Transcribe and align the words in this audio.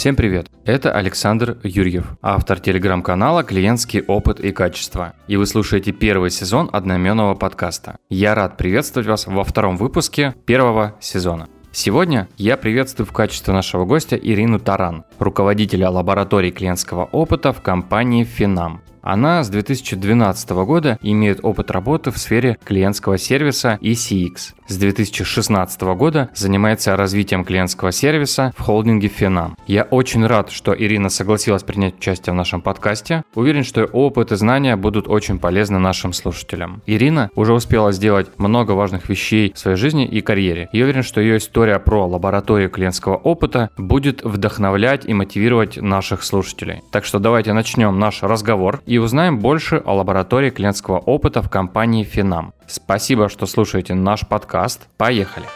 Всем 0.00 0.16
привет! 0.16 0.46
Это 0.64 0.92
Александр 0.92 1.58
Юрьев, 1.62 2.16
автор 2.22 2.58
телеграм-канала 2.58 3.44
«Клиентский 3.44 4.00
опыт 4.00 4.40
и 4.40 4.50
качество». 4.50 5.12
И 5.28 5.36
вы 5.36 5.44
слушаете 5.44 5.92
первый 5.92 6.30
сезон 6.30 6.70
одноименного 6.72 7.34
подкаста. 7.34 7.98
Я 8.08 8.34
рад 8.34 8.56
приветствовать 8.56 9.06
вас 9.06 9.26
во 9.26 9.44
втором 9.44 9.76
выпуске 9.76 10.34
первого 10.46 10.96
сезона. 11.00 11.50
Сегодня 11.70 12.30
я 12.38 12.56
приветствую 12.56 13.06
в 13.06 13.12
качестве 13.12 13.52
нашего 13.52 13.84
гостя 13.84 14.16
Ирину 14.16 14.58
Таран, 14.58 15.04
руководителя 15.18 15.90
лаборатории 15.90 16.50
клиентского 16.50 17.04
опыта 17.04 17.52
в 17.52 17.60
компании 17.60 18.24
Финам. 18.24 18.80
Она 19.02 19.44
с 19.44 19.50
2012 19.50 20.50
года 20.50 20.98
имеет 21.02 21.40
опыт 21.42 21.70
работы 21.70 22.10
в 22.10 22.16
сфере 22.16 22.58
клиентского 22.64 23.18
сервиса 23.18 23.78
и 23.82 23.92
CX. 23.92 24.54
С 24.70 24.76
2016 24.76 25.80
года 25.96 26.30
занимается 26.32 26.94
развитием 26.94 27.44
клиентского 27.44 27.90
сервиса 27.90 28.52
в 28.56 28.60
холдинге 28.60 29.08
Финам. 29.08 29.56
Я 29.66 29.82
очень 29.82 30.24
рад, 30.24 30.52
что 30.52 30.72
Ирина 30.72 31.08
согласилась 31.08 31.64
принять 31.64 31.96
участие 31.96 32.34
в 32.34 32.36
нашем 32.36 32.62
подкасте. 32.62 33.24
Уверен, 33.34 33.64
что 33.64 33.86
опыт 33.86 34.30
и 34.30 34.36
знания 34.36 34.76
будут 34.76 35.08
очень 35.08 35.40
полезны 35.40 35.80
нашим 35.80 36.12
слушателям. 36.12 36.82
Ирина 36.86 37.30
уже 37.34 37.52
успела 37.52 37.90
сделать 37.90 38.28
много 38.38 38.70
важных 38.70 39.08
вещей 39.08 39.52
в 39.52 39.58
своей 39.58 39.76
жизни 39.76 40.06
и 40.06 40.20
карьере. 40.20 40.68
Я 40.72 40.84
уверен, 40.84 41.02
что 41.02 41.20
ее 41.20 41.38
история 41.38 41.80
про 41.80 42.06
лабораторию 42.06 42.70
клиентского 42.70 43.16
опыта 43.16 43.70
будет 43.76 44.22
вдохновлять 44.22 45.04
и 45.04 45.12
мотивировать 45.12 45.78
наших 45.78 46.22
слушателей. 46.22 46.80
Так 46.92 47.04
что 47.04 47.18
давайте 47.18 47.52
начнем 47.54 47.98
наш 47.98 48.22
разговор 48.22 48.82
и 48.86 48.98
узнаем 48.98 49.40
больше 49.40 49.82
о 49.84 49.96
лаборатории 49.96 50.50
клиентского 50.50 50.98
опыта 50.98 51.42
в 51.42 51.50
компании 51.50 52.04
Финам. 52.04 52.52
Спасибо, 52.68 53.28
что 53.28 53.46
слушаете 53.46 53.94
наш 53.94 54.24
подкаст. 54.24 54.59
Поехали! 54.96 55.46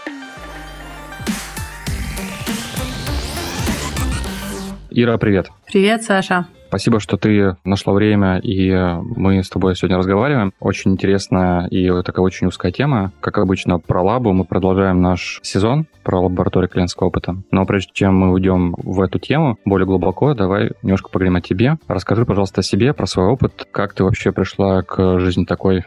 Ира, 4.90 5.18
привет. 5.18 5.50
Привет, 5.66 6.04
Саша. 6.04 6.46
Спасибо, 6.68 6.98
что 7.00 7.16
ты 7.16 7.56
нашла 7.64 7.92
время, 7.92 8.38
и 8.38 8.70
мы 8.70 9.42
с 9.42 9.48
тобой 9.50 9.76
сегодня 9.76 9.98
разговариваем. 9.98 10.52
Очень 10.58 10.92
интересная 10.92 11.66
и 11.66 11.88
такая 12.02 12.24
очень 12.24 12.46
узкая 12.46 12.72
тема. 12.72 13.12
Как 13.20 13.38
обычно, 13.38 13.78
про 13.78 14.02
лабу 14.02 14.32
мы 14.32 14.44
продолжаем 14.44 15.02
наш 15.02 15.40
сезон 15.42 15.86
про 16.02 16.20
лабораторию 16.20 16.68
клиентского 16.70 17.08
опыта. 17.08 17.36
Но 17.50 17.66
прежде 17.66 17.92
чем 17.92 18.16
мы 18.16 18.32
уйдем 18.32 18.74
в 18.78 19.00
эту 19.02 19.18
тему 19.18 19.58
более 19.64 19.86
глубоко, 19.86 20.34
давай 20.34 20.70
немножко 20.82 21.10
поговорим 21.10 21.36
о 21.36 21.40
тебе. 21.40 21.76
Расскажи, 21.86 22.24
пожалуйста, 22.24 22.60
о 22.60 22.64
себе, 22.64 22.92
про 22.92 23.06
свой 23.06 23.26
опыт. 23.26 23.68
Как 23.70 23.92
ты 23.92 24.02
вообще 24.02 24.32
пришла 24.32 24.82
к 24.82 25.18
жизни 25.20 25.44
такой? 25.44 25.84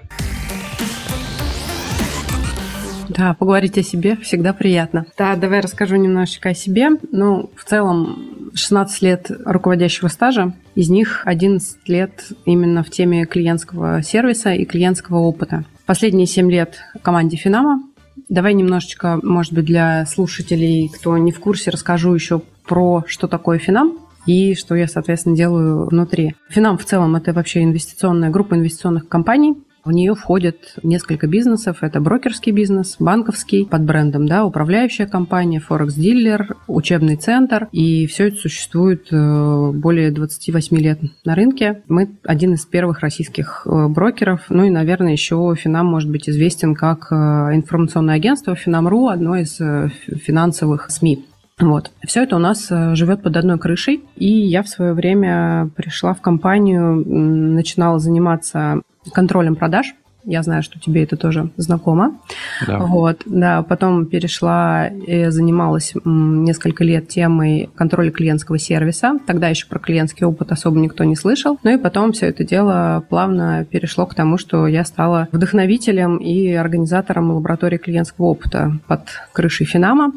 Да, 3.17 3.33
поговорить 3.33 3.77
о 3.79 3.83
себе 3.83 4.15
всегда 4.17 4.53
приятно. 4.53 5.07
Да, 5.17 5.35
давай 5.35 5.61
расскажу 5.61 5.95
немножечко 5.95 6.49
о 6.49 6.53
себе. 6.53 6.89
Ну, 7.11 7.49
в 7.55 7.63
целом, 7.63 8.51
16 8.53 9.01
лет 9.01 9.31
руководящего 9.43 10.07
стажа, 10.07 10.53
из 10.75 10.89
них 10.89 11.23
11 11.25 11.89
лет 11.89 12.31
именно 12.45 12.83
в 12.83 12.91
теме 12.91 13.25
клиентского 13.25 14.03
сервиса 14.03 14.53
и 14.53 14.65
клиентского 14.65 15.17
опыта. 15.17 15.65
Последние 15.87 16.27
7 16.27 16.51
лет 16.51 16.75
в 16.93 17.01
команде 17.01 17.37
Финама. 17.37 17.81
Давай 18.29 18.53
немножечко, 18.53 19.19
может 19.23 19.53
быть, 19.53 19.65
для 19.65 20.05
слушателей, 20.05 20.89
кто 20.89 21.17
не 21.17 21.31
в 21.31 21.39
курсе, 21.39 21.71
расскажу 21.71 22.13
еще 22.13 22.41
про 22.67 23.03
что 23.07 23.27
такое 23.27 23.57
Финам, 23.57 23.97
и 24.27 24.53
что 24.53 24.75
я, 24.75 24.87
соответственно, 24.87 25.35
делаю 25.35 25.87
внутри. 25.87 26.35
Финам 26.49 26.77
в 26.77 26.85
целом 26.85 27.15
это 27.15 27.33
вообще 27.33 27.63
инвестиционная 27.63 28.29
группа 28.29 28.55
инвестиционных 28.55 29.07
компаний, 29.07 29.55
в 29.87 29.91
нее 29.91 30.13
входят 30.13 30.75
несколько 30.83 31.27
бизнесов. 31.27 31.77
Это 31.81 31.99
брокерский 31.99 32.51
бизнес, 32.51 32.97
банковский 32.99 33.65
под 33.65 33.83
брендом, 33.83 34.27
да, 34.27 34.45
управляющая 34.45 35.07
компания, 35.07 35.59
форекс-дилер, 35.59 36.55
учебный 36.67 37.15
центр. 37.15 37.67
И 37.71 38.05
все 38.05 38.27
это 38.27 38.37
существует 38.37 39.07
э, 39.11 39.71
более 39.73 40.11
28 40.11 40.77
лет 40.77 40.99
на 41.25 41.35
рынке. 41.35 41.81
Мы 41.87 42.09
один 42.23 42.53
из 42.53 42.65
первых 42.65 42.99
российских 42.99 43.65
э, 43.65 43.87
брокеров. 43.87 44.41
Ну 44.49 44.65
и, 44.65 44.69
наверное, 44.69 45.13
еще 45.13 45.55
Финам 45.57 45.87
может 45.87 46.11
быть 46.11 46.29
известен 46.29 46.75
как 46.75 47.07
э, 47.11 47.15
информационное 47.15 48.15
агентство 48.15 48.55
Финам.ру, 48.55 49.07
одно 49.07 49.37
из 49.37 49.57
финансовых 49.57 50.91
СМИ. 50.91 51.25
Вот. 51.59 51.91
Все 52.05 52.23
это 52.23 52.35
у 52.35 52.39
нас 52.39 52.67
живет 52.69 53.23
под 53.23 53.35
одной 53.35 53.57
крышей. 53.57 54.03
И 54.15 54.27
я 54.27 54.61
в 54.61 54.69
свое 54.69 54.93
время 54.93 55.69
пришла 55.75 56.13
в 56.13 56.21
компанию, 56.21 57.03
начинала 57.05 57.99
заниматься 57.99 58.81
контролем 59.11 59.55
продаж. 59.55 59.95
Я 60.29 60.43
знаю, 60.43 60.61
что 60.61 60.77
тебе 60.77 61.03
это 61.03 61.15
тоже 61.15 61.51
знакомо. 61.55 62.19
Да. 62.67 62.79
Вот, 62.79 63.21
да, 63.25 63.63
потом 63.63 64.05
перешла 64.05 64.87
и 64.87 65.29
занималась 65.29 65.93
несколько 66.03 66.83
лет 66.83 67.07
темой 67.07 67.69
контроля 67.75 68.11
клиентского 68.11 68.59
сервиса. 68.59 69.19
Тогда 69.25 69.47
еще 69.47 69.67
про 69.67 69.79
клиентский 69.79 70.25
опыт 70.25 70.51
особо 70.51 70.79
никто 70.79 71.05
не 71.05 71.15
слышал. 71.15 71.57
Ну 71.63 71.73
и 71.73 71.77
потом 71.77 72.11
все 72.11 72.25
это 72.25 72.43
дело 72.43 73.05
плавно 73.09 73.63
перешло 73.63 74.05
к 74.05 74.15
тому, 74.15 74.37
что 74.37 74.67
я 74.67 74.83
стала 74.83 75.29
вдохновителем 75.31 76.17
и 76.17 76.51
организатором 76.51 77.31
лаборатории 77.31 77.77
клиентского 77.77 78.25
опыта 78.25 78.73
под 78.87 79.03
крышей 79.31 79.65
Финама 79.65 80.11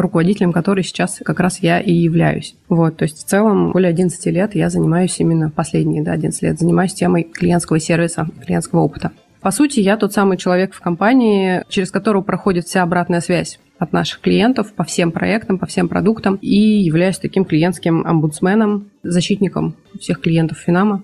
руководителем 0.00 0.52
которой 0.52 0.84
сейчас 0.84 1.20
как 1.24 1.40
раз 1.40 1.60
я 1.60 1.80
и 1.80 1.92
являюсь. 1.92 2.56
Вот, 2.68 2.96
то 2.96 3.04
есть 3.04 3.18
в 3.18 3.24
целом 3.24 3.72
более 3.72 3.90
11 3.90 4.26
лет 4.26 4.54
я 4.54 4.70
занимаюсь 4.70 5.18
именно 5.18 5.50
последние, 5.50 6.02
да, 6.02 6.12
11 6.12 6.42
лет 6.42 6.58
занимаюсь 6.58 6.94
темой 6.94 7.24
клиентского 7.24 7.78
сервиса, 7.78 8.28
клиентского 8.44 8.80
опыта. 8.80 9.12
По 9.40 9.50
сути, 9.50 9.80
я 9.80 9.96
тот 9.98 10.12
самый 10.12 10.38
человек 10.38 10.72
в 10.72 10.80
компании, 10.80 11.62
через 11.68 11.90
которого 11.90 12.22
проходит 12.22 12.66
вся 12.66 12.82
обратная 12.82 13.20
связь 13.20 13.60
от 13.78 13.92
наших 13.92 14.20
клиентов 14.20 14.72
по 14.72 14.84
всем 14.84 15.12
проектам, 15.12 15.58
по 15.58 15.66
всем 15.66 15.88
продуктам 15.88 16.36
и 16.36 16.56
являюсь 16.56 17.18
таким 17.18 17.44
клиентским 17.44 18.06
омбудсменом, 18.06 18.90
защитником 19.02 19.74
всех 20.00 20.20
клиентов 20.20 20.58
Финама. 20.58 21.02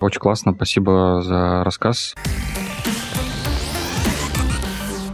Очень 0.00 0.20
классно, 0.20 0.52
спасибо 0.54 1.22
за 1.22 1.62
рассказ. 1.64 2.14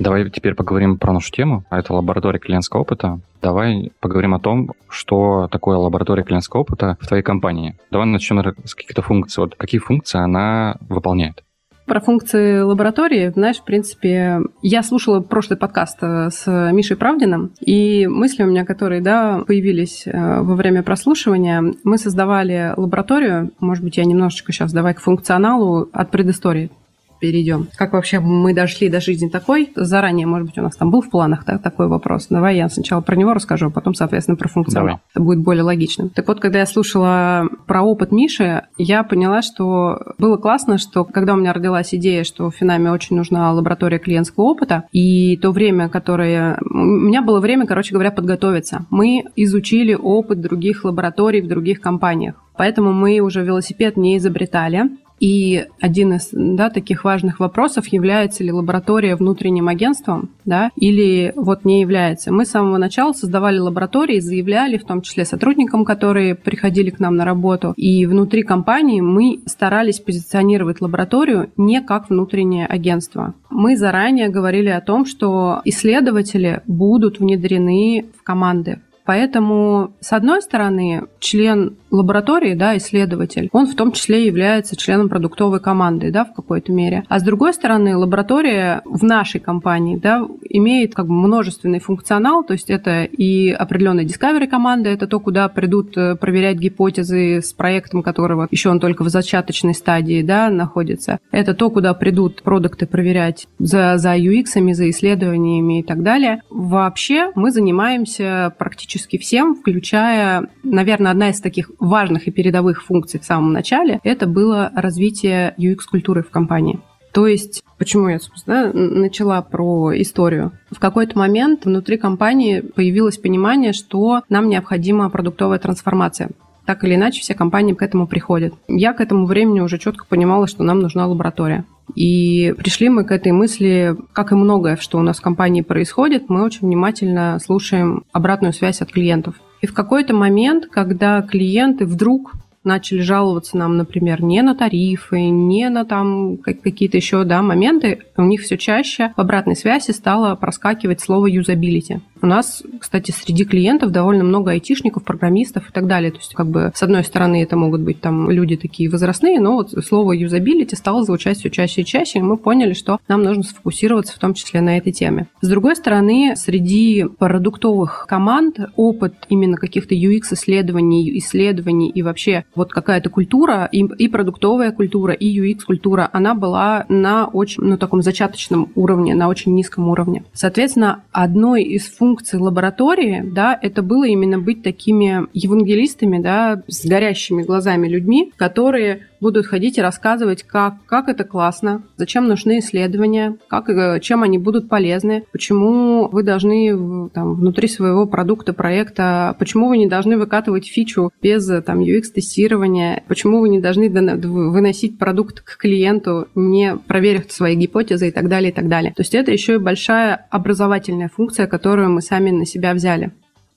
Давай 0.00 0.30
теперь 0.30 0.54
поговорим 0.54 0.96
про 0.96 1.12
нашу 1.12 1.30
тему, 1.30 1.62
а 1.68 1.78
это 1.78 1.92
лаборатория 1.92 2.38
клиентского 2.38 2.80
опыта. 2.80 3.20
Давай 3.42 3.92
поговорим 4.00 4.32
о 4.32 4.40
том, 4.40 4.70
что 4.88 5.46
такое 5.52 5.76
лаборатория 5.76 6.22
клиентского 6.22 6.62
опыта 6.62 6.96
в 7.00 7.06
твоей 7.06 7.22
компании. 7.22 7.76
Давай 7.90 8.06
начнем 8.06 8.42
с 8.64 8.74
каких-то 8.74 9.02
функций. 9.02 9.42
Вот 9.42 9.56
какие 9.56 9.78
функции 9.78 10.18
она 10.18 10.76
выполняет? 10.88 11.44
Про 11.84 12.00
функции 12.00 12.60
лаборатории, 12.60 13.30
знаешь, 13.34 13.58
в 13.58 13.64
принципе, 13.64 14.38
я 14.62 14.82
слушала 14.82 15.20
прошлый 15.20 15.58
подкаст 15.58 15.98
э, 16.02 16.30
с 16.30 16.70
Мишей 16.72 16.96
Правдиным, 16.96 17.50
и 17.60 18.06
мысли 18.06 18.44
у 18.44 18.46
меня, 18.46 18.64
которые, 18.64 19.02
да, 19.02 19.42
появились 19.44 20.06
э, 20.06 20.12
во 20.12 20.54
время 20.54 20.84
прослушивания, 20.84 21.74
мы 21.82 21.98
создавали 21.98 22.74
лабораторию, 22.76 23.50
может 23.58 23.82
быть, 23.82 23.96
я 23.96 24.04
немножечко 24.04 24.52
сейчас 24.52 24.72
давай 24.72 24.94
к 24.94 25.00
функционалу 25.00 25.88
от 25.92 26.12
предыстории 26.12 26.70
перейдем. 27.20 27.68
Как 27.76 27.92
вообще 27.92 28.18
мы 28.18 28.54
дошли 28.54 28.88
до 28.88 29.00
жизни 29.00 29.28
такой? 29.28 29.72
Заранее, 29.76 30.26
может 30.26 30.48
быть, 30.48 30.58
у 30.58 30.62
нас 30.62 30.76
там 30.76 30.90
был 30.90 31.02
в 31.02 31.10
планах 31.10 31.44
да, 31.44 31.58
такой 31.58 31.86
вопрос. 31.86 32.26
Давай 32.30 32.56
я 32.56 32.68
сначала 32.68 33.00
про 33.00 33.16
него 33.16 33.34
расскажу, 33.34 33.66
а 33.66 33.70
потом, 33.70 33.94
соответственно, 33.94 34.36
про 34.36 34.48
функционал. 34.48 34.86
Давай. 34.86 35.00
Это 35.14 35.22
будет 35.22 35.40
более 35.40 35.62
логичным. 35.62 36.08
Так 36.08 36.26
вот, 36.26 36.40
когда 36.40 36.60
я 36.60 36.66
слушала 36.66 37.48
про 37.66 37.82
опыт 37.82 38.10
Миши, 38.12 38.62
я 38.78 39.04
поняла, 39.04 39.42
что 39.42 40.14
было 40.18 40.36
классно, 40.36 40.78
что 40.78 41.04
когда 41.04 41.34
у 41.34 41.36
меня 41.36 41.52
родилась 41.52 41.94
идея, 41.94 42.24
что 42.24 42.50
в 42.50 42.56
Финаме 42.56 42.90
очень 42.90 43.16
нужна 43.16 43.52
лаборатория 43.52 43.98
клиентского 43.98 44.44
опыта, 44.44 44.84
и 44.92 45.36
то 45.36 45.52
время, 45.52 45.88
которое... 45.88 46.58
У 46.62 46.76
меня 46.76 47.22
было 47.22 47.40
время, 47.40 47.66
короче 47.66 47.92
говоря, 47.92 48.10
подготовиться. 48.10 48.86
Мы 48.90 49.24
изучили 49.36 49.94
опыт 49.94 50.40
других 50.40 50.84
лабораторий 50.84 51.42
в 51.42 51.48
других 51.48 51.80
компаниях. 51.80 52.34
Поэтому 52.56 52.92
мы 52.92 53.20
уже 53.20 53.42
велосипед 53.42 53.96
не 53.96 54.18
изобретали. 54.18 54.90
И 55.20 55.66
один 55.80 56.14
из 56.14 56.30
да, 56.32 56.70
таких 56.70 57.04
важных 57.04 57.40
вопросов, 57.40 57.86
является 57.88 58.42
ли 58.42 58.50
лаборатория 58.50 59.16
внутренним 59.16 59.68
агентством, 59.68 60.30
да, 60.46 60.70
или 60.76 61.32
вот 61.36 61.64
не 61.64 61.82
является. 61.82 62.32
Мы 62.32 62.46
с 62.46 62.50
самого 62.50 62.78
начала 62.78 63.12
создавали 63.12 63.58
лаборатории, 63.58 64.18
заявляли, 64.18 64.78
в 64.78 64.84
том 64.84 65.02
числе 65.02 65.26
сотрудникам, 65.26 65.84
которые 65.84 66.34
приходили 66.34 66.90
к 66.90 67.00
нам 67.00 67.16
на 67.16 67.26
работу, 67.26 67.74
и 67.76 68.06
внутри 68.06 68.42
компании 68.42 69.02
мы 69.02 69.40
старались 69.46 70.00
позиционировать 70.00 70.80
лабораторию 70.80 71.50
не 71.58 71.82
как 71.82 72.08
внутреннее 72.08 72.66
агентство. 72.66 73.34
Мы 73.50 73.76
заранее 73.76 74.30
говорили 74.30 74.70
о 74.70 74.80
том, 74.80 75.04
что 75.04 75.60
исследователи 75.64 76.62
будут 76.66 77.20
внедрены 77.20 78.06
в 78.18 78.22
команды 78.22 78.80
Поэтому, 79.10 79.92
с 79.98 80.12
одной 80.12 80.40
стороны, 80.40 81.08
член 81.18 81.76
лаборатории, 81.90 82.54
да, 82.54 82.76
исследователь, 82.76 83.48
он 83.52 83.66
в 83.66 83.74
том 83.74 83.92
числе 83.92 84.26
является 84.26 84.76
членом 84.76 85.08
продуктовой 85.08 85.60
команды, 85.60 86.10
да, 86.10 86.24
в 86.24 86.32
какой-то 86.32 86.72
мере. 86.72 87.04
А 87.08 87.18
с 87.18 87.22
другой 87.22 87.52
стороны, 87.54 87.96
лаборатория 87.96 88.82
в 88.84 89.02
нашей 89.04 89.40
компании, 89.40 89.96
да, 89.96 90.26
имеет 90.48 90.94
как 90.94 91.06
бы 91.06 91.14
множественный 91.14 91.80
функционал, 91.80 92.44
то 92.44 92.52
есть 92.52 92.70
это 92.70 93.04
и 93.04 93.50
определенная 93.50 94.04
discovery 94.04 94.46
команда, 94.46 94.90
это 94.90 95.06
то, 95.06 95.20
куда 95.20 95.48
придут 95.48 95.96
э, 95.96 96.16
проверять 96.16 96.58
гипотезы 96.58 97.40
с 97.42 97.52
проектом, 97.52 98.02
которого 98.02 98.48
еще 98.50 98.70
он 98.70 98.80
только 98.80 99.04
в 99.04 99.08
зачаточной 99.08 99.74
стадии, 99.74 100.22
да, 100.22 100.50
находится. 100.50 101.18
Это 101.30 101.54
то, 101.54 101.70
куда 101.70 101.94
придут 101.94 102.42
продукты 102.42 102.86
проверять 102.86 103.46
за, 103.58 103.98
за 103.98 104.16
UX, 104.16 104.72
за 104.74 104.90
исследованиями 104.90 105.80
и 105.80 105.82
так 105.82 106.02
далее. 106.02 106.42
Вообще 106.50 107.32
мы 107.34 107.50
занимаемся 107.50 108.54
практически 108.58 108.80
практически 108.80 109.18
всем, 109.18 109.54
включая, 109.54 110.48
наверное, 110.62 111.12
одна 111.12 111.30
из 111.30 111.40
таких 111.40 111.70
важных 111.80 112.28
и 112.28 112.30
передовых 112.30 112.84
функций 112.84 113.18
в 113.18 113.24
самом 113.24 113.52
начале, 113.52 114.00
это 114.04 114.26
было 114.26 114.70
развитие 114.74 115.54
UX-культуры 115.58 116.22
в 116.22 116.30
компании. 116.30 116.78
То 117.12 117.26
есть, 117.26 117.64
почему 117.76 118.08
я, 118.08 118.20
собственно, 118.20 118.72
начала 118.72 119.42
про 119.42 120.00
историю? 120.00 120.52
В 120.70 120.78
какой-то 120.78 121.18
момент 121.18 121.64
внутри 121.64 121.96
компании 121.96 122.60
появилось 122.60 123.18
понимание, 123.18 123.72
что 123.72 124.22
нам 124.28 124.48
необходима 124.48 125.10
продуктовая 125.10 125.58
трансформация 125.58 126.30
так 126.66 126.84
или 126.84 126.94
иначе 126.94 127.20
все 127.20 127.34
компании 127.34 127.74
к 127.74 127.82
этому 127.82 128.06
приходят. 128.06 128.54
Я 128.68 128.92
к 128.92 129.00
этому 129.00 129.26
времени 129.26 129.58
уже 129.58 129.76
четко 129.76 130.06
понимала, 130.06 130.46
что 130.46 130.62
нам 130.62 130.78
нужна 130.78 131.08
лаборатория. 131.08 131.64
И 131.96 132.54
пришли 132.56 132.88
мы 132.88 133.04
к 133.04 133.10
этой 133.10 133.32
мысли, 133.32 133.96
как 134.12 134.30
и 134.30 134.36
многое, 134.36 134.76
что 134.76 134.98
у 134.98 135.02
нас 135.02 135.18
в 135.18 135.22
компании 135.22 135.62
происходит, 135.62 136.28
мы 136.28 136.44
очень 136.44 136.60
внимательно 136.68 137.40
слушаем 137.44 138.04
обратную 138.12 138.52
связь 138.52 138.82
от 138.82 138.92
клиентов. 138.92 139.34
И 139.60 139.66
в 139.66 139.74
какой-то 139.74 140.14
момент, 140.14 140.66
когда 140.66 141.22
клиенты 141.22 141.84
вдруг 141.84 142.32
начали 142.64 143.00
жаловаться 143.00 143.56
нам, 143.56 143.76
например, 143.76 144.22
не 144.22 144.42
на 144.42 144.54
тарифы, 144.54 145.28
не 145.28 145.68
на 145.70 145.84
там 145.84 146.36
какие-то 146.36 146.96
еще 146.96 147.24
да, 147.24 147.42
моменты, 147.42 148.00
у 148.16 148.22
них 148.22 148.42
все 148.42 148.58
чаще 148.58 149.12
в 149.16 149.20
обратной 149.20 149.56
связи 149.56 149.92
стало 149.92 150.34
проскакивать 150.34 151.00
слово 151.00 151.26
юзабилити. 151.26 152.00
У 152.22 152.26
нас, 152.26 152.62
кстати, 152.78 153.10
среди 153.10 153.44
клиентов 153.44 153.90
довольно 153.90 154.24
много 154.24 154.52
айтишников, 154.52 155.04
программистов 155.04 155.68
и 155.68 155.72
так 155.72 155.86
далее. 155.86 156.10
То 156.10 156.18
есть, 156.18 156.34
как 156.34 156.48
бы, 156.48 156.72
с 156.74 156.82
одной 156.82 157.04
стороны, 157.04 157.42
это 157.42 157.56
могут 157.56 157.80
быть 157.80 158.00
там 158.00 158.30
люди 158.30 158.56
такие 158.56 158.90
возрастные, 158.90 159.40
но 159.40 159.54
вот 159.54 159.70
слово 159.84 160.12
юзабилити 160.12 160.76
стало 160.76 161.04
звучать 161.04 161.38
все 161.38 161.50
чаще 161.50 161.82
и 161.82 161.84
чаще, 161.84 162.18
и 162.18 162.22
мы 162.22 162.36
поняли, 162.36 162.74
что 162.74 162.98
нам 163.08 163.22
нужно 163.22 163.42
сфокусироваться 163.42 164.14
в 164.14 164.18
том 164.18 164.34
числе 164.34 164.60
на 164.60 164.76
этой 164.76 164.92
теме. 164.92 165.28
С 165.40 165.48
другой 165.48 165.76
стороны, 165.76 166.34
среди 166.36 167.06
продуктовых 167.18 168.06
команд 168.08 168.58
опыт 168.76 169.14
именно 169.28 169.56
каких-то 169.56 169.94
UX-исследований, 169.94 171.18
исследований 171.18 171.90
и 171.90 172.02
вообще 172.02 172.44
вот 172.54 172.72
какая-то 172.72 173.10
культура, 173.10 173.68
и, 173.70 173.78
и 173.78 174.08
продуктовая 174.08 174.72
культура, 174.72 175.12
и 175.12 175.40
UX-культура, 175.40 176.08
она 176.12 176.34
была 176.34 176.84
на 176.88 177.26
очень, 177.26 177.62
ну, 177.62 177.76
таком 177.76 178.02
зачаточном 178.02 178.70
уровне, 178.74 179.14
на 179.14 179.28
очень 179.28 179.54
низком 179.54 179.88
уровне. 179.88 180.24
Соответственно, 180.32 181.02
одной 181.12 181.64
из 181.64 181.86
функций 181.86 182.09
лаборатории, 182.34 183.22
да, 183.24 183.58
это 183.60 183.82
было 183.82 184.04
именно 184.04 184.38
быть 184.38 184.62
такими 184.62 185.26
евангелистами, 185.32 186.18
да, 186.18 186.62
с 186.66 186.86
горящими 186.86 187.42
глазами 187.42 187.88
людьми, 187.88 188.32
которые 188.36 189.06
будут 189.20 189.46
ходить 189.46 189.78
и 189.78 189.82
рассказывать, 189.82 190.42
как, 190.42 190.74
как 190.86 191.08
это 191.08 191.24
классно, 191.24 191.82
зачем 191.96 192.28
нужны 192.28 192.58
исследования, 192.58 193.36
как, 193.48 193.68
э, 193.68 194.00
чем 194.00 194.22
они 194.22 194.38
будут 194.38 194.68
полезны, 194.68 195.24
почему 195.32 196.08
вы 196.08 196.22
должны 196.22 197.08
там, 197.10 197.34
внутри 197.34 197.68
своего 197.68 198.06
продукта, 198.06 198.52
проекта, 198.52 199.36
почему 199.38 199.68
вы 199.68 199.78
не 199.78 199.86
должны 199.86 200.16
выкатывать 200.16 200.66
фичу 200.66 201.12
без 201.22 201.46
там, 201.64 201.80
UX-тестирования, 201.80 203.02
почему 203.08 203.40
вы 203.40 203.48
не 203.48 203.60
должны 203.60 203.88
выносить 203.90 204.98
продукт 204.98 205.40
к 205.40 205.56
клиенту, 205.58 206.28
не 206.34 206.76
проверив 206.76 207.30
свои 207.30 207.54
гипотезы 207.54 208.08
и 208.08 208.10
так 208.10 208.28
далее, 208.28 208.50
и 208.50 208.54
так 208.54 208.68
далее. 208.68 208.92
То 208.94 209.02
есть 209.02 209.14
это 209.14 209.32
еще 209.32 209.54
и 209.54 209.58
большая 209.58 210.26
образовательная 210.30 211.08
функция, 211.08 211.46
которую 211.46 211.90
мы 211.90 212.02
сами 212.02 212.30
на 212.30 212.46
себя 212.46 212.74
взяли. 212.74 213.12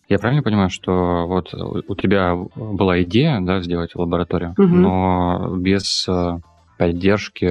Я 0.09 0.19
правильно 0.19 0.43
понимаю, 0.43 0.69
что 0.69 1.25
вот 1.27 1.53
у 1.53 1.95
тебя 1.95 2.35
была 2.55 3.01
идея, 3.03 3.39
да, 3.41 3.61
сделать 3.61 3.95
лабораторию, 3.95 4.51
угу. 4.57 4.67
но 4.67 5.55
без 5.57 6.07
э, 6.07 6.39
поддержки 6.77 7.49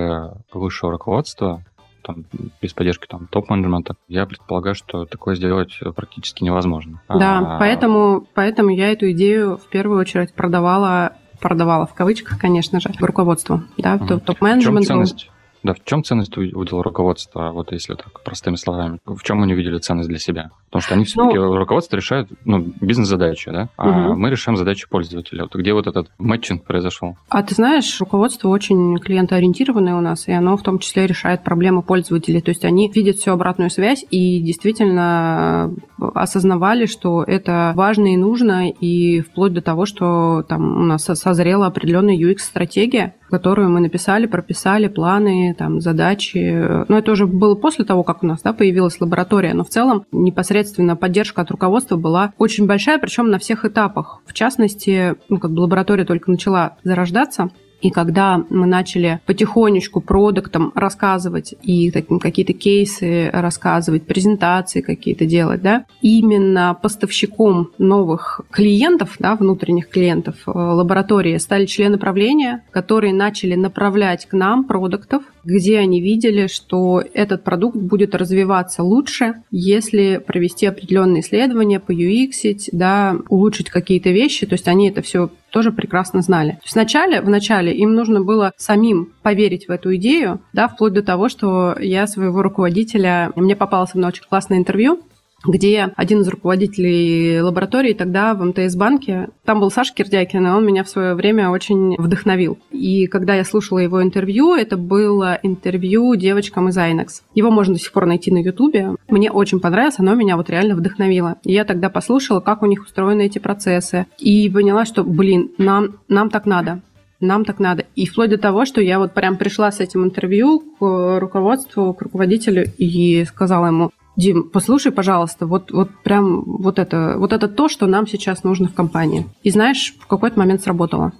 высшего 0.52 0.92
руководства, 0.92 1.64
там, 2.02 2.24
без 2.60 2.72
поддержки 2.74 3.06
там, 3.06 3.26
топ-менеджмента, 3.30 3.94
я 4.08 4.26
предполагаю, 4.26 4.74
что 4.74 5.06
такое 5.06 5.34
сделать 5.36 5.78
практически 5.96 6.44
невозможно. 6.44 7.00
Да, 7.08 7.38
а... 7.38 7.58
поэтому, 7.58 8.26
поэтому 8.34 8.70
я 8.70 8.92
эту 8.92 9.10
идею 9.12 9.56
в 9.56 9.68
первую 9.68 10.00
очередь 10.00 10.34
продавала 10.34 11.12
продавала 11.40 11.86
в 11.86 11.94
кавычках, 11.94 12.38
конечно 12.38 12.80
же, 12.80 12.90
руководству, 13.00 13.62
да, 13.76 13.96
угу. 13.96 14.20
топ-менеджменту. 14.20 14.82
В 14.82 14.86
чем 14.86 15.04
ценность? 15.04 15.30
Да, 15.62 15.74
в 15.74 15.84
чем 15.84 16.02
ценность 16.02 16.36
увидел 16.36 16.82
руководство, 16.82 17.50
вот 17.50 17.72
если 17.72 17.94
так 17.94 18.22
простыми 18.22 18.56
словами? 18.56 18.98
В 19.04 19.22
чем 19.22 19.42
они 19.42 19.52
увидели 19.54 19.78
ценность 19.78 20.08
для 20.08 20.18
себя? 20.18 20.50
Потому 20.72 20.82
что 20.82 20.94
они 20.94 21.04
все-таки, 21.04 21.36
ну, 21.36 21.54
руководство 21.58 21.96
решает 21.96 22.28
ну, 22.46 22.64
бизнес-задачи, 22.80 23.50
да? 23.50 23.68
А 23.76 23.88
угу. 23.88 24.18
мы 24.18 24.30
решаем 24.30 24.56
задачи 24.56 24.88
пользователя. 24.88 25.42
Вот 25.42 25.54
где 25.54 25.74
вот 25.74 25.86
этот 25.86 26.10
мэтчинг 26.16 26.64
произошел? 26.64 27.18
А 27.28 27.42
ты 27.42 27.54
знаешь, 27.54 28.00
руководство 28.00 28.48
очень 28.48 28.96
клиентоориентированное 28.96 29.94
у 29.94 30.00
нас, 30.00 30.28
и 30.28 30.32
оно 30.32 30.56
в 30.56 30.62
том 30.62 30.78
числе 30.78 31.06
решает 31.06 31.44
проблемы 31.44 31.82
пользователей. 31.82 32.40
То 32.40 32.52
есть 32.52 32.64
они 32.64 32.90
видят 32.90 33.16
всю 33.16 33.32
обратную 33.32 33.68
связь 33.68 34.02
и 34.10 34.40
действительно 34.40 35.74
осознавали, 36.14 36.86
что 36.86 37.22
это 37.22 37.72
важно 37.76 38.14
и 38.14 38.16
нужно, 38.16 38.70
и 38.70 39.20
вплоть 39.20 39.52
до 39.52 39.60
того, 39.60 39.84
что 39.84 40.42
там 40.48 40.80
у 40.80 40.84
нас 40.84 41.04
созрела 41.04 41.66
определенная 41.66 42.16
UX-стратегия, 42.16 43.14
которую 43.30 43.68
мы 43.68 43.80
написали, 43.80 44.26
прописали, 44.26 44.88
планы, 44.88 45.54
там, 45.58 45.80
задачи. 45.80 46.84
Но 46.88 46.98
это 46.98 47.12
уже 47.12 47.26
было 47.26 47.54
после 47.54 47.84
того, 47.84 48.04
как 48.04 48.22
у 48.22 48.26
нас 48.26 48.40
да, 48.42 48.52
появилась 48.54 49.00
лаборатория, 49.00 49.52
но 49.54 49.64
в 49.64 49.68
целом 49.68 50.06
непосредственно 50.12 50.61
поддержка 51.00 51.42
от 51.42 51.50
руководства 51.50 51.96
была 51.96 52.32
очень 52.38 52.66
большая, 52.66 52.98
причем 52.98 53.30
на 53.30 53.38
всех 53.38 53.64
этапах. 53.64 54.22
В 54.26 54.32
частности, 54.32 55.16
ну, 55.28 55.38
как 55.38 55.52
бы 55.52 55.60
лаборатория 55.60 56.04
только 56.04 56.30
начала 56.30 56.76
зарождаться, 56.84 57.50
и 57.82 57.90
когда 57.90 58.44
мы 58.48 58.66
начали 58.66 59.20
потихонечку 59.26 60.00
продуктам 60.00 60.72
рассказывать 60.74 61.54
и 61.62 61.90
таким 61.90 62.20
какие-то 62.20 62.52
кейсы 62.52 63.28
рассказывать, 63.32 64.06
презентации 64.06 64.80
какие-то 64.80 65.26
делать, 65.26 65.62
да, 65.62 65.84
именно 66.00 66.78
поставщиком 66.80 67.72
новых 67.78 68.40
клиентов, 68.52 69.16
да, 69.18 69.34
внутренних 69.34 69.88
клиентов 69.88 70.36
э, 70.46 70.50
лаборатории 70.50 71.36
стали 71.38 71.66
члены 71.66 71.98
правления, 71.98 72.64
которые 72.70 73.12
начали 73.12 73.56
направлять 73.56 74.26
к 74.26 74.32
нам 74.32 74.64
продуктов, 74.64 75.24
где 75.44 75.78
они 75.78 76.00
видели, 76.00 76.46
что 76.46 77.02
этот 77.14 77.44
продукт 77.44 77.76
будет 77.76 78.14
развиваться 78.14 78.82
лучше, 78.82 79.42
если 79.50 80.22
провести 80.24 80.66
определенные 80.66 81.22
исследования, 81.22 81.80
по 81.80 81.92
UX, 81.92 82.68
да, 82.72 83.16
улучшить 83.28 83.70
какие-то 83.70 84.10
вещи. 84.10 84.46
То 84.46 84.54
есть 84.54 84.68
они 84.68 84.88
это 84.88 85.02
все 85.02 85.30
тоже 85.50 85.70
прекрасно 85.70 86.22
знали. 86.22 86.52
То 86.52 86.64
есть 86.64 86.74
вначале, 86.74 87.20
вначале 87.20 87.74
им 87.74 87.94
нужно 87.94 88.22
было 88.22 88.52
самим 88.56 89.12
поверить 89.22 89.68
в 89.68 89.70
эту 89.70 89.94
идею, 89.96 90.40
да, 90.52 90.68
вплоть 90.68 90.94
до 90.94 91.02
того, 91.02 91.28
что 91.28 91.76
я 91.78 92.06
своего 92.06 92.42
руководителя, 92.42 93.32
мне 93.36 93.54
попалось 93.54 93.94
на 93.94 94.08
очень 94.08 94.24
классное 94.28 94.58
интервью, 94.58 95.00
где 95.44 95.92
один 95.96 96.20
из 96.20 96.28
руководителей 96.28 97.40
лаборатории 97.40 97.92
тогда 97.92 98.34
в 98.34 98.44
МТС-банке, 98.44 99.28
там 99.44 99.60
был 99.60 99.70
Саша 99.70 99.94
Кирдякин, 99.94 100.46
и 100.46 100.50
он 100.50 100.64
меня 100.64 100.84
в 100.84 100.88
свое 100.88 101.14
время 101.14 101.50
очень 101.50 101.96
вдохновил. 101.96 102.58
И 102.70 103.06
когда 103.06 103.34
я 103.34 103.44
слушала 103.44 103.78
его 103.78 104.02
интервью, 104.02 104.54
это 104.54 104.76
было 104.76 105.38
интервью 105.42 106.14
девочкам 106.14 106.68
из 106.68 106.78
Айнекс. 106.78 107.22
Его 107.34 107.50
можно 107.50 107.74
до 107.74 107.80
сих 107.80 107.92
пор 107.92 108.06
найти 108.06 108.30
на 108.30 108.38
Ютубе. 108.38 108.96
Мне 109.08 109.30
очень 109.30 109.60
понравилось, 109.60 109.98
оно 109.98 110.14
меня 110.14 110.36
вот 110.36 110.50
реально 110.50 110.74
вдохновило. 110.74 111.36
И 111.44 111.52
я 111.52 111.64
тогда 111.64 111.90
послушала, 111.90 112.40
как 112.40 112.62
у 112.62 112.66
них 112.66 112.82
устроены 112.82 113.26
эти 113.26 113.38
процессы, 113.38 114.06
и 114.18 114.48
поняла, 114.50 114.84
что, 114.84 115.04
блин, 115.04 115.50
нам, 115.58 115.96
нам 116.08 116.30
так 116.30 116.46
надо 116.46 116.80
нам 117.22 117.44
так 117.44 117.58
надо. 117.58 117.86
И 117.94 118.06
вплоть 118.06 118.30
до 118.30 118.36
того, 118.36 118.64
что 118.64 118.80
я 118.80 118.98
вот 118.98 119.14
прям 119.14 119.36
пришла 119.36 119.70
с 119.70 119.80
этим 119.80 120.04
интервью 120.04 120.58
к 120.58 121.18
руководству, 121.20 121.94
к 121.94 122.02
руководителю 122.02 122.66
и 122.76 123.24
сказала 123.24 123.66
ему, 123.66 123.92
Дим, 124.16 124.50
послушай, 124.50 124.92
пожалуйста, 124.92 125.46
вот, 125.46 125.70
вот 125.70 125.90
прям 126.02 126.42
вот 126.44 126.78
это, 126.78 127.14
вот 127.16 127.32
это 127.32 127.48
то, 127.48 127.68
что 127.68 127.86
нам 127.86 128.06
сейчас 128.06 128.44
нужно 128.44 128.68
в 128.68 128.74
компании. 128.74 129.26
И 129.42 129.50
знаешь, 129.50 129.94
в 129.98 130.06
какой-то 130.06 130.38
момент 130.38 130.62
сработало. 130.62 131.12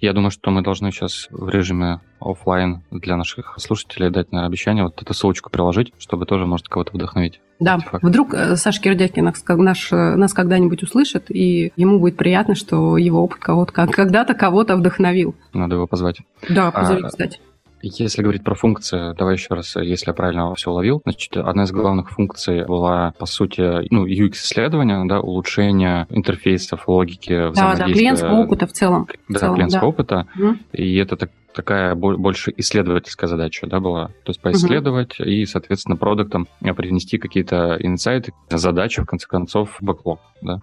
Я 0.00 0.12
думаю, 0.12 0.30
что 0.30 0.50
мы 0.50 0.62
должны 0.62 0.92
сейчас 0.92 1.26
в 1.30 1.48
режиме 1.48 2.00
офлайн 2.20 2.82
для 2.92 3.16
наших 3.16 3.56
слушателей 3.58 4.10
дать, 4.10 4.30
наверное, 4.30 4.48
обещание 4.48 4.84
вот 4.84 5.02
эту 5.02 5.12
ссылочку 5.12 5.50
приложить, 5.50 5.92
чтобы 5.98 6.24
тоже, 6.24 6.46
может, 6.46 6.68
кого-то 6.68 6.92
вдохновить. 6.92 7.40
Да, 7.58 7.74
артефакт. 7.74 8.04
вдруг 8.04 8.32
э, 8.32 8.54
Саша 8.54 8.80
Кирдякин 8.80 9.24
нас, 9.24 9.42
наш, 9.48 9.92
э, 9.92 10.14
нас 10.14 10.32
когда-нибудь 10.32 10.84
услышит, 10.84 11.24
и 11.30 11.72
ему 11.74 11.98
будет 11.98 12.16
приятно, 12.16 12.54
что 12.54 12.96
его 12.96 13.22
опыт 13.22 13.40
кого-то 13.40 13.72
когда-то 13.72 14.34
кого-то 14.34 14.76
вдохновил. 14.76 15.34
Надо 15.52 15.74
его 15.74 15.88
позвать. 15.88 16.20
Да, 16.48 16.70
позови, 16.70 17.02
а, 17.02 17.08
кстати. 17.08 17.40
Если 17.82 18.22
говорить 18.22 18.42
про 18.42 18.54
функции, 18.54 19.14
давай 19.16 19.34
еще 19.34 19.54
раз, 19.54 19.76
если 19.76 20.10
я 20.10 20.14
правильно 20.14 20.54
все 20.54 20.70
уловил, 20.70 21.00
значит, 21.04 21.36
одна 21.36 21.64
из 21.64 21.72
главных 21.72 22.10
функций 22.10 22.64
была, 22.64 23.12
по 23.18 23.26
сути, 23.26 23.86
ну, 23.92 24.06
UX-исследование, 24.06 25.04
да, 25.06 25.20
улучшение 25.20 26.06
интерфейсов, 26.10 26.88
логики, 26.88 27.52
Да, 27.54 27.76
да, 27.76 27.84
клиентского 27.84 28.40
опыта 28.40 28.66
в 28.66 28.72
целом. 28.72 29.06
Да, 29.28 29.38
в 29.38 29.40
целом, 29.40 29.54
клиентского 29.54 29.82
да. 29.82 29.88
опыта. 29.88 30.26
Угу. 30.36 30.56
И 30.72 30.96
это 30.96 31.16
так, 31.16 31.30
такая 31.54 31.94
больше 31.94 32.52
исследовательская 32.56 33.28
задача, 33.28 33.66
да, 33.66 33.80
была. 33.80 34.08
То 34.24 34.30
есть 34.30 34.40
поисследовать 34.40 35.20
угу. 35.20 35.28
и, 35.28 35.44
соответственно, 35.46 35.96
продуктам 35.96 36.48
принести 36.60 37.18
какие-то 37.18 37.76
инсайты, 37.80 38.32
задачи, 38.50 39.02
в 39.02 39.06
конце 39.06 39.26
концов, 39.26 39.76
в 39.80 39.84
бэклог, 39.84 40.20
да. 40.42 40.60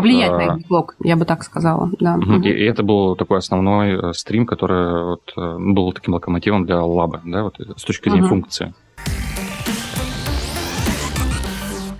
Влиять 0.00 0.32
на 0.32 0.56
их 0.56 0.68
блог, 0.68 0.96
я 1.00 1.16
бы 1.16 1.24
так 1.24 1.42
сказала, 1.42 1.90
да. 1.98 2.18
И, 2.42 2.48
и 2.48 2.64
это 2.64 2.82
был 2.82 3.16
такой 3.16 3.38
основной 3.38 4.10
э, 4.10 4.12
стрим, 4.12 4.46
который 4.46 5.04
вот, 5.04 5.32
э, 5.36 5.56
был 5.58 5.92
таким 5.92 6.14
локомотивом 6.14 6.64
для 6.66 6.82
лаба, 6.82 7.20
да, 7.24 7.44
вот 7.44 7.60
с 7.76 7.82
точки 7.82 8.08
зрения 8.08 8.22
угу. 8.22 8.30
функции. 8.30 8.74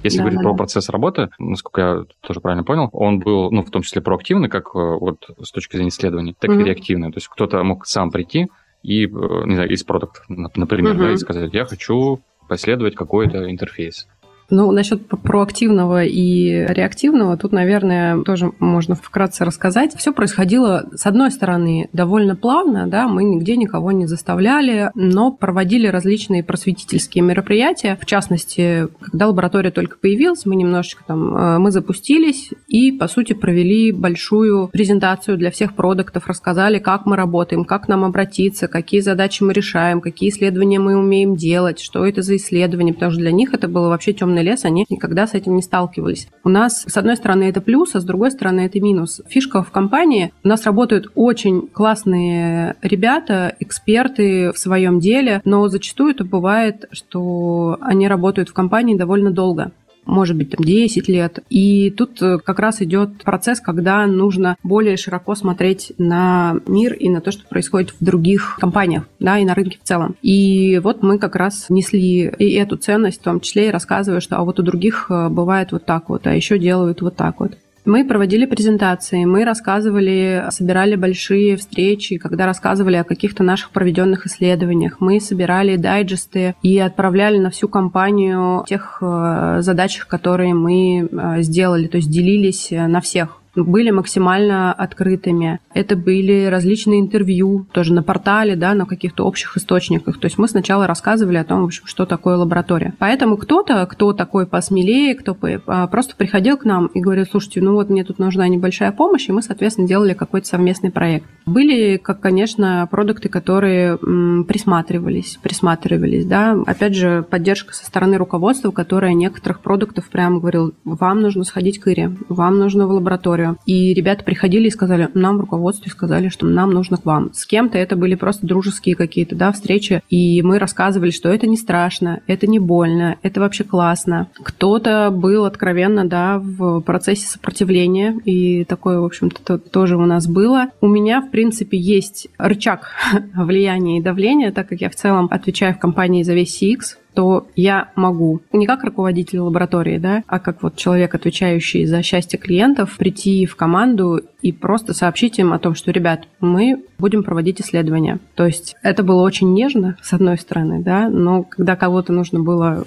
Если 0.02 0.18
да, 0.18 0.24
говорить 0.24 0.38
да, 0.38 0.42
про 0.44 0.52
да. 0.52 0.56
процесс 0.56 0.88
работы, 0.88 1.28
насколько 1.38 1.80
я 1.80 2.04
тоже 2.26 2.40
правильно 2.40 2.64
понял, 2.64 2.88
он 2.92 3.18
был, 3.18 3.50
ну, 3.50 3.62
в 3.62 3.70
том 3.70 3.82
числе 3.82 4.00
проактивный, 4.00 4.48
как 4.48 4.68
э, 4.74 4.78
вот 4.78 5.28
с 5.42 5.50
точки 5.52 5.76
зрения 5.76 5.90
исследований, 5.90 6.34
так 6.38 6.50
mm-hmm. 6.50 6.62
и 6.62 6.64
реактивный. 6.64 7.12
То 7.12 7.18
есть 7.18 7.28
кто-то 7.28 7.62
мог 7.62 7.86
сам 7.86 8.10
прийти 8.10 8.48
и, 8.82 9.04
э, 9.04 9.08
не 9.08 9.54
знаю, 9.54 9.70
из 9.70 9.84
продуктов, 9.84 10.24
например, 10.28 10.94
mm-hmm. 10.94 10.98
да, 10.98 11.12
и 11.12 11.16
сказать, 11.16 11.52
я 11.52 11.64
хочу 11.64 12.20
последовать 12.48 12.94
какой-то 12.94 13.50
интерфейс. 13.50 14.08
Ну, 14.50 14.70
насчет 14.72 15.06
проактивного 15.06 16.04
и 16.04 16.66
реактивного, 16.68 17.36
тут, 17.36 17.52
наверное, 17.52 18.22
тоже 18.22 18.52
можно 18.58 18.94
вкратце 18.94 19.44
рассказать. 19.44 19.94
Все 19.96 20.12
происходило, 20.12 20.88
с 20.94 21.06
одной 21.06 21.30
стороны, 21.30 21.88
довольно 21.92 22.36
плавно, 22.36 22.86
да, 22.86 23.06
мы 23.08 23.24
нигде 23.24 23.56
никого 23.56 23.92
не 23.92 24.06
заставляли, 24.06 24.90
но 24.94 25.30
проводили 25.30 25.86
различные 25.86 26.42
просветительские 26.42 27.22
мероприятия. 27.22 27.96
В 28.00 28.06
частности, 28.06 28.88
когда 29.00 29.28
лаборатория 29.28 29.70
только 29.70 29.98
появилась, 29.98 30.46
мы 30.46 30.56
немножечко 30.56 31.04
там, 31.06 31.36
э, 31.36 31.58
мы 31.58 31.70
запустились 31.70 32.50
и, 32.66 32.92
по 32.92 33.06
сути, 33.06 33.32
провели 33.32 33.92
большую 33.92 34.68
презентацию 34.68 35.36
для 35.36 35.50
всех 35.50 35.74
продуктов, 35.74 36.26
рассказали, 36.26 36.78
как 36.78 37.06
мы 37.06 37.16
работаем, 37.16 37.64
как 37.64 37.88
нам 37.88 38.04
обратиться, 38.04 38.66
какие 38.66 39.00
задачи 39.00 39.42
мы 39.42 39.52
решаем, 39.52 40.00
какие 40.00 40.30
исследования 40.30 40.80
мы 40.80 40.96
умеем 40.96 41.36
делать, 41.36 41.80
что 41.80 42.04
это 42.04 42.22
за 42.22 42.36
исследования, 42.36 42.92
потому 42.92 43.12
что 43.12 43.20
для 43.20 43.32
них 43.32 43.54
это 43.54 43.68
было 43.68 43.88
вообще 43.88 44.12
темный 44.12 44.39
зеленый 44.40 44.42
лес, 44.42 44.64
они 44.64 44.86
никогда 44.88 45.26
с 45.26 45.34
этим 45.34 45.56
не 45.56 45.62
сталкивались. 45.62 46.28
У 46.44 46.48
нас, 46.48 46.84
с 46.86 46.96
одной 46.96 47.16
стороны, 47.16 47.44
это 47.44 47.60
плюс, 47.60 47.94
а 47.94 48.00
с 48.00 48.04
другой 48.04 48.30
стороны, 48.30 48.60
это 48.60 48.80
минус. 48.80 49.20
Фишка 49.28 49.62
в 49.62 49.70
компании, 49.70 50.32
у 50.44 50.48
нас 50.48 50.64
работают 50.64 51.06
очень 51.14 51.68
классные 51.68 52.76
ребята, 52.82 53.54
эксперты 53.60 54.52
в 54.52 54.58
своем 54.58 55.00
деле, 55.00 55.40
но 55.44 55.68
зачастую 55.68 56.12
это 56.12 56.24
бывает, 56.24 56.86
что 56.92 57.78
они 57.80 58.08
работают 58.08 58.48
в 58.48 58.52
компании 58.52 58.96
довольно 58.96 59.30
долго 59.30 59.72
может 60.10 60.36
быть, 60.36 60.50
там 60.50 60.64
10 60.64 61.08
лет. 61.08 61.38
И 61.48 61.90
тут 61.90 62.20
э, 62.20 62.38
как 62.38 62.58
раз 62.58 62.82
идет 62.82 63.22
процесс, 63.22 63.60
когда 63.60 64.06
нужно 64.06 64.56
более 64.62 64.96
широко 64.96 65.34
смотреть 65.34 65.92
на 65.98 66.56
мир 66.66 66.94
и 66.94 67.08
на 67.08 67.20
то, 67.20 67.30
что 67.30 67.46
происходит 67.46 67.94
в 67.98 68.04
других 68.04 68.58
компаниях, 68.60 69.06
да, 69.18 69.38
и 69.38 69.44
на 69.44 69.54
рынке 69.54 69.78
в 69.82 69.86
целом. 69.86 70.16
И 70.22 70.80
вот 70.82 71.02
мы 71.02 71.18
как 71.18 71.36
раз 71.36 71.66
несли 71.68 72.32
и 72.38 72.52
эту 72.54 72.76
ценность, 72.76 73.20
в 73.20 73.24
том 73.24 73.40
числе 73.40 73.68
и 73.68 73.70
рассказывая, 73.70 74.20
что 74.20 74.36
а 74.36 74.44
вот 74.44 74.58
у 74.60 74.62
других 74.62 75.06
э, 75.10 75.28
бывает 75.28 75.72
вот 75.72 75.86
так 75.86 76.08
вот, 76.08 76.26
а 76.26 76.34
еще 76.34 76.58
делают 76.58 77.02
вот 77.02 77.16
так 77.16 77.40
вот. 77.40 77.56
Мы 77.84 78.04
проводили 78.04 78.46
презентации, 78.46 79.24
мы 79.24 79.44
рассказывали, 79.44 80.44
собирали 80.50 80.96
большие 80.96 81.56
встречи, 81.56 82.18
когда 82.18 82.46
рассказывали 82.46 82.96
о 82.96 83.04
каких-то 83.04 83.42
наших 83.42 83.70
проведенных 83.70 84.26
исследованиях. 84.26 84.96
Мы 85.00 85.20
собирали 85.20 85.76
дайджесты 85.76 86.54
и 86.62 86.78
отправляли 86.78 87.38
на 87.38 87.50
всю 87.50 87.68
компанию 87.68 88.64
тех 88.66 88.98
э, 89.00 89.58
задачах, 89.60 90.06
которые 90.06 90.54
мы 90.54 91.08
э, 91.10 91.42
сделали, 91.42 91.86
то 91.86 91.96
есть 91.96 92.10
делились 92.10 92.70
э, 92.70 92.86
на 92.86 93.00
всех 93.00 93.39
были 93.54 93.90
максимально 93.90 94.72
открытыми. 94.72 95.60
Это 95.74 95.96
были 95.96 96.46
различные 96.46 97.00
интервью, 97.00 97.66
тоже 97.72 97.92
на 97.92 98.02
портале, 98.02 98.56
да, 98.56 98.74
на 98.74 98.86
каких-то 98.86 99.24
общих 99.24 99.56
источниках. 99.56 100.18
То 100.18 100.26
есть 100.26 100.38
мы 100.38 100.48
сначала 100.48 100.86
рассказывали 100.86 101.36
о 101.36 101.44
том, 101.44 101.62
в 101.62 101.64
общем, 101.66 101.84
что 101.86 102.06
такое 102.06 102.36
лаборатория. 102.36 102.94
Поэтому 102.98 103.36
кто-то, 103.36 103.86
кто 103.86 104.12
такой 104.12 104.46
посмелее, 104.46 105.14
кто 105.14 105.36
а, 105.66 105.86
просто 105.86 106.16
приходил 106.16 106.56
к 106.56 106.64
нам 106.64 106.86
и 106.86 107.00
говорил, 107.00 107.26
слушайте, 107.30 107.60
ну 107.60 107.74
вот 107.74 107.90
мне 107.90 108.04
тут 108.04 108.18
нужна 108.18 108.46
небольшая 108.48 108.92
помощь, 108.92 109.28
и 109.28 109.32
мы, 109.32 109.42
соответственно, 109.42 109.88
делали 109.88 110.14
какой-то 110.14 110.46
совместный 110.46 110.90
проект. 110.90 111.26
Были, 111.46 111.96
как, 111.96 112.20
конечно, 112.20 112.86
продукты, 112.90 113.28
которые 113.28 113.96
присматривались, 113.96 115.38
присматривались, 115.42 116.24
да. 116.24 116.56
Опять 116.66 116.94
же, 116.94 117.22
поддержка 117.22 117.74
со 117.74 117.84
стороны 117.84 118.16
руководства, 118.16 118.70
которое 118.70 119.14
некоторых 119.14 119.60
продуктов 119.60 120.08
прямо 120.08 120.40
говорил, 120.40 120.74
вам 120.84 121.20
нужно 121.20 121.44
сходить 121.44 121.80
к 121.80 121.88
Ире, 121.88 122.12
вам 122.28 122.58
нужно 122.58 122.86
в 122.86 122.90
лабораторию, 122.90 123.39
историю. 123.40 123.58
И 123.66 123.94
ребята 123.94 124.24
приходили 124.24 124.68
и 124.68 124.70
сказали, 124.70 125.08
нам 125.14 125.38
в 125.38 125.40
руководстве 125.40 125.90
сказали, 125.90 126.28
что 126.28 126.46
нам 126.46 126.70
нужно 126.70 126.96
к 126.96 127.04
вам. 127.04 127.32
С 127.32 127.46
кем-то 127.46 127.78
это 127.78 127.96
были 127.96 128.14
просто 128.14 128.46
дружеские 128.46 128.94
какие-то, 128.94 129.34
да, 129.36 129.52
встречи. 129.52 130.02
И 130.08 130.42
мы 130.42 130.58
рассказывали, 130.58 131.10
что 131.10 131.28
это 131.28 131.46
не 131.46 131.56
страшно, 131.56 132.20
это 132.26 132.46
не 132.46 132.58
больно, 132.58 133.16
это 133.22 133.40
вообще 133.40 133.64
классно. 133.64 134.28
Кто-то 134.42 135.10
был 135.10 135.44
откровенно, 135.44 136.06
да, 136.06 136.38
в 136.38 136.80
процессе 136.80 137.26
сопротивления. 137.26 138.18
И 138.24 138.64
такое, 138.64 139.00
в 139.00 139.04
общем-то, 139.04 139.58
тоже 139.58 139.96
у 139.96 140.06
нас 140.06 140.26
было. 140.26 140.66
У 140.80 140.88
меня, 140.88 141.20
в 141.20 141.30
принципе, 141.30 141.78
есть 141.78 142.28
рычаг 142.38 142.92
влияния 143.34 143.98
и 143.98 144.02
давления, 144.02 144.52
так 144.52 144.68
как 144.68 144.80
я 144.80 144.90
в 144.90 144.94
целом 144.94 145.28
отвечаю 145.30 145.74
в 145.74 145.78
компании 145.78 146.22
за 146.22 146.34
весь 146.34 146.62
CX, 146.62 146.96
то 147.14 147.48
я 147.56 147.90
могу 147.96 148.40
не 148.52 148.66
как 148.66 148.84
руководитель 148.84 149.40
лаборатории, 149.40 149.98
да, 149.98 150.22
а 150.26 150.38
как 150.38 150.62
вот 150.62 150.76
человек, 150.76 151.14
отвечающий 151.14 151.84
за 151.86 152.02
счастье 152.02 152.38
клиентов, 152.38 152.96
прийти 152.96 153.46
в 153.46 153.56
команду 153.56 154.20
и 154.42 154.52
просто 154.52 154.94
сообщить 154.94 155.38
им 155.38 155.52
о 155.52 155.58
том, 155.58 155.74
что, 155.74 155.90
ребят, 155.90 156.26
мы 156.40 156.84
будем 156.98 157.22
проводить 157.22 157.60
исследования. 157.60 158.20
То 158.34 158.46
есть 158.46 158.76
это 158.82 159.02
было 159.02 159.22
очень 159.22 159.52
нежно, 159.52 159.96
с 160.02 160.12
одной 160.12 160.38
стороны, 160.38 160.82
да, 160.82 161.08
но 161.08 161.42
когда 161.42 161.76
кого-то 161.76 162.12
нужно 162.12 162.40
было 162.40 162.86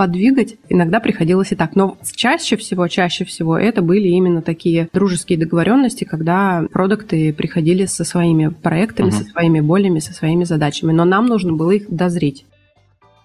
подвигать, 0.00 0.56
иногда 0.70 0.98
приходилось 0.98 1.52
и 1.52 1.56
так. 1.56 1.76
Но 1.76 1.98
чаще 2.16 2.56
всего, 2.56 2.88
чаще 2.88 3.26
всего 3.26 3.58
это 3.58 3.82
были 3.82 4.08
именно 4.08 4.40
такие 4.40 4.88
дружеские 4.94 5.38
договоренности, 5.38 6.04
когда 6.04 6.64
продукты 6.72 7.34
приходили 7.34 7.84
со 7.84 8.04
своими 8.04 8.48
проектами, 8.48 9.08
угу. 9.08 9.16
со 9.16 9.24
своими 9.24 9.60
болями, 9.60 9.98
со 9.98 10.14
своими 10.14 10.44
задачами. 10.44 10.92
Но 10.92 11.04
нам 11.04 11.26
нужно 11.26 11.52
было 11.52 11.72
их 11.72 11.90
дозреть. 11.90 12.46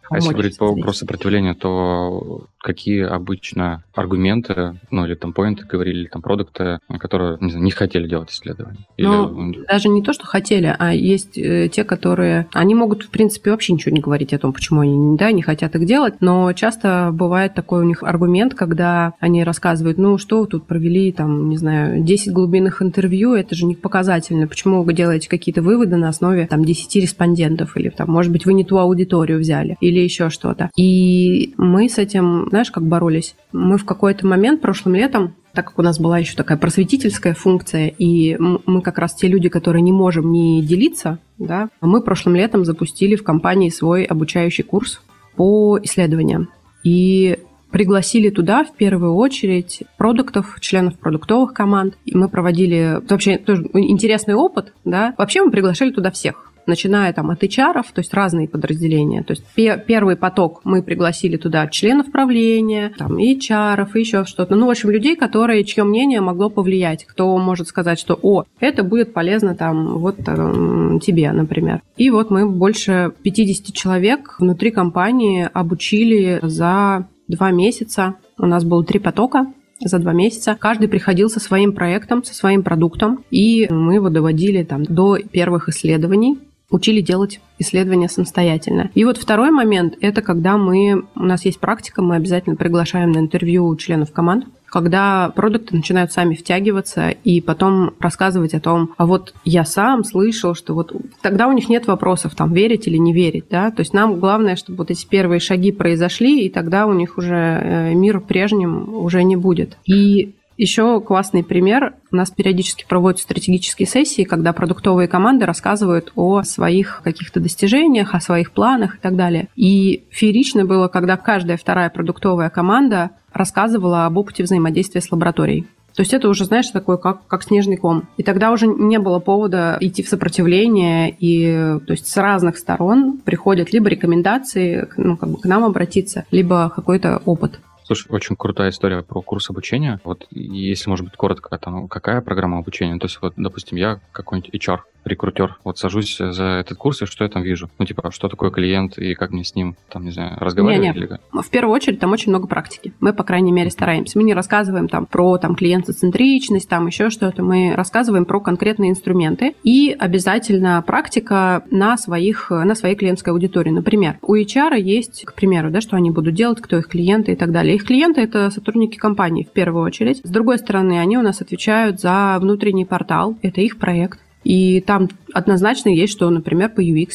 А 0.09 0.17
если 0.17 0.33
говорить 0.33 0.57
по, 0.57 0.75
про 0.75 0.93
сопротивление, 0.93 1.53
то 1.53 2.47
какие 2.65 3.03
обычно 3.03 3.83
аргументы, 3.93 4.79
ну 4.89 5.05
или 5.05 5.13
там 5.13 5.33
поинты 5.33 5.65
говорили, 5.65 5.99
или 5.99 6.07
там 6.07 6.21
продукты, 6.21 6.79
которые 6.99 7.37
не, 7.39 7.51
знаю, 7.51 7.63
не 7.63 7.71
хотели 7.71 8.07
делать 8.07 8.31
исследования? 8.31 8.79
Ну, 8.97 9.51
или... 9.51 9.65
даже 9.65 9.87
не 9.87 10.01
то, 10.01 10.13
что 10.13 10.25
хотели, 10.25 10.75
а 10.77 10.93
есть 10.93 11.37
э, 11.37 11.69
те, 11.71 11.83
которые... 11.83 12.47
Они 12.53 12.73
могут, 12.73 13.03
в 13.03 13.09
принципе, 13.09 13.51
вообще 13.51 13.73
ничего 13.73 13.93
не 13.93 14.01
говорить 14.01 14.33
о 14.33 14.39
том, 14.39 14.51
почему 14.51 14.81
они 14.81 15.15
да, 15.15 15.31
не 15.31 15.43
хотят 15.43 15.75
их 15.75 15.85
делать, 15.85 16.15
но 16.21 16.51
часто 16.53 17.11
бывает 17.13 17.53
такой 17.53 17.81
у 17.81 17.85
них 17.85 18.01
аргумент, 18.01 18.55
когда 18.55 19.13
они 19.19 19.43
рассказывают, 19.43 19.99
ну 19.99 20.17
что 20.17 20.45
тут 20.45 20.65
провели, 20.65 21.11
там, 21.11 21.49
не 21.49 21.57
знаю, 21.57 22.03
10 22.03 22.33
глубинных 22.33 22.81
интервью, 22.81 23.33
это 23.35 23.53
же 23.53 23.65
не 23.65 23.75
показательно, 23.75 24.47
почему 24.47 24.81
вы 24.81 24.93
делаете 24.93 25.29
какие-то 25.29 25.61
выводы 25.61 25.97
на 25.97 26.09
основе 26.09 26.47
там 26.47 26.65
10 26.65 26.95
респондентов, 26.95 27.77
или 27.77 27.89
там, 27.89 28.09
может 28.09 28.31
быть, 28.31 28.45
вы 28.45 28.53
не 28.53 28.63
ту 28.63 28.77
аудиторию 28.77 29.37
взяли, 29.37 29.77
или 29.81 29.94
еще 30.03 30.29
что-то. 30.29 30.69
И 30.75 31.53
мы 31.57 31.89
с 31.89 31.97
этим 31.97 32.47
знаешь, 32.49 32.71
как 32.71 32.85
боролись? 32.85 33.35
Мы 33.51 33.77
в 33.77 33.85
какой-то 33.85 34.25
момент 34.27 34.61
прошлым 34.61 34.95
летом 34.95 35.35
так 35.55 35.67
как 35.67 35.79
у 35.79 35.81
нас 35.81 35.99
была 35.99 36.19
еще 36.19 36.35
такая 36.35 36.57
просветительская 36.57 37.33
функция, 37.33 37.87
и 37.87 38.35
мы 38.37 38.81
как 38.81 38.99
раз 38.99 39.15
те 39.15 39.29
люди, 39.29 39.47
которые 39.47 39.81
не 39.81 39.93
можем 39.93 40.31
не 40.31 40.61
делиться, 40.61 41.19
да, 41.39 41.69
мы 41.79 42.01
прошлым 42.01 42.35
летом 42.35 42.65
запустили 42.65 43.15
в 43.15 43.23
компании 43.23 43.69
свой 43.69 44.03
обучающий 44.03 44.65
курс 44.65 45.01
по 45.37 45.79
исследованиям. 45.81 46.49
И 46.83 47.39
пригласили 47.71 48.29
туда 48.29 48.63
в 48.63 48.73
первую 48.75 49.15
очередь 49.15 49.83
продуктов, 49.97 50.57
членов 50.61 50.97
продуктовых 50.97 51.53
команд. 51.53 51.97
И 52.05 52.15
мы 52.15 52.29
проводили 52.29 53.01
вообще 53.09 53.37
тоже 53.37 53.69
интересный 53.73 54.33
опыт, 54.33 54.73
да. 54.85 55.13
Вообще 55.17 55.41
мы 55.43 55.51
приглашали 55.51 55.91
туда 55.91 56.09
всех 56.11 56.44
начиная 56.67 57.13
там 57.13 57.29
от 57.29 57.43
HR, 57.43 57.85
то 57.93 57.99
есть 57.99 58.13
разные 58.13 58.47
подразделения. 58.47 59.23
То 59.23 59.31
есть 59.31 59.43
первый 59.85 60.15
поток 60.15 60.61
мы 60.63 60.81
пригласили 60.81 61.37
туда 61.37 61.67
членов 61.67 62.11
правления, 62.11 62.91
там 62.97 63.17
HR, 63.17 63.87
и 63.93 63.99
еще 63.99 64.25
что-то. 64.25 64.55
Ну, 64.55 64.67
в 64.67 64.69
общем, 64.69 64.89
людей, 64.89 65.15
которые, 65.15 65.63
чье 65.63 65.83
мнение 65.83 66.21
могло 66.21 66.49
повлиять. 66.49 67.05
Кто 67.05 67.37
может 67.37 67.67
сказать, 67.67 67.99
что, 67.99 68.17
о, 68.21 68.43
это 68.59 68.83
будет 68.83 69.13
полезно 69.13 69.55
там 69.55 69.97
вот 69.97 70.17
там, 70.17 70.99
тебе, 70.99 71.31
например. 71.31 71.81
И 71.97 72.09
вот 72.09 72.29
мы 72.29 72.49
больше 72.49 73.11
50 73.23 73.73
человек 73.73 74.35
внутри 74.39 74.71
компании 74.71 75.49
обучили 75.53 76.39
за 76.41 77.07
два 77.27 77.51
месяца. 77.51 78.15
У 78.37 78.45
нас 78.45 78.63
было 78.63 78.83
три 78.83 78.99
потока 78.99 79.47
за 79.79 79.99
два 79.99 80.13
месяца. 80.13 80.55
Каждый 80.59 80.87
приходил 80.87 81.29
со 81.29 81.39
своим 81.39 81.73
проектом, 81.73 82.23
со 82.23 82.33
своим 82.33 82.63
продуктом, 82.63 83.23
и 83.29 83.67
мы 83.69 83.95
его 83.95 84.09
доводили 84.09 84.63
там 84.63 84.83
до 84.83 85.17
первых 85.17 85.69
исследований 85.69 86.37
учили 86.69 87.01
делать 87.01 87.39
исследования 87.59 88.09
самостоятельно. 88.09 88.89
И 88.95 89.05
вот 89.05 89.17
второй 89.17 89.51
момент– 89.51 89.95
это 90.01 90.21
когда 90.21 90.57
мы, 90.57 91.05
у 91.15 91.23
нас 91.23 91.45
есть 91.45 91.59
практика, 91.59 92.01
мы 92.01 92.15
обязательно 92.15 92.55
приглашаем 92.55 93.11
на 93.11 93.19
интервью 93.19 93.75
членов 93.75 94.11
команд, 94.11 94.45
когда 94.65 95.29
продукты 95.29 95.73
начинают 95.73 96.11
сами 96.11 96.35
втягиваться 96.35 97.09
и 97.09 97.39
потом 97.39 97.93
рассказывать 97.99 98.53
о 98.53 98.59
том, 98.59 98.93
а 98.97 99.05
вот 99.05 99.33
я 99.45 99.63
сам 99.63 100.03
слышал, 100.03 100.53
что 100.53 100.73
вот 100.73 100.93
тогда 101.21 101.47
у 101.47 101.53
них 101.53 101.69
нет 101.69 101.87
вопросов, 101.87 102.35
там, 102.35 102.51
верить 102.51 102.85
или 102.87 102.97
не 102.97 103.13
верить, 103.13 103.45
да, 103.49 103.71
то 103.71 103.81
есть 103.81 103.93
нам 103.93 104.19
главное, 104.19 104.57
чтобы 104.57 104.79
вот 104.79 104.91
эти 104.91 105.07
первые 105.07 105.39
шаги 105.39 105.71
произошли, 105.71 106.45
и 106.45 106.49
тогда 106.49 106.87
у 106.87 106.93
них 106.93 107.17
уже 107.17 107.35
э, 107.35 107.93
мир 107.93 108.19
прежним 108.19 108.93
уже 108.93 109.23
не 109.23 109.37
будет. 109.37 109.77
И 109.85 110.35
Еще 110.57 111.01
классный 111.01 111.43
пример. 111.43 111.95
У 112.11 112.15
нас 112.15 112.31
периодически 112.31 112.85
проводятся 112.87 113.25
стратегические 113.25 113.87
сессии, 113.87 114.23
когда 114.23 114.53
продуктовые 114.53 115.07
команды 115.07 115.45
рассказывают 115.45 116.11
о 116.15 116.43
своих 116.43 117.01
каких-то 117.03 117.39
достижениях, 117.39 118.15
о 118.15 118.21
своих 118.21 118.51
планах 118.51 118.95
и 118.95 118.99
так 118.99 119.15
далее. 119.15 119.49
И 119.55 120.03
феерично 120.11 120.65
было, 120.65 120.87
когда 120.87 121.17
каждая 121.17 121.57
вторая 121.57 121.89
продуктовая 121.89 122.49
команда 122.49 123.11
рассказывала 123.33 124.05
об 124.05 124.17
опыте 124.17 124.43
взаимодействия 124.43 125.01
с 125.01 125.11
лабораторией. 125.11 125.67
То 125.93 126.01
есть 126.01 126.13
это 126.13 126.27
уже, 126.27 126.43
знаешь, 126.43 126.69
такое, 126.69 126.97
как, 126.97 127.25
как 127.27 127.43
снежный 127.43 127.77
ком. 127.77 128.07
И 128.17 128.23
тогда 128.23 128.51
уже 128.51 128.67
не 128.67 128.99
было 128.99 129.19
повода 129.19 129.77
идти 129.79 130.03
в 130.03 130.09
сопротивление, 130.09 131.15
и 131.19 131.79
то 131.85 131.91
есть 131.91 132.07
с 132.07 132.17
разных 132.17 132.57
сторон 132.57 133.17
приходят 133.23 133.71
либо 133.71 133.87
рекомендации, 133.87 134.89
ну, 134.97 135.15
как 135.15 135.29
бы 135.29 135.37
к 135.37 135.45
нам 135.45 135.63
обратиться, 135.63 136.25
либо 136.31 136.69
какой-то 136.75 137.21
опыт. 137.25 137.59
Слушай, 137.85 138.07
очень 138.09 138.35
крутая 138.35 138.71
история 138.71 139.03
про 139.03 139.21
курс 139.21 139.49
обучения. 139.49 139.99
Вот 140.03 140.25
если, 140.31 140.89
может 140.89 141.05
быть, 141.05 141.15
коротко, 141.15 141.55
там, 141.57 141.87
какая 141.87 142.21
программа 142.21 142.57
обучения? 142.57 142.97
То 142.97 143.05
есть, 143.05 143.19
вот, 143.21 143.33
допустим, 143.37 143.77
я 143.77 143.99
какой-нибудь 144.11 144.49
HR, 144.53 144.79
рекрутер, 145.05 145.57
вот 145.63 145.77
сажусь 145.77 146.17
за 146.17 146.43
этот 146.43 146.79
курс, 146.79 147.03
и 147.03 147.05
что 147.05 147.23
я 147.23 147.29
там 147.29 147.43
вижу? 147.43 147.69
Ну, 147.77 147.85
типа, 147.85 148.09
что 148.11 148.27
такое 148.27 148.49
клиент, 148.49 148.97
и 148.97 149.13
как 149.13 149.29
мне 149.29 149.43
с 149.43 149.53
ним, 149.53 149.75
там, 149.89 150.03
не 150.03 150.09
знаю, 150.09 150.37
разговаривать? 150.39 150.95
Не, 150.95 150.99
не. 150.99 151.05
Или... 151.05 151.19
В 151.31 151.49
первую 151.49 151.75
очередь, 151.75 151.99
там 151.99 152.11
очень 152.11 152.31
много 152.31 152.47
практики. 152.47 152.91
Мы, 152.99 153.13
по 153.13 153.23
крайней 153.23 153.51
мере, 153.51 153.69
стараемся. 153.69 154.17
Мы 154.17 154.23
не 154.23 154.33
рассказываем 154.33 154.87
там 154.89 155.05
про 155.05 155.37
там 155.37 155.55
клиентоцентричность, 155.55 156.67
там 156.67 156.87
еще 156.87 157.11
что-то. 157.11 157.43
Мы 157.43 157.75
рассказываем 157.75 158.25
про 158.25 158.39
конкретные 158.39 158.89
инструменты 158.89 159.53
и 159.63 159.95
обязательно 159.97 160.81
практика 160.81 161.63
на 161.69 161.97
своих, 161.97 162.49
на 162.49 162.73
своей 162.73 162.95
клиентской 162.95 163.31
аудитории. 163.31 163.69
Например, 163.69 164.17
у 164.23 164.35
HR 164.35 164.79
есть, 164.79 165.23
к 165.25 165.35
примеру, 165.35 165.69
да, 165.69 165.81
что 165.81 165.95
они 165.95 166.09
будут 166.09 166.33
делать, 166.33 166.59
кто 166.61 166.77
их 166.77 166.87
клиенты 166.87 167.33
и 167.33 167.35
так 167.35 167.51
далее. 167.51 167.74
Их 167.75 167.83
клиенты– 167.83 168.21
это 168.21 168.51
сотрудники 168.51 168.95
компании 168.95 169.43
в 169.43 169.51
первую 169.51 169.83
очередь. 169.83 170.21
С 170.23 170.29
другой 170.29 170.59
стороны, 170.59 170.97
они 170.97 171.17
у 171.17 171.21
нас 171.21 171.41
отвечают 171.41 171.99
за 171.99 172.37
внутренний 172.39 172.85
портал, 172.85 173.35
это 173.41 173.59
их 173.59 173.79
проект. 173.79 174.17
И 174.45 174.79
там 174.79 175.09
однозначно 175.33 175.89
есть, 175.89 176.13
что, 176.13 176.29
например, 176.29 176.69
по 176.69 176.79
UX 176.79 177.09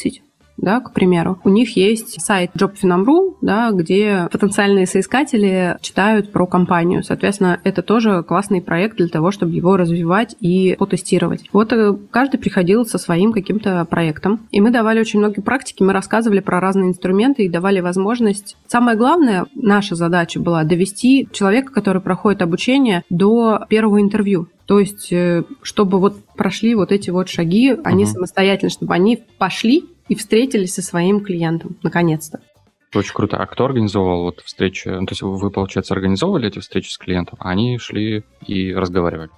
да, 0.61 0.81
к 0.81 0.93
примеру. 0.93 1.39
У 1.45 1.49
них 1.49 1.77
есть 1.77 2.21
сайт 2.21 2.51
JobFinam.ru, 2.55 3.37
да, 3.41 3.71
где 3.73 4.29
потенциальные 4.31 4.87
соискатели 4.87 5.77
читают 5.81 6.33
про 6.33 6.47
компанию. 6.47 7.03
Соответственно, 7.03 7.61
это 7.65 7.83
тоже 7.83 8.23
классный 8.23 8.61
проект 8.61 8.97
для 8.99 9.09
того, 9.09 9.31
чтобы 9.31 9.53
его 9.53 9.77
развивать 9.77 10.37
и 10.41 10.77
потестировать. 10.79 11.45
Вот 11.53 11.73
э, 11.73 11.95
каждый 12.11 12.39
приходил 12.39 12.85
со 12.85 12.99
своим 12.99 13.33
каким-то 13.33 13.85
проектом, 13.85 14.47
и 14.51 14.61
мы 14.61 14.71
давали 14.71 15.01
очень 15.01 15.19
много 15.19 15.41
практики, 15.43 15.83
мы 15.83 15.93
рассказывали 15.93 16.41
про 16.41 16.61
разные 16.61 16.91
инструменты 16.91 17.45
и 17.45 17.49
давали 17.49 17.81
возможность. 17.81 18.57
Самое 18.67 18.97
главное, 18.97 19.47
наша 19.55 19.95
задача 19.95 20.41
была 20.41 20.65
довести 20.65 21.29
человека, 21.33 21.73
который 21.73 22.03
проходит 22.03 22.43
обучение, 22.43 23.03
до 23.09 23.65
первого 23.69 24.01
интервью. 24.01 24.49
То 24.67 24.79
есть, 24.79 25.13
э, 25.13 25.43
чтобы 25.63 25.99
вот 25.99 26.17
прошли 26.37 26.77
вот 26.77 26.93
эти 26.93 27.11
вот 27.11 27.29
шаги, 27.29 27.77
они 27.83 28.05
угу. 28.05 28.13
самостоятельно, 28.13 28.71
чтобы 28.71 28.95
они 28.95 29.21
пошли 29.39 29.85
и 30.11 30.17
встретились 30.17 30.75
со 30.75 30.83
своим 30.83 31.21
клиентом, 31.21 31.77
наконец-то. 31.85 32.41
Очень 32.93 33.15
круто. 33.15 33.37
А 33.37 33.47
кто 33.47 33.65
организовал 33.65 34.25
вот 34.25 34.41
встречи? 34.41 34.89
Ну, 34.89 35.07
то 35.07 35.13
есть 35.13 35.23
вы, 35.23 35.51
получается, 35.51 35.95
организовывали 35.95 36.49
эти 36.49 36.59
встречи 36.59 36.91
с 36.91 36.99
клиентом, 36.99 37.39
а 37.41 37.51
они 37.51 37.79
шли 37.79 38.25
и 38.45 38.75
разговаривали? 38.75 39.31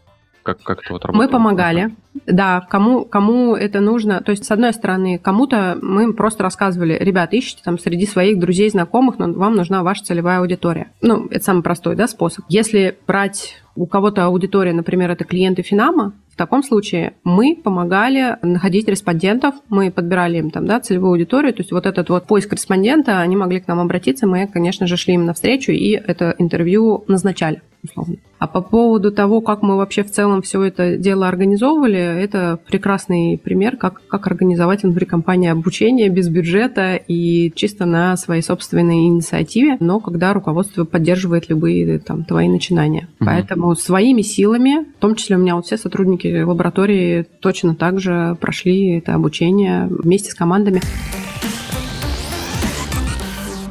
Как, 0.43 0.62
как 0.62 0.81
это 0.81 0.95
вот 0.95 1.05
работало? 1.05 1.23
Мы 1.23 1.31
помогали. 1.31 1.95
Да, 2.26 2.62
кому, 2.62 3.05
кому 3.05 3.55
это 3.55 3.81
нужно. 3.81 4.23
То 4.23 4.31
есть, 4.31 4.47
с 4.47 4.50
одной 4.50 4.73
стороны, 4.73 5.19
кому-то 5.19 5.79
мы 5.83 6.14
просто 6.14 6.43
рассказывали, 6.43 6.97
ребят, 6.99 7.35
ищите 7.35 7.62
там 7.62 7.79
среди 7.79 8.07
своих 8.07 8.38
друзей, 8.41 8.71
знакомых, 8.71 9.19
но 9.19 9.31
вам 9.31 9.55
нужна 9.55 9.83
ваша 9.83 10.02
целевая 10.05 10.41
аудитория. 10.41 10.91
Ну, 11.02 11.26
это 11.26 11.45
самый 11.45 11.62
простой 11.62 11.97
да, 11.97 12.09
способ. 12.09 12.47
Если 12.49 12.99
брать 13.07 13.62
у 13.75 13.87
кого-то 13.87 14.25
аудитория, 14.26 14.73
например, 14.73 15.11
это 15.11 15.25
клиенты 15.25 15.62
Финама, 15.62 16.12
в 16.31 16.37
таком 16.37 16.62
случае 16.62 17.14
мы 17.25 17.59
помогали 17.62 18.37
находить 18.43 18.88
респондентов, 18.88 19.55
мы 19.69 19.91
подбирали 19.91 20.38
им 20.38 20.50
там, 20.50 20.67
да, 20.67 20.81
целевую 20.81 21.12
аудиторию, 21.12 21.52
то 21.52 21.61
есть 21.61 21.73
вот 21.73 21.87
этот 21.87 22.09
вот 22.09 22.26
поиск 22.26 22.52
респондента, 22.52 23.21
они 23.21 23.37
могли 23.37 23.61
к 23.61 23.69
нам 23.69 23.81
обратиться, 23.81 24.26
мы, 24.26 24.47
конечно 24.47 24.87
же, 24.87 24.97
шли 24.97 25.14
им 25.14 25.26
навстречу 25.26 25.73
и 25.73 25.91
это 25.91 26.35
интервью 26.38 27.05
назначали 27.09 27.62
условно. 27.82 28.16
А 28.38 28.46
по 28.48 28.60
поводу 28.60 29.12
того, 29.12 29.40
как 29.40 29.62
мы 29.62 29.76
вообще 29.76 30.02
в 30.02 30.10
целом 30.10 30.42
все 30.42 30.62
это 30.62 30.96
дело 30.96 31.28
организовывали, 31.28 32.00
это 32.00 32.58
прекрасный 32.66 33.38
пример, 33.38 33.76
как, 33.76 34.02
как 34.08 34.26
организовать 34.26 34.82
внутри 34.82 35.06
компании 35.06 35.49
обучение 35.49 36.08
без 36.08 36.28
бюджета 36.28 36.97
и 36.97 37.52
чисто 37.54 37.86
на 37.86 38.16
своей 38.16 38.42
собственной 38.42 39.06
инициативе, 39.06 39.76
но 39.78 40.00
когда 40.00 40.32
руководство 40.32 40.84
поддерживает 40.84 41.49
любые 41.49 42.00
там, 42.00 42.25
твои 42.25 42.49
начинания. 42.49 43.08
Угу. 43.21 43.26
Поэтому 43.26 43.76
своими 43.76 44.23
силами, 44.23 44.86
в 44.97 45.00
том 45.00 45.14
числе 45.14 45.36
у 45.36 45.38
меня 45.38 45.54
вот 45.54 45.66
все 45.66 45.76
сотрудники 45.76 46.42
лаборатории 46.42 47.26
точно 47.40 47.75
так 47.75 48.00
же 48.00 48.36
прошли 48.40 48.99
это 48.99 49.14
обучение 49.14 49.86
вместе 49.88 50.30
с 50.30 50.34
командами. 50.34 50.80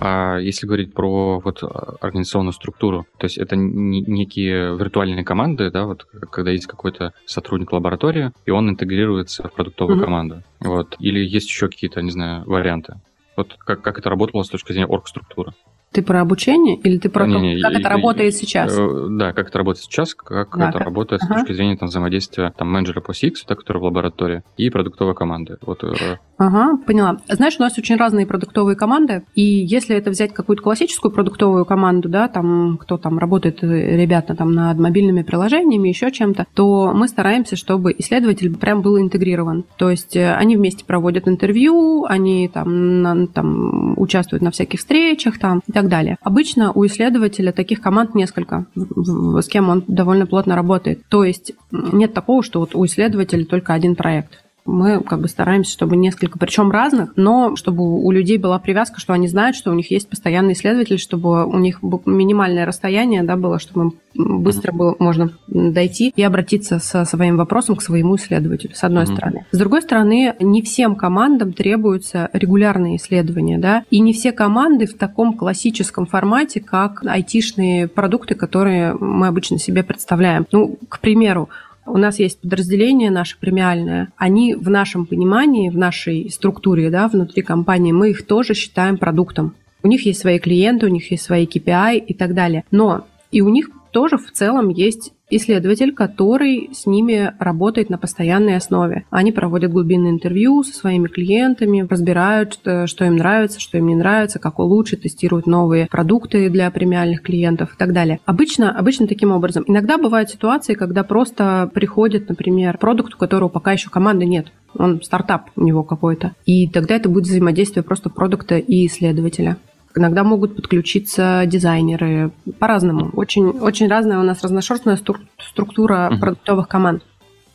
А 0.04 0.40
если 0.40 0.66
говорить 0.66 0.96
про 0.96 1.40
вот 1.40 1.62
а, 1.62 1.96
организационную 2.02 2.54
структуру, 2.54 3.06
то 3.20 3.26
есть 3.26 3.38
это 3.38 3.56
некие 3.56 4.76
виртуальные 4.76 5.24
команды, 5.24 5.70
да, 5.70 5.86
вот 5.86 6.08
когда 6.32 6.50
есть 6.50 6.66
какой-то 6.66 7.14
сотрудник 7.28 7.72
лаборатории, 7.72 8.32
и 8.48 8.50
он 8.50 8.68
интегрируется 8.68 9.48
в 9.48 9.54
продуктовую 9.54 10.00
mm-hmm. 10.00 10.04
команду, 10.04 10.44
вот, 10.60 10.96
или 10.98 11.20
есть 11.20 11.50
еще 11.50 11.68
какие-то, 11.68 12.02
не 12.02 12.10
знаю, 12.10 12.44
варианты. 12.48 12.96
Вот 13.38 13.56
как, 13.60 13.84
как 13.84 14.00
это 14.00 14.10
работало 14.10 14.42
с 14.42 14.50
точки 14.50 14.72
зрения 14.72 14.88
оргструктуры? 14.88 15.54
Ты 15.92 16.04
про 16.04 16.22
обучение 16.22 16.78
или 16.78 16.98
ты 16.98 17.10
про 17.10 17.28
не, 17.28 17.34
то, 17.34 17.40
не, 17.40 17.62
как 17.62 17.74
я, 17.74 17.80
это 17.80 17.90
я, 17.90 17.96
работает 17.96 18.34
сейчас? 18.34 18.78
Э, 18.78 19.08
да, 19.10 19.34
как 19.34 19.50
это 19.50 19.58
работает 19.58 19.84
сейчас, 19.84 20.16
как 20.16 20.58
да, 20.58 20.70
это 20.70 20.78
как? 20.78 20.86
работает 20.88 21.22
ага. 21.22 21.34
с 21.34 21.40
точки 21.42 21.54
зрения 21.54 21.76
там, 21.76 21.90
взаимодействия 21.90 22.54
там, 22.58 22.72
менеджера 22.72 23.02
по 23.02 23.12
CX, 23.12 23.34
да, 23.46 23.56
который 23.56 23.80
в 23.80 23.84
лаборатории, 23.84 24.42
и 24.56 24.70
продуктовой 24.70 25.16
команды. 25.16 25.58
Вот, 25.62 25.84
э, 25.84 26.18
ага, 26.42 26.78
поняла. 26.86 27.18
Знаешь, 27.30 27.56
у 27.60 27.62
нас 27.62 27.78
очень 27.78 27.96
разные 27.96 28.26
продуктовые 28.26 28.76
команды, 28.76 29.24
и 29.36 29.42
если 29.44 29.96
это 29.96 30.10
взять 30.10 30.34
какую-то 30.34 30.64
классическую 30.64 31.12
продуктовую 31.12 31.66
команду, 31.66 32.10
да, 32.10 32.28
там, 32.28 32.78
кто 32.78 32.98
там 32.98 33.18
работает, 33.18 33.64
э, 33.64 33.98
ребята 33.98 34.36
там 34.36 34.54
над 34.54 34.78
мобильными 34.80 35.22
приложениями, 35.22 35.90
еще 35.90 36.12
чем-то, 36.12 36.48
то 36.54 36.92
мы 36.94 37.08
стараемся, 37.08 37.56
чтобы 37.56 37.94
исследователь 37.98 38.56
прям 38.58 38.82
был 38.82 39.00
интегрирован. 39.00 39.66
То 39.78 39.90
есть 39.90 40.18
они 40.18 40.58
вместе 40.58 40.86
проводят 40.86 41.28
интервью, 41.28 42.06
они 42.06 42.50
там, 42.50 43.02
на, 43.02 43.28
там 43.28 43.94
участвуют 43.98 44.44
на 44.44 44.52
всяких 44.52 44.80
встречах 44.80 45.40
там 45.40 45.62
и 45.68 45.72
так 45.72 45.88
далее. 45.88 46.18
Обычно 46.22 46.72
у 46.72 46.86
исследователя 46.86 47.52
таких 47.52 47.82
команд 47.82 48.16
несколько, 48.16 48.66
с 48.76 49.48
кем 49.48 49.70
он 49.70 49.84
довольно 49.88 50.26
плотно 50.26 50.56
работает. 50.56 51.04
То 51.10 51.24
есть 51.24 51.54
нет 51.72 52.14
такого, 52.14 52.44
что 52.44 52.60
вот 52.60 52.76
у 52.76 52.86
исследователя 52.86 53.46
только 53.46 53.74
один 53.74 53.96
проект 53.96 54.44
мы 54.66 55.02
как 55.02 55.22
бы 55.22 55.28
стараемся, 55.28 55.72
чтобы 55.72 55.98
несколько, 55.98 56.38
причем 56.38 56.72
разных, 56.72 57.14
но 57.16 57.56
чтобы 57.56 57.84
у 57.84 58.12
людей 58.12 58.38
была 58.38 58.60
привязка, 58.60 59.00
что 59.00 59.14
они 59.14 59.28
знают, 59.28 59.56
что 59.56 59.72
у 59.72 59.74
них 59.74 59.92
есть 59.92 60.10
постоянный 60.10 60.54
исследователь, 60.54 61.00
чтобы 61.00 61.46
у 61.46 61.58
них 61.58 61.80
минимальное 62.06 62.66
расстояние 62.66 63.24
да, 63.24 63.36
было, 63.36 63.60
чтобы 63.60 63.82
им 63.82 63.94
быстро 64.14 64.72
было 64.72 64.96
можно 65.00 65.32
дойти 65.48 66.14
и 66.16 66.24
обратиться 66.24 66.80
со 66.80 67.06
своим 67.06 67.38
вопросом 67.38 67.76
к 67.76 67.82
своему 67.82 68.16
исследователю, 68.18 68.76
с 68.76 68.84
одной 68.84 69.06
mm-hmm. 69.06 69.16
стороны. 69.16 69.46
С 69.52 69.58
другой 69.58 69.82
стороны, 69.82 70.36
не 70.40 70.62
всем 70.62 70.96
командам 70.96 71.54
требуются 71.54 72.30
регулярные 72.34 72.98
исследования, 72.98 73.58
да, 73.58 73.84
и 73.90 74.00
не 74.00 74.14
все 74.14 74.32
команды 74.32 74.86
в 74.86 74.98
таком 74.98 75.34
классическом 75.34 76.06
формате, 76.06 76.60
как 76.60 77.04
айтишные 77.06 77.88
продукты, 77.88 78.36
которые 78.36 78.94
мы 78.94 79.28
обычно 79.28 79.58
себе 79.58 79.84
представляем. 79.84 80.46
Ну, 80.52 80.78
к 80.90 81.00
примеру, 81.00 81.50
у 81.92 81.98
нас 81.98 82.20
есть 82.20 82.40
подразделение 82.40 83.12
наше 83.12 83.38
премиальное. 83.38 84.12
Они 84.18 84.56
в 84.56 84.70
нашем 84.70 85.06
понимании, 85.06 85.70
в 85.70 85.78
нашей 85.78 86.30
структуре, 86.30 86.90
да, 86.90 87.08
внутри 87.08 87.44
компании, 87.44 87.92
мы 87.92 88.12
их 88.12 88.26
тоже 88.26 88.54
считаем 88.54 88.98
продуктом. 88.98 89.56
У 89.84 89.88
них 89.88 90.06
есть 90.06 90.22
свои 90.22 90.40
клиенты, 90.40 90.86
у 90.86 90.90
них 90.90 91.12
есть 91.12 91.24
свои 91.24 91.46
KPI 91.46 91.98
и 91.98 92.14
так 92.14 92.34
далее. 92.34 92.64
Но 92.72 93.06
и 93.32 93.42
у 93.42 93.50
них 93.50 93.70
тоже 93.92 94.18
в 94.18 94.32
целом 94.32 94.70
есть 94.70 95.14
исследователь, 95.32 95.94
который 95.94 96.70
с 96.74 96.86
ними 96.86 97.34
работает 97.40 97.90
на 97.90 97.98
постоянной 97.98 98.58
основе. 98.58 99.06
Они 99.10 99.32
проводят 99.32 99.72
глубинные 99.72 100.12
интервью 100.12 100.64
со 100.64 100.74
своими 100.74 101.08
клиентами, 101.08 101.88
разбирают, 101.90 102.60
э, 102.66 102.88
что 102.88 103.06
им 103.06 103.16
нравится, 103.16 103.60
что 103.60 103.78
им 103.78 103.88
не 103.88 103.96
нравится, 103.96 104.40
как 104.40 104.60
улучшить, 104.60 105.02
тестируют 105.02 105.48
новые 105.48 105.88
продукты 105.88 106.50
для 106.50 106.70
премиальных 106.72 107.22
клиентов 107.22 107.74
и 107.74 107.78
так 107.78 107.94
далее. 107.94 108.20
Обычно, 108.26 108.78
обычно 108.78 109.08
таким 109.08 109.32
образом. 109.32 109.64
Иногда 109.68 109.98
бывают 109.98 110.30
ситуации, 110.30 110.74
когда 110.74 111.04
просто 111.04 111.70
приходит, 111.74 112.30
например, 112.30 112.78
продукт, 112.78 113.16
у 113.16 113.18
которого 113.18 113.50
пока 113.50 113.72
еще 113.72 113.90
команды 113.90 114.26
нет. 114.26 114.52
Он 114.78 115.02
стартап 115.02 115.50
у 115.56 115.64
него 115.64 115.84
какой-то. 115.84 116.34
И 116.46 116.68
тогда 116.68 116.96
это 116.96 117.10
будет 117.10 117.26
взаимодействие 117.26 117.84
просто 117.84 118.10
продукта 118.10 118.58
и 118.58 118.86
исследователя. 118.86 119.58
Иногда 119.96 120.24
могут 120.24 120.56
подключиться 120.56 121.44
дизайнеры. 121.46 122.32
По-разному. 122.60 123.12
Очень, 123.14 123.48
очень 123.48 123.88
разная 123.88 124.20
у 124.20 124.24
нас 124.24 124.42
разношерстная 124.42 124.98
структура 124.98 126.10
uh-huh. 126.12 126.20
продуктовых 126.20 126.68
команд. 126.68 127.04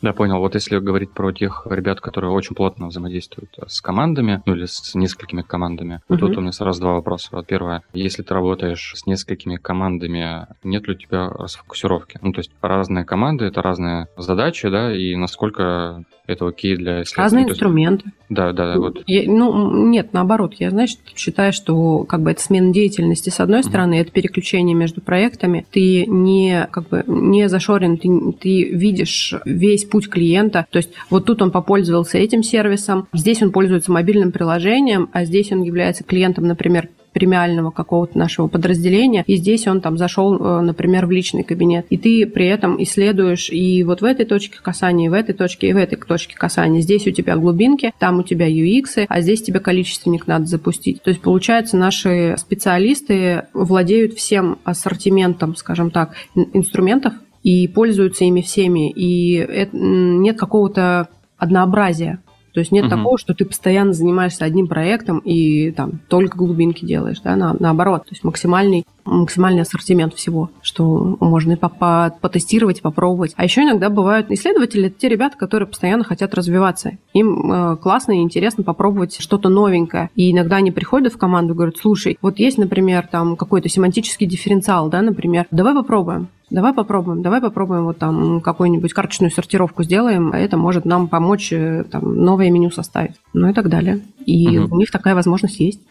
Да, 0.01 0.13
понял. 0.13 0.39
Вот 0.39 0.55
если 0.55 0.77
говорить 0.77 1.11
про 1.11 1.31
тех 1.31 1.65
ребят, 1.69 2.01
которые 2.01 2.31
очень 2.31 2.55
плотно 2.55 2.87
взаимодействуют 2.87 3.57
с 3.67 3.81
командами, 3.81 4.41
ну 4.45 4.55
или 4.55 4.65
с 4.65 4.93
несколькими 4.95 5.41
командами, 5.41 6.01
угу. 6.07 6.19
тут 6.19 6.37
у 6.37 6.41
меня 6.41 6.51
сразу 6.51 6.81
два 6.81 6.93
вопроса. 6.93 7.29
Вот 7.31 7.47
первое, 7.47 7.83
если 7.93 8.23
ты 8.23 8.33
работаешь 8.33 8.93
с 8.95 9.05
несколькими 9.05 9.55
командами, 9.57 10.47
нет 10.63 10.87
ли 10.87 10.93
у 10.93 10.97
тебя 10.97 11.29
расфокусировки? 11.29 12.19
Ну, 12.21 12.31
то 12.31 12.39
есть 12.39 12.51
разные 12.61 13.05
команды, 13.05 13.45
это 13.45 13.61
разные 13.61 14.07
задачи, 14.17 14.69
да, 14.69 14.95
и 14.95 15.15
насколько 15.15 16.03
это 16.27 16.47
окей 16.47 16.75
для 16.75 17.01
исследования? 17.03 17.23
Разные 17.23 17.41
есть, 17.43 17.51
инструменты. 17.51 18.11
Да, 18.29 18.51
да, 18.51 18.73
да. 18.73 18.79
Вот. 18.79 19.03
Я, 19.07 19.31
ну, 19.31 19.87
нет, 19.87 20.11
наоборот. 20.11 20.55
Я, 20.59 20.69
знаешь, 20.69 20.97
считаю, 21.15 21.53
что 21.53 22.03
как 22.03 22.21
бы 22.21 22.31
это 22.31 22.41
смена 22.41 22.73
деятельности 22.73 23.29
с 23.29 23.39
одной 23.39 23.63
стороны, 23.63 23.95
mm 23.95 23.97
это 23.97 24.11
переключение 24.11 24.75
между 24.75 25.01
проектами. 25.01 25.65
Ты 25.71 26.05
не, 26.05 26.67
как 26.69 26.89
бы, 26.89 27.03
не 27.07 27.49
зашорен, 27.49 27.97
ты, 27.97 28.09
ты 28.39 28.63
видишь 28.69 29.33
весь 29.43 29.85
путь 29.89 30.09
клиента. 30.09 30.65
То 30.69 30.77
есть 30.77 30.91
вот 31.09 31.25
тут 31.25 31.41
он 31.41 31.51
попользовался 31.51 32.17
этим 32.17 32.43
сервисом, 32.43 33.07
здесь 33.13 33.41
он 33.41 33.51
пользуется 33.51 33.91
мобильным 33.91 34.31
приложением, 34.31 35.09
а 35.13 35.25
здесь 35.25 35.51
он 35.51 35.63
является 35.63 36.03
клиентом, 36.03 36.45
например, 36.45 36.89
премиального 37.17 37.71
какого-то 37.71 38.15
нашего 38.15 38.47
подразделения, 38.47 39.23
и 39.25 39.37
здесь 39.37 39.65
он 39.65 39.81
там 39.81 39.97
зашел, 39.97 40.35
э, 40.35 40.61
например, 40.61 41.07
в 41.07 41.11
личный 41.11 41.43
кабинет, 41.43 41.87
и 41.89 41.97
ты 41.97 42.27
при 42.27 42.45
этом 42.45 42.81
исследуешь 42.83 43.49
и 43.49 43.83
вот 43.83 44.01
в 44.01 44.05
этой 44.05 44.23
точке 44.23 44.59
касания, 44.61 45.07
и 45.07 45.09
в 45.09 45.13
этой 45.13 45.33
точке, 45.33 45.69
и 45.69 45.73
в 45.73 45.77
этой 45.77 45.97
точке 45.97 46.35
касания. 46.35 46.79
Здесь 46.81 47.07
у 47.07 47.11
тебя 47.11 47.35
глубинки, 47.35 47.91
там 47.97 48.19
у 48.19 48.23
тебя 48.23 48.47
UX, 48.47 49.05
а 49.07 49.21
здесь 49.21 49.41
тебе 49.41 49.59
количественник 49.59 50.27
надо 50.27 50.45
запустить. 50.45 51.01
То 51.01 51.09
есть, 51.09 51.21
получается, 51.21 51.75
наши 51.75 52.35
специалисты 52.37 53.45
владеют 53.53 54.13
всем 54.13 54.59
ассортиментом, 54.63 55.55
скажем 55.55 55.89
так, 55.89 56.13
инструментов, 56.35 57.13
и 57.47 57.65
пользуются 57.69 58.25
ими 58.25 58.41
всеми, 58.41 58.91
и 58.91 59.35
это, 59.35 59.71
нет 59.73 60.37
какого-то 60.37 61.07
однообразия. 61.37 62.21
То 62.53 62.59
есть 62.59 62.73
нет 62.73 62.85
угу. 62.85 62.95
такого, 62.95 63.17
что 63.17 63.33
ты 63.33 63.45
постоянно 63.45 63.93
занимаешься 63.93 64.43
одним 64.43 64.67
проектом 64.67 65.19
и 65.19 65.71
там 65.71 66.01
только 66.09 66.37
глубинки 66.37 66.83
делаешь, 66.83 67.21
да, 67.23 67.37
на, 67.37 67.55
наоборот. 67.57 68.03
То 68.03 68.09
есть 68.11 68.25
максимальный, 68.25 68.83
максимальный 69.05 69.61
ассортимент 69.61 70.13
всего, 70.13 70.49
что 70.61 71.15
можно 71.21 71.53
и 71.53 71.55
потестировать, 71.55 72.81
попробовать. 72.81 73.33
А 73.37 73.45
еще 73.45 73.61
иногда 73.61 73.89
бывают 73.89 74.29
исследователи, 74.29 74.87
это 74.87 74.99
те 74.99 75.07
ребята, 75.07 75.37
которые 75.37 75.69
постоянно 75.69 76.03
хотят 76.03 76.33
развиваться. 76.33 76.97
Им 77.13 77.49
э, 77.49 77.77
классно 77.77 78.11
и 78.11 78.23
интересно 78.23 78.65
попробовать 78.65 79.21
что-то 79.21 79.47
новенькое. 79.47 80.09
И 80.15 80.33
иногда 80.33 80.57
они 80.57 80.71
приходят 80.71 81.13
в 81.13 81.17
команду 81.17 81.53
и 81.53 81.55
говорят, 81.55 81.77
слушай, 81.77 82.17
вот 82.21 82.39
есть, 82.39 82.57
например, 82.57 83.07
там 83.09 83.37
какой-то 83.37 83.69
семантический 83.69 84.27
дифференциал, 84.27 84.89
да, 84.89 85.01
например, 85.01 85.45
давай 85.51 85.75
попробуем. 85.75 86.27
Давай 86.49 86.73
попробуем, 86.73 87.21
давай 87.21 87.41
попробуем 87.41 87.83
вот 87.83 87.97
там 87.97 88.39
какую-нибудь 88.39 88.93
карточную 88.93 89.31
сортировку 89.31 89.83
сделаем, 89.83 90.31
это 90.31 90.55
может 90.55 90.85
нам 90.85 91.09
помочь 91.09 91.51
э, 91.51 91.83
там 91.83 92.15
новое 92.15 92.49
меню 92.49 92.71
составить, 92.71 93.15
ну 93.33 93.49
и 93.49 93.53
так 93.53 93.67
далее. 93.67 94.01
И 94.25 94.57
угу. 94.57 94.75
у 94.75 94.79
них 94.79 94.89
такая 94.89 95.13
возможность 95.13 95.59
есть. 95.59 95.81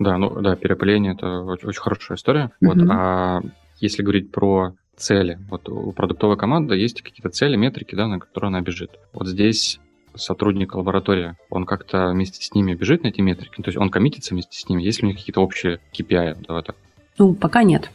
Да, 0.00 0.18
ну 0.18 0.40
да, 0.40 0.56
переопыление 0.56 1.12
это 1.12 1.42
очень, 1.42 1.68
очень 1.68 1.80
хорошая 1.80 2.16
история. 2.16 2.50
Угу. 2.60 2.72
Вот, 2.72 2.88
а 2.90 3.40
если 3.78 4.02
говорить 4.02 4.32
про 4.32 4.72
цели, 4.96 5.38
вот 5.48 5.68
у 5.68 5.92
продуктовой 5.92 6.36
команды 6.36 6.74
есть 6.74 7.02
какие-то 7.02 7.30
цели, 7.30 7.54
метрики, 7.56 7.94
да, 7.94 8.08
на 8.08 8.18
которые 8.18 8.48
она 8.48 8.60
бежит. 8.62 8.90
Вот 9.12 9.28
здесь 9.28 9.78
сотрудник 10.16 10.74
лаборатории, 10.74 11.36
он 11.50 11.66
как-то 11.66 12.08
вместе 12.08 12.44
с 12.44 12.52
ними 12.52 12.74
бежит 12.74 13.04
на 13.04 13.08
эти 13.08 13.20
метрики, 13.20 13.62
то 13.62 13.68
есть 13.68 13.78
он 13.78 13.90
коммитится 13.90 14.34
вместе 14.34 14.58
с 14.58 14.68
ними, 14.68 14.82
есть 14.82 15.00
ли 15.00 15.06
у 15.06 15.08
них 15.10 15.18
какие-то 15.18 15.40
общие 15.40 15.78
KPI? 15.96 16.46
Давай 16.46 16.62
так. 16.64 16.74
Ну, 17.18 17.34
пока 17.34 17.62
нет. 17.62 17.90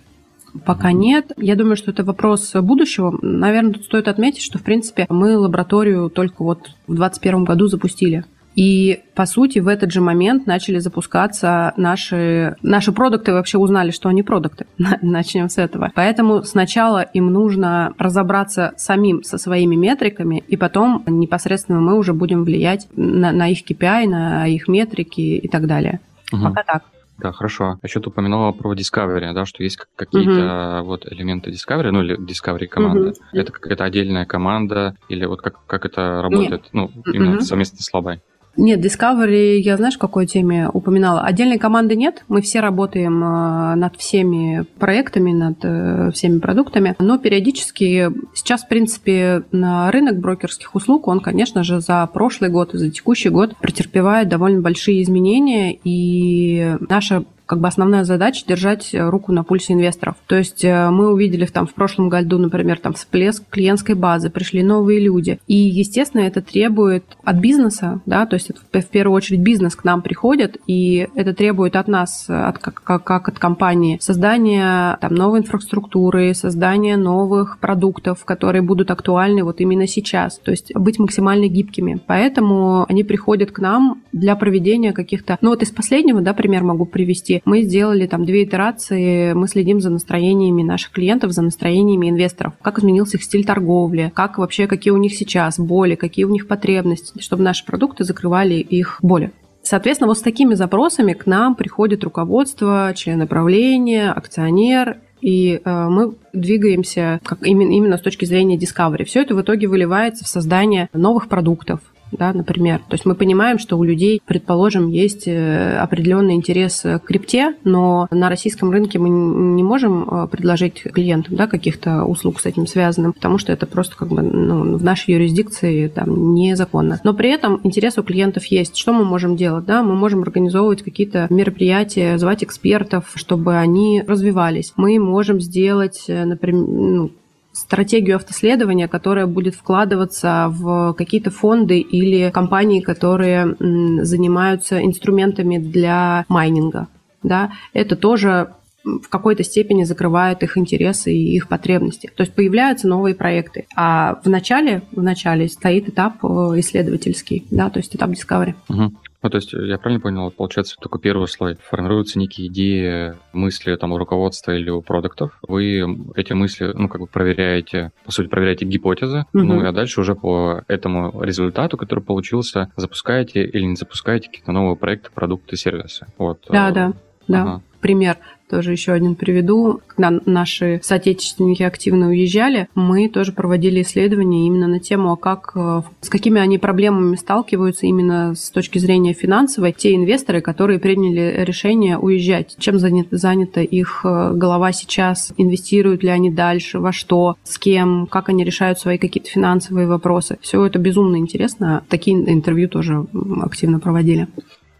Пока 0.63 0.91
нет. 0.91 1.31
Я 1.37 1.55
думаю, 1.55 1.75
что 1.75 1.91
это 1.91 2.03
вопрос 2.03 2.53
будущего. 2.53 3.17
Наверное, 3.21 3.73
тут 3.73 3.85
стоит 3.85 4.07
отметить, 4.07 4.41
что, 4.41 4.59
в 4.59 4.63
принципе, 4.63 5.05
мы 5.09 5.37
лабораторию 5.37 6.09
только 6.09 6.43
вот 6.43 6.59
в 6.87 6.95
2021 6.95 7.43
году 7.43 7.67
запустили. 7.67 8.25
И, 8.55 9.01
по 9.15 9.25
сути, 9.25 9.59
в 9.59 9.67
этот 9.67 9.91
же 9.91 9.99
момент 9.99 10.47
начали 10.47 10.79
запускаться 10.79 11.73
наши, 11.75 12.55
наши 12.61 12.93
продукты, 12.93 13.33
вообще 13.33 13.57
узнали, 13.57 13.91
что 13.91 14.07
они 14.07 14.23
продукты. 14.23 14.65
Начнем 15.01 15.49
с 15.49 15.57
этого. 15.57 15.91
Поэтому 15.93 16.43
сначала 16.43 17.01
им 17.01 17.31
нужно 17.33 17.93
разобраться 17.97 18.73
самим 18.77 19.23
со 19.23 19.37
своими 19.37 19.75
метриками, 19.75 20.43
и 20.47 20.55
потом 20.55 21.03
непосредственно 21.05 21.81
мы 21.81 21.97
уже 21.97 22.13
будем 22.13 22.45
влиять 22.45 22.87
на, 22.95 23.33
на 23.33 23.49
их 23.49 23.69
KPI, 23.69 24.07
на 24.07 24.47
их 24.47 24.69
метрики 24.69 25.21
и 25.21 25.47
так 25.49 25.67
далее. 25.67 25.99
Угу. 26.31 26.43
Пока 26.43 26.63
так. 26.63 26.83
Да, 27.17 27.31
хорошо. 27.31 27.79
А 27.81 27.85
еще 27.85 27.99
ты 28.01 28.09
упоминала 28.09 28.51
про 28.51 28.73
Discovery, 28.73 29.33
да, 29.33 29.45
что 29.45 29.63
есть 29.63 29.79
какие-то 29.95 30.79
угу. 30.79 30.87
вот 30.87 31.11
элементы 31.11 31.49
Discovery, 31.51 31.91
ну 31.91 32.03
или 32.03 32.17
Discovery 32.19 32.67
команды. 32.67 33.09
Угу. 33.09 33.17
Это 33.31 33.51
какая-то 33.51 33.83
отдельная 33.85 34.25
команда 34.25 34.95
или 35.07 35.25
вот 35.25 35.41
как, 35.41 35.65
как 35.65 35.85
это 35.85 36.21
работает, 36.21 36.51
Нет. 36.51 36.69
ну, 36.73 36.91
именно 37.13 37.37
угу. 37.37 37.41
совместно 37.41 37.81
с 37.81 37.93
Лабай? 37.93 38.21
Нет, 38.57 38.83
Discovery, 38.83 39.57
я 39.57 39.75
знаешь, 39.77 39.97
какой 39.97 40.27
теме 40.27 40.69
упоминала? 40.71 41.21
Отдельной 41.21 41.57
команды 41.57 41.95
нет, 41.95 42.23
мы 42.29 42.41
все 42.41 42.61
работаем 42.61 43.23
э, 43.23 43.75
над 43.75 43.97
всеми 43.97 44.65
проектами, 44.79 45.33
над 45.33 45.57
э, 45.63 46.11
всеми 46.13 46.39
продуктами, 46.39 46.95
но 46.99 47.17
периодически 47.17 48.11
сейчас, 48.33 48.63
в 48.63 48.69
принципе, 48.69 49.43
на 49.51 49.91
рынок 49.91 50.19
брокерских 50.19 50.73
услуг, 50.73 51.07
он, 51.07 51.19
конечно 51.19 51.63
же, 51.63 51.81
за 51.81 52.05
прошлый 52.07 52.49
год 52.49 52.73
и 52.73 52.77
за 52.77 52.89
текущий 52.89 53.29
год 53.29 53.55
претерпевает 53.57 54.29
довольно 54.29 54.61
большие 54.61 55.03
изменения, 55.03 55.77
и 55.83 56.77
наша 56.89 57.25
как 57.45 57.59
бы 57.59 57.67
основная 57.67 58.03
задача 58.03 58.45
держать 58.47 58.89
руку 58.93 59.31
на 59.31 59.43
пульсе 59.43 59.73
инвесторов. 59.73 60.15
То 60.27 60.35
есть 60.35 60.63
э, 60.63 60.89
мы 60.89 61.11
увидели 61.11 61.45
там 61.45 61.67
в 61.67 61.73
прошлом 61.73 62.09
году, 62.09 62.37
например, 62.37 62.79
там 62.79 62.93
всплеск 62.93 63.43
клиентской 63.49 63.95
базы, 63.95 64.29
пришли 64.29 64.63
новые 64.63 64.99
люди. 64.99 65.39
И, 65.47 65.55
естественно, 65.55 66.21
это 66.21 66.41
требует 66.41 67.03
от 67.23 67.37
бизнеса, 67.37 68.01
да, 68.05 68.25
то 68.25 68.35
есть 68.35 68.49
это 68.49 68.61
в 68.81 68.87
первую 68.87 69.15
очередь 69.15 69.41
бизнес 69.41 69.75
к 69.75 69.83
нам 69.83 70.01
приходит, 70.01 70.57
и 70.67 71.07
это 71.15 71.33
требует 71.33 71.75
от 71.75 71.87
нас, 71.87 72.25
от, 72.27 72.57
как, 72.59 72.81
как, 72.83 73.03
как 73.03 73.29
от 73.29 73.39
компании, 73.39 73.97
создания 74.01 74.97
там 75.01 75.13
новой 75.13 75.39
инфраструктуры, 75.39 76.33
создания 76.33 76.97
новых 76.97 77.59
продуктов, 77.59 78.25
которые 78.25 78.61
будут 78.61 78.91
актуальны 78.91 79.43
вот 79.43 79.61
именно 79.61 79.87
сейчас. 79.87 80.39
То 80.39 80.51
есть 80.51 80.73
быть 80.75 80.99
максимально 80.99 81.47
гибкими. 81.47 81.99
Поэтому 82.05 82.85
они 82.87 83.03
приходят 83.03 83.51
к 83.51 83.59
нам 83.59 84.01
для 84.11 84.35
проведения 84.35 84.93
каких-то... 84.93 85.37
Ну 85.41 85.49
вот 85.49 85.61
из 85.61 85.71
последнего, 85.71 86.21
да, 86.21 86.33
пример 86.33 86.63
могу 86.63 86.85
привести 86.85 87.34
мы 87.45 87.63
сделали 87.63 88.07
там 88.07 88.25
две 88.25 88.43
итерации, 88.43 89.33
мы 89.33 89.47
следим 89.47 89.81
за 89.81 89.89
настроениями 89.89 90.63
наших 90.63 90.91
клиентов, 90.91 91.31
за 91.31 91.41
настроениями 91.41 92.09
инвесторов, 92.09 92.53
как 92.61 92.79
изменился 92.79 93.17
их 93.17 93.23
стиль 93.23 93.45
торговли, 93.45 94.11
как 94.15 94.37
вообще, 94.37 94.67
какие 94.67 94.91
у 94.91 94.97
них 94.97 95.15
сейчас 95.15 95.59
боли, 95.59 95.95
какие 95.95 96.25
у 96.25 96.29
них 96.29 96.47
потребности, 96.47 97.21
чтобы 97.21 97.43
наши 97.43 97.65
продукты 97.65 98.03
закрывали 98.03 98.55
их 98.55 98.99
боли. 99.01 99.31
Соответственно, 99.63 100.09
вот 100.09 100.19
с 100.19 100.21
такими 100.21 100.53
запросами 100.53 101.13
к 101.13 101.25
нам 101.25 101.55
приходит 101.55 102.03
руководство, 102.03 102.93
член 102.95 103.27
правления, 103.27 104.11
акционер, 104.11 104.97
и 105.21 105.59
э, 105.63 105.87
мы 105.89 106.13
двигаемся 106.33 107.19
как 107.23 107.41
именно, 107.41 107.71
именно 107.71 107.97
с 107.97 108.01
точки 108.01 108.25
зрения 108.25 108.57
discovery. 108.57 109.05
Все 109.05 109.23
это 109.23 109.33
в 109.33 109.41
итоге 109.41 109.67
выливается 109.67 110.23
в 110.23 110.27
создание 110.27 110.87
новых 110.93 111.27
продуктов, 111.27 111.79
да, 112.17 112.33
например. 112.33 112.79
То 112.79 112.93
есть 112.93 113.05
мы 113.05 113.15
понимаем, 113.15 113.59
что 113.59 113.77
у 113.77 113.83
людей, 113.83 114.21
предположим, 114.25 114.89
есть 114.89 115.27
э, 115.27 115.77
определенный 115.77 116.33
интерес 116.33 116.81
к 116.81 116.99
крипте, 116.99 117.55
но 117.63 118.07
на 118.11 118.29
российском 118.29 118.71
рынке 118.71 118.99
мы 118.99 119.09
не 119.09 119.63
можем 119.63 120.07
э, 120.09 120.27
предложить 120.27 120.81
клиентам 120.83 121.35
да, 121.35 121.47
каких-то 121.47 122.03
услуг 122.03 122.39
с 122.39 122.45
этим 122.45 122.67
связанным, 122.67 123.13
потому 123.13 123.37
что 123.37 123.51
это 123.51 123.65
просто 123.65 123.95
как 123.95 124.09
бы 124.09 124.21
ну, 124.21 124.77
в 124.77 124.83
нашей 124.83 125.11
юрисдикции 125.11 125.87
там, 125.87 126.33
незаконно. 126.33 126.99
Но 127.03 127.13
при 127.13 127.29
этом 127.29 127.59
интерес 127.63 127.97
у 127.97 128.03
клиентов 128.03 128.45
есть. 128.45 128.77
Что 128.77 128.93
мы 128.93 129.05
можем 129.05 129.35
делать? 129.35 129.65
Да? 129.65 129.83
Мы 129.83 129.95
можем 129.95 130.21
организовывать 130.21 130.83
какие-то 130.83 131.27
мероприятия, 131.29 132.17
звать 132.17 132.43
экспертов, 132.43 133.11
чтобы 133.15 133.57
они 133.57 134.03
развивались. 134.05 134.73
Мы 134.75 134.99
можем 134.99 135.39
сделать, 135.41 136.05
э, 136.07 136.25
например, 136.25 136.65
ну, 136.67 137.11
стратегию 137.55 138.17
автоследования, 138.17 138.87
которая 138.87 139.27
будет 139.27 139.55
вкладываться 139.55 140.47
в 140.49 140.93
какие-то 140.93 141.31
фонды 141.31 141.79
или 141.79 142.29
компании, 142.31 142.81
которые 142.81 143.55
занимаются 144.03 144.83
инструментами 144.83 145.57
для 145.57 146.25
майнинга. 146.27 146.87
Да, 147.23 147.53
это 147.73 147.95
тоже 147.95 148.51
в 148.83 149.09
какой-то 149.09 149.43
степени 149.43 149.83
закрывает 149.83 150.43
их 150.43 150.57
интересы 150.57 151.11
и 151.11 151.35
их 151.35 151.47
потребности. 151.47 152.11
То 152.15 152.21
есть 152.21 152.33
появляются 152.33 152.87
новые 152.87 153.15
проекты. 153.15 153.65
А 153.75 154.19
в 154.23 154.29
начале, 154.29 154.83
в 154.91 155.01
начале 155.01 155.47
стоит 155.49 155.89
этап 155.89 156.23
э, 156.23 156.27
исследовательский, 156.57 157.47
да, 157.49 157.71
то 157.71 157.79
есть 157.79 157.95
этап 157.95 158.11
discovery. 158.11 158.53
Угу. 158.69 158.93
Ну, 159.25 159.31
то 159.31 159.37
есть, 159.37 159.53
я 159.53 159.79
правильно 159.79 159.99
понял, 159.99 160.29
получается, 160.29 160.75
только 160.79 160.99
первый 160.99 161.27
слой. 161.27 161.55
Формируются 161.55 162.19
некие 162.19 162.45
идеи, 162.45 163.15
мысли 163.33 163.75
там 163.75 163.91
у 163.91 163.97
руководства 163.97 164.51
или 164.51 164.69
у 164.69 164.83
продуктов. 164.83 165.39
Вы 165.47 165.83
эти 166.13 166.33
мысли, 166.33 166.71
ну, 166.75 166.87
как 166.87 167.01
бы 167.01 167.07
проверяете, 167.07 167.91
по 168.05 168.11
сути, 168.11 168.27
проверяете 168.27 168.65
гипотезы, 168.65 169.25
угу. 169.33 169.43
ну, 169.43 169.67
а 169.67 169.71
дальше 169.71 169.99
уже 169.99 170.13
по 170.13 170.61
этому 170.67 171.23
результату, 171.23 171.75
который 171.75 172.01
получился, 172.01 172.71
запускаете 172.75 173.43
или 173.43 173.63
не 173.63 173.75
запускаете 173.75 174.29
какие-то 174.29 174.51
новые 174.51 174.75
проекты, 174.75 175.09
продукты, 175.11 175.57
сервисы. 175.57 176.05
Вот. 176.19 176.45
Да, 176.47 176.69
да. 176.69 176.93
Да. 177.27 177.41
Ага. 177.41 177.61
Пример 177.81 178.17
тоже 178.49 178.71
еще 178.71 178.91
один 178.93 179.15
приведу. 179.15 179.81
Когда 179.87 180.19
наши 180.25 180.79
соотечественники 180.83 181.63
активно 181.63 182.07
уезжали, 182.07 182.67
мы 182.75 183.09
тоже 183.09 183.31
проводили 183.31 183.81
исследования 183.81 184.47
именно 184.47 184.67
на 184.67 184.79
тему, 184.79 185.11
а 185.11 185.17
как, 185.17 185.51
э, 185.55 185.81
с 186.01 186.09
какими 186.09 186.39
они 186.39 186.57
проблемами 186.57 187.15
сталкиваются 187.15 187.85
именно 187.85 188.35
с 188.35 188.51
точки 188.51 188.77
зрения 188.79 189.13
финансовой, 189.13 189.73
те 189.73 189.95
инвесторы, 189.95 190.41
которые 190.41 190.79
приняли 190.79 191.43
решение 191.43 191.97
уезжать. 191.97 192.55
Чем 192.59 192.79
занята, 192.79 193.17
занята 193.17 193.61
их 193.61 194.01
э, 194.03 194.31
голова 194.33 194.71
сейчас, 194.71 195.33
инвестируют 195.37 196.03
ли 196.03 196.09
они 196.09 196.31
дальше, 196.31 196.79
во 196.79 196.91
что, 196.91 197.35
с 197.43 197.57
кем, 197.57 198.07
как 198.07 198.29
они 198.29 198.43
решают 198.43 198.79
свои 198.79 198.97
какие-то 198.97 199.29
финансовые 199.29 199.87
вопросы. 199.87 200.37
Все 200.41 200.63
это 200.65 200.79
безумно 200.79 201.17
интересно. 201.17 201.83
Такие 201.89 202.17
интервью 202.31 202.69
тоже 202.69 203.05
активно 203.41 203.79
проводили. 203.79 204.27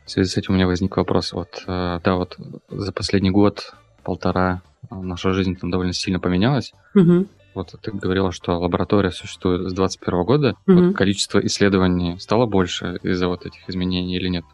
В 0.05 0.11
связи 0.11 0.29
с 0.29 0.37
этим 0.37 0.53
у 0.53 0.55
меня 0.55 0.67
возник 0.67 0.97
вопрос. 0.97 1.33
Вот, 1.33 1.63
э, 1.65 1.99
да, 2.03 2.15
вот 2.15 2.37
за 2.69 2.91
последний 2.91 3.31
год, 3.31 3.73
полтора, 4.03 4.61
э, 4.91 4.95
наша 4.95 5.31
жизнь 5.31 5.55
там 5.55 5.71
довольно 5.71 5.93
сильно 5.93 6.19
поменялась. 6.19 6.73
Угу. 6.93 7.25
Вот 7.55 7.73
ты 7.81 7.91
говорила, 7.91 8.31
что 8.31 8.59
лаборатория 8.59 9.11
существует 9.11 9.61
с 9.61 9.73
2021 9.73 10.23
года. 10.23 10.55
Угу. 10.67 10.79
Вот 10.79 10.95
количество 10.95 11.39
исследований 11.39 12.17
стало 12.19 12.45
больше 12.45 12.99
из-за 13.01 13.27
вот 13.27 13.45
этих 13.47 13.67
изменений 13.67 14.15
или 14.15 14.27
нет? 14.27 14.45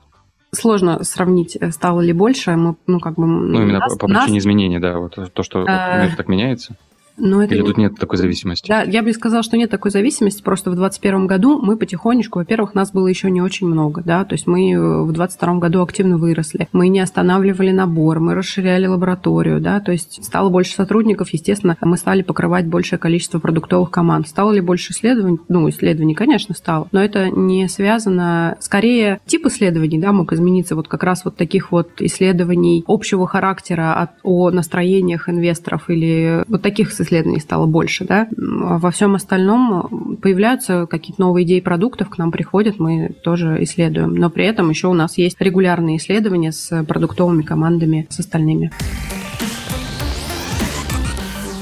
Сложно 0.54 1.04
сравнить, 1.04 1.58
э, 1.60 1.72
стало 1.72 2.00
ли 2.00 2.14
больше. 2.14 2.52
Мы, 2.56 2.76
ну, 2.88 3.00
как 3.00 3.16
бы, 3.16 3.28
ну, 3.28 3.62
именно 3.62 3.80
нас, 3.80 3.94
по, 3.94 4.00
по 4.00 4.08
причине 4.08 4.36
нас... 4.36 4.44
изменений, 4.44 4.80
да. 4.80 5.00
Вот 5.00 5.18
то, 5.34 5.44
что 5.44 5.60
мир 5.60 6.16
так 6.16 6.30
меняется. 6.30 6.78
Но 7.22 7.44
это... 7.44 7.54
Или 7.54 7.62
тут 7.62 7.78
нет 7.78 7.96
такой 7.98 8.18
зависимости? 8.18 8.68
Да, 8.68 8.82
я 8.82 9.04
бы 9.04 9.14
сказала, 9.14 9.44
что 9.44 9.56
нет 9.56 9.70
такой 9.70 9.92
зависимости. 9.92 10.42
Просто 10.42 10.72
в 10.72 10.76
2021 10.76 11.28
году 11.28 11.62
мы 11.62 11.78
потихонечку, 11.78 12.40
во-первых, 12.40 12.74
нас 12.74 12.92
было 12.92 13.08
еще 13.08 13.30
не 13.30 13.42
очень 13.42 13.68
много, 13.68 14.02
да, 14.04 14.26
то 14.26 14.34
есть 14.34 14.48
мы 14.48 15.04
в 15.04 15.12
2022 15.14 15.56
году 15.60 15.82
активно 15.84 16.18
выросли. 16.18 16.68
Мы 16.74 16.88
не 16.88 17.00
останавливали 17.00 17.72
набор, 17.72 18.20
мы 18.20 18.34
расширяли 18.34 18.88
лабораторию, 18.88 19.62
да, 19.62 19.80
то 19.80 19.92
есть 19.92 20.24
стало 20.26 20.50
больше 20.50 20.74
сотрудников, 20.74 21.30
естественно, 21.30 21.78
мы 21.82 21.98
стали 21.98 22.24
покрывать 22.24 22.66
большее 22.66 22.98
количество 22.98 23.38
продуктовых 23.40 23.92
команд. 23.92 24.28
Стало 24.28 24.52
ли 24.52 24.62
больше 24.62 24.92
исследований? 24.92 25.40
Ну, 25.48 25.70
исследований, 25.70 26.16
конечно, 26.16 26.56
стало. 26.56 26.88
Но 26.92 27.04
это 27.04 27.30
не 27.30 27.68
связано... 27.68 28.58
Скорее, 28.60 29.20
тип 29.28 29.46
исследований, 29.46 30.00
да, 30.00 30.12
мог 30.12 30.34
измениться. 30.34 30.76
Вот 30.76 30.88
как 30.88 31.04
раз 31.04 31.24
вот 31.24 31.36
таких 31.36 31.72
вот 31.72 32.02
исследований 32.02 32.84
общего 32.88 33.28
характера 33.28 33.94
от, 33.94 34.12
о 34.24 34.50
настроениях 34.50 35.30
инвесторов 35.30 35.90
или 35.90 36.44
вот 36.48 36.62
таких 36.62 36.90
исследований 36.90 37.11
стало 37.40 37.66
больше, 37.66 38.06
да. 38.06 38.28
Во 38.38 38.92
всем 38.92 39.16
остальном 39.16 40.18
появляются 40.22 40.86
какие-то 40.88 41.22
новые 41.22 41.46
идеи 41.46 41.60
продуктов, 41.60 42.10
к 42.10 42.18
нам 42.18 42.32
приходят, 42.32 42.80
мы 42.80 43.10
тоже 43.24 43.58
исследуем. 43.62 44.16
Но 44.16 44.30
при 44.30 44.46
этом 44.46 44.70
еще 44.70 44.88
у 44.88 44.94
нас 44.94 45.18
есть 45.18 45.40
регулярные 45.40 45.98
исследования 45.98 46.52
с 46.52 46.84
продуктовыми 46.86 47.44
командами, 47.44 48.08
с 48.10 48.20
остальными. 48.20 48.72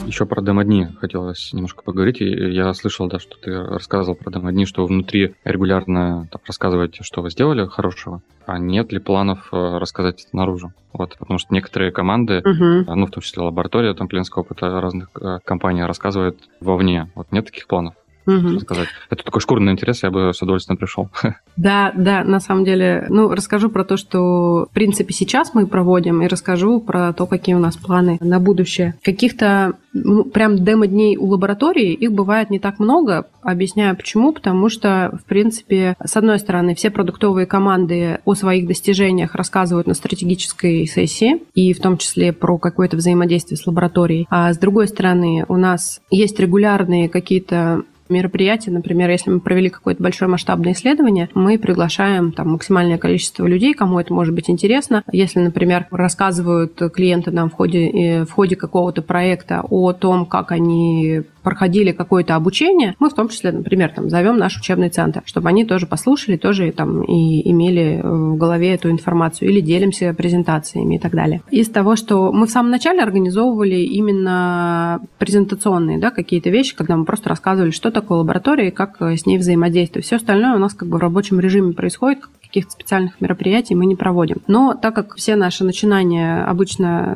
Еще 0.10 0.26
про 0.26 0.42
демо-дни 0.42 0.88
хотелось 1.00 1.54
немножко 1.54 1.84
поговорить. 1.84 2.20
Я 2.20 2.74
слышал, 2.74 3.08
да, 3.08 3.20
что 3.20 3.38
ты 3.38 3.56
рассказывал 3.56 4.16
про 4.16 4.32
демо-дни, 4.32 4.66
что 4.66 4.84
внутри 4.88 5.36
регулярно 5.44 6.28
так, 6.32 6.42
рассказываете, 6.48 7.04
что 7.04 7.22
вы 7.22 7.30
сделали 7.30 7.68
хорошего, 7.68 8.24
а 8.48 8.58
нет 8.58 8.92
ли 8.92 8.98
планов 8.98 9.50
э, 9.52 9.78
рассказать 9.78 10.26
это 10.26 10.36
наружу? 10.36 10.74
Вот, 10.94 11.16
потому 11.20 11.38
что 11.38 11.54
некоторые 11.54 11.92
команды, 11.92 12.40
угу. 12.40 12.92
ну, 12.96 13.06
в 13.06 13.12
том 13.12 13.22
числе 13.22 13.44
лаборатория 13.44 13.94
там 13.94 14.08
клиентского 14.08 14.42
опыта 14.42 14.82
разных 14.82 15.10
э, 15.22 15.38
компаний 15.46 15.84
рассказывают 15.84 16.40
вовне. 16.60 17.12
Вот 17.14 17.32
нет 17.32 17.46
таких 17.46 17.68
планов? 17.68 17.94
Угу. 18.26 18.60
сказать. 18.60 18.88
Это 19.10 19.24
такой 19.24 19.42
шкурный 19.42 19.72
интерес, 19.72 20.04
я 20.04 20.12
бы 20.12 20.34
с 20.34 20.42
удовольствием 20.42 20.78
пришел. 20.78 21.10
Да, 21.58 21.92
да, 21.94 22.24
на 22.24 22.40
самом 22.40 22.64
деле. 22.64 23.06
Ну, 23.10 23.30
расскажу 23.36 23.70
про 23.70 23.84
то, 23.84 23.98
что, 23.98 24.68
в 24.72 24.74
принципе, 24.74 25.14
сейчас 25.14 25.54
мы 25.54 25.68
проводим, 25.68 26.22
и 26.22 26.28
расскажу 26.28 26.80
про 26.80 27.12
то, 27.12 27.26
какие 27.26 27.54
у 27.54 27.60
нас 27.60 27.76
планы 27.76 28.18
на 28.22 28.40
будущее. 28.40 28.96
Каких-то 29.04 29.74
ну, 29.92 30.24
прям 30.24 30.64
демо-дней 30.64 31.18
у 31.18 31.26
лаборатории, 31.26 31.94
их 31.94 32.14
бывает 32.14 32.50
не 32.50 32.60
так 32.60 32.80
много. 32.80 33.26
Объясняю 33.42 33.96
почему. 33.96 34.32
Потому 34.32 34.70
что, 34.70 35.18
в 35.22 35.26
принципе, 35.26 35.96
с 36.02 36.16
одной 36.16 36.40
стороны, 36.40 36.76
все 36.76 36.92
продуктовые 36.92 37.46
команды 37.46 38.20
о 38.24 38.36
своих 38.36 38.68
достижениях 38.68 39.36
рассказывают 39.36 39.88
на 39.88 39.94
стратегической 39.94 40.86
сессии, 40.86 41.44
и 41.54 41.74
в 41.74 41.82
том 41.82 41.98
числе 41.98 42.32
про 42.32 42.58
какое-то 42.58 42.98
взаимодействие 42.98 43.58
с 43.58 43.66
лабораторией. 43.68 44.28
А 44.30 44.54
с 44.54 44.58
другой 44.58 44.88
стороны, 44.88 45.46
у 45.48 45.58
нас 45.58 46.00
есть 46.10 46.40
регулярные 46.40 47.10
какие-то 47.10 47.84
мероприятие, 48.10 48.74
например, 48.74 49.10
если 49.10 49.30
мы 49.30 49.40
провели 49.40 49.70
какое-то 49.70 50.02
большое 50.02 50.30
масштабное 50.30 50.74
исследование, 50.74 51.30
мы 51.34 51.58
приглашаем 51.58 52.32
там 52.32 52.52
максимальное 52.52 52.98
количество 52.98 53.46
людей, 53.46 53.74
кому 53.74 54.00
это 54.00 54.14
может 54.14 54.34
быть 54.34 54.50
интересно. 54.50 55.04
Если, 55.12 55.40
например, 55.40 55.88
рассказывают 55.92 56.82
клиенты 56.94 57.32
нам 57.32 57.50
в 57.50 57.54
ходе, 57.54 57.90
э, 57.90 58.26
в 58.26 58.32
ходе 58.32 58.56
какого-то 58.56 59.02
проекта 59.02 59.64
о 59.70 59.94
том, 59.94 60.26
как 60.26 60.52
они 60.52 61.24
проходили 61.42 61.92
какое-то 61.92 62.36
обучение, 62.36 62.96
мы 63.00 63.10
в 63.10 63.14
том 63.14 63.30
числе, 63.30 63.52
например, 63.52 63.92
там, 63.96 64.10
зовем 64.10 64.38
наш 64.38 64.58
учебный 64.58 64.90
центр, 64.90 65.22
чтобы 65.26 65.50
они 65.50 65.66
тоже 65.66 65.86
послушали, 65.86 66.38
тоже 66.38 66.72
там 66.72 67.04
и 67.04 67.50
имели 67.50 68.02
в 68.04 68.38
голове 68.38 68.74
эту 68.74 68.90
информацию 68.90 69.50
или 69.50 69.60
делимся 69.60 70.14
презентациями 70.14 70.96
и 70.96 71.00
так 71.00 71.14
далее. 71.14 71.42
Из 71.52 71.70
того, 71.70 71.96
что 71.96 72.32
мы 72.32 72.48
в 72.48 72.52
самом 72.52 72.72
начале 72.72 73.02
организовывали 73.02 73.76
именно 73.76 75.02
презентационные 75.18 75.98
да, 75.98 76.12
какие-то 76.12 76.50
вещи, 76.50 76.76
когда 76.76 76.98
мы 76.98 77.06
просто 77.06 77.30
рассказывали, 77.30 77.72
что 77.72 77.92
такое 77.92 78.20
лаборатория 78.20 78.70
и 78.70 78.72
как 78.72 79.02
с 79.02 79.26
ней 79.26 79.38
взаимодействовать. 79.38 80.06
Все 80.06 80.18
остальное 80.18 80.56
у 80.56 80.60
нас 80.60 80.74
как 80.74 80.90
бы 80.90 80.98
в 80.98 81.02
рабочем 81.02 81.40
режиме 81.40 81.74
происходит, 81.74 82.20
каких-то 82.50 82.72
специальных 82.72 83.22
мероприятий 83.22 83.76
мы 83.76 83.86
не 83.86 83.96
проводим. 83.96 84.38
Но 84.48 84.74
так 84.74 84.96
как 84.96 85.16
все 85.16 85.36
наши 85.36 85.64
начинания 85.64 86.44
обычно 86.44 87.16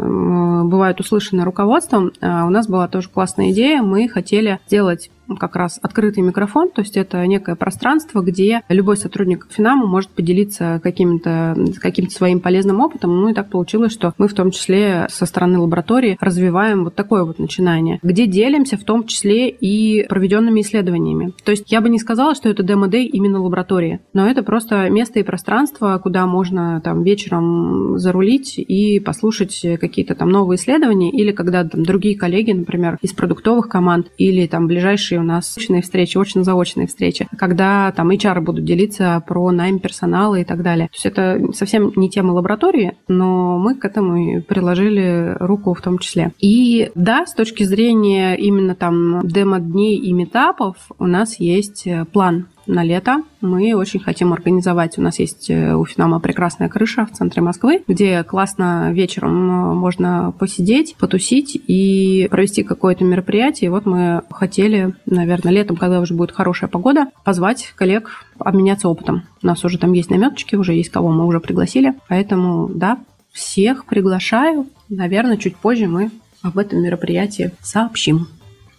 бывают 0.63 0.99
услышаны 0.99 1.43
руководством, 1.43 2.11
а, 2.21 2.45
у 2.45 2.49
нас 2.49 2.67
была 2.67 2.87
тоже 2.87 3.09
классная 3.09 3.51
идея. 3.51 3.81
Мы 3.81 4.07
хотели 4.07 4.59
сделать 4.67 5.09
как 5.37 5.55
раз 5.55 5.79
открытый 5.81 6.23
микрофон, 6.23 6.69
то 6.69 6.81
есть 6.81 6.97
это 6.97 7.25
некое 7.27 7.55
пространство, 7.55 8.21
где 8.21 8.61
любой 8.69 8.97
сотрудник 8.97 9.47
Финаму 9.49 9.87
может 9.87 10.09
поделиться 10.09 10.79
каким-то 10.83 11.55
каким 11.81 12.09
своим 12.09 12.39
полезным 12.39 12.79
опытом. 12.79 13.19
Ну 13.19 13.29
и 13.29 13.33
так 13.33 13.49
получилось, 13.49 13.91
что 13.91 14.13
мы 14.17 14.27
в 14.27 14.33
том 14.33 14.51
числе 14.51 15.07
со 15.09 15.25
стороны 15.25 15.59
лаборатории 15.59 16.17
развиваем 16.19 16.83
вот 16.83 16.95
такое 16.95 17.23
вот 17.23 17.39
начинание, 17.39 17.99
где 18.03 18.25
делимся 18.25 18.77
в 18.77 18.83
том 18.83 19.05
числе 19.05 19.49
и 19.49 20.05
проведенными 20.07 20.61
исследованиями. 20.61 21.33
То 21.43 21.51
есть 21.51 21.71
я 21.71 21.81
бы 21.81 21.89
не 21.89 21.99
сказала, 21.99 22.35
что 22.35 22.49
это 22.49 22.63
демо-дэй 22.63 23.05
именно 23.05 23.41
лаборатории, 23.41 23.99
но 24.13 24.27
это 24.27 24.43
просто 24.43 24.89
место 24.89 25.19
и 25.19 25.23
пространство, 25.23 25.99
куда 26.01 26.25
можно 26.25 26.81
там 26.81 27.03
вечером 27.03 27.97
зарулить 27.97 28.55
и 28.57 28.99
послушать 28.99 29.65
какие-то 29.79 30.15
там 30.15 30.29
новые 30.29 30.57
исследования 30.57 31.11
или 31.11 31.31
когда 31.31 31.63
там 31.63 31.83
другие 31.83 32.17
коллеги, 32.17 32.51
например, 32.51 32.97
из 33.01 33.13
продуктовых 33.13 33.67
команд 33.67 34.07
или 34.17 34.47
там 34.47 34.67
ближайшие 34.67 35.19
у 35.23 35.25
нас 35.25 35.57
очные 35.57 35.81
встречи, 35.81 36.17
очно-заочные 36.17 36.87
встречи, 36.87 37.27
когда 37.37 37.91
там 37.91 38.11
HR 38.11 38.41
будут 38.41 38.65
делиться 38.65 39.23
про 39.27 39.51
найм 39.51 39.79
персонала 39.79 40.35
и 40.35 40.43
так 40.43 40.61
далее. 40.61 40.87
То 40.87 40.95
есть 40.95 41.05
это 41.05 41.53
совсем 41.53 41.91
не 41.95 42.09
тема 42.09 42.31
лаборатории, 42.31 42.95
но 43.07 43.57
мы 43.57 43.75
к 43.75 43.85
этому 43.85 44.17
и 44.17 44.39
приложили 44.41 45.35
руку 45.39 45.73
в 45.73 45.81
том 45.81 45.97
числе. 45.99 46.31
И 46.39 46.91
да, 46.95 47.25
с 47.25 47.33
точки 47.33 47.63
зрения 47.63 48.35
именно 48.35 48.75
там 48.75 49.25
демо-дней 49.27 49.95
и 49.95 50.11
метапов 50.13 50.75
у 50.99 51.07
нас 51.07 51.39
есть 51.39 51.87
план 52.11 52.47
на 52.65 52.83
лето. 52.83 53.23
Мы 53.41 53.73
очень 53.75 53.99
хотим 53.99 54.33
организовать. 54.33 54.97
У 54.97 55.01
нас 55.01 55.19
есть 55.19 55.49
э, 55.49 55.73
у 55.75 55.85
Финама 55.85 56.19
прекрасная 56.19 56.69
крыша 56.69 57.05
в 57.05 57.11
центре 57.11 57.41
Москвы, 57.41 57.83
где 57.87 58.23
классно 58.23 58.91
вечером 58.91 59.49
э, 59.49 59.73
можно 59.73 60.33
посидеть, 60.37 60.95
потусить 60.95 61.61
и 61.67 62.27
провести 62.31 62.63
какое-то 62.63 63.03
мероприятие. 63.03 63.67
И 63.67 63.69
вот 63.69 63.85
мы 63.85 64.23
хотели, 64.29 64.93
наверное, 65.05 65.51
летом, 65.51 65.75
когда 65.75 65.99
уже 65.99 66.13
будет 66.13 66.31
хорошая 66.31 66.69
погода, 66.69 67.07
позвать 67.23 67.73
коллег 67.75 68.25
обменяться 68.39 68.87
опытом. 68.87 69.23
У 69.41 69.47
нас 69.47 69.63
уже 69.65 69.77
там 69.77 69.93
есть 69.93 70.09
наметочки, 70.09 70.55
уже 70.55 70.73
есть 70.73 70.89
кого 70.89 71.11
мы 71.11 71.25
уже 71.25 71.39
пригласили. 71.39 71.93
Поэтому, 72.07 72.69
да, 72.69 72.97
всех 73.31 73.85
приглашаю. 73.85 74.67
Наверное, 74.89 75.37
чуть 75.37 75.55
позже 75.55 75.87
мы 75.87 76.11
об 76.41 76.57
этом 76.57 76.81
мероприятии 76.81 77.51
сообщим. 77.61 78.27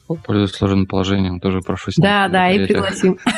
Пользуясь 0.07 0.51
сложным 0.51 0.87
положением, 0.87 1.41
тоже 1.41 1.61
прошу 1.61 1.91
Да, 1.97 2.29
да, 2.29 2.51
и 2.51 2.67
пригласим. 2.67 3.19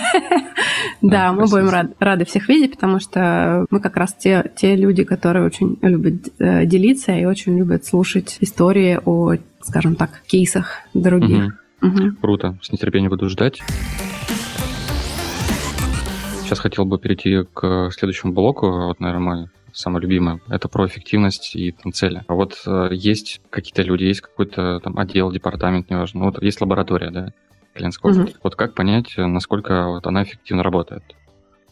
Да, 1.02 1.32
мы 1.32 1.46
будем 1.46 1.92
рады 1.98 2.24
всех 2.24 2.48
видеть, 2.48 2.74
потому 2.74 3.00
что 3.00 3.66
мы 3.70 3.80
как 3.80 3.96
раз 3.96 4.14
те, 4.14 4.50
те 4.56 4.76
люди, 4.76 5.04
которые 5.04 5.46
очень 5.46 5.78
любят 5.82 6.28
э, 6.38 6.66
делиться 6.66 7.12
и 7.12 7.24
очень 7.24 7.56
любят 7.56 7.84
слушать 7.84 8.38
истории 8.40 8.98
о, 9.04 9.34
скажем 9.62 9.94
так, 9.96 10.22
кейсах 10.26 10.82
других. 10.94 11.58
Круто, 12.20 12.58
с 12.62 12.72
нетерпением 12.72 13.10
буду 13.10 13.28
ждать. 13.28 13.60
Сейчас 16.42 16.58
хотел 16.58 16.84
бы 16.84 16.98
перейти 16.98 17.42
к 17.52 17.90
следующему 17.92 18.32
блоку. 18.32 18.70
Вот, 18.70 19.00
наверное, 19.00 19.22
мой 19.24 19.48
самое 19.76 20.02
любимое. 20.02 20.40
Это 20.48 20.68
про 20.68 20.86
эффективность 20.86 21.54
и 21.54 21.72
там, 21.72 21.92
цели. 21.92 22.24
А 22.26 22.34
вот 22.34 22.60
э, 22.66 22.88
есть 22.92 23.40
какие-то 23.50 23.82
люди, 23.82 24.04
есть 24.04 24.22
какой-то 24.22 24.80
там 24.80 24.98
отдел, 24.98 25.30
департамент, 25.30 25.90
неважно. 25.90 26.24
Вот 26.24 26.42
есть 26.42 26.60
лаборатория, 26.60 27.10
да, 27.10 27.32
клиентского 27.74 28.10
угу. 28.10 28.30
Вот 28.42 28.56
как 28.56 28.74
понять, 28.74 29.14
насколько 29.16 29.88
вот 29.88 30.06
она 30.06 30.22
эффективно 30.22 30.62
работает? 30.62 31.04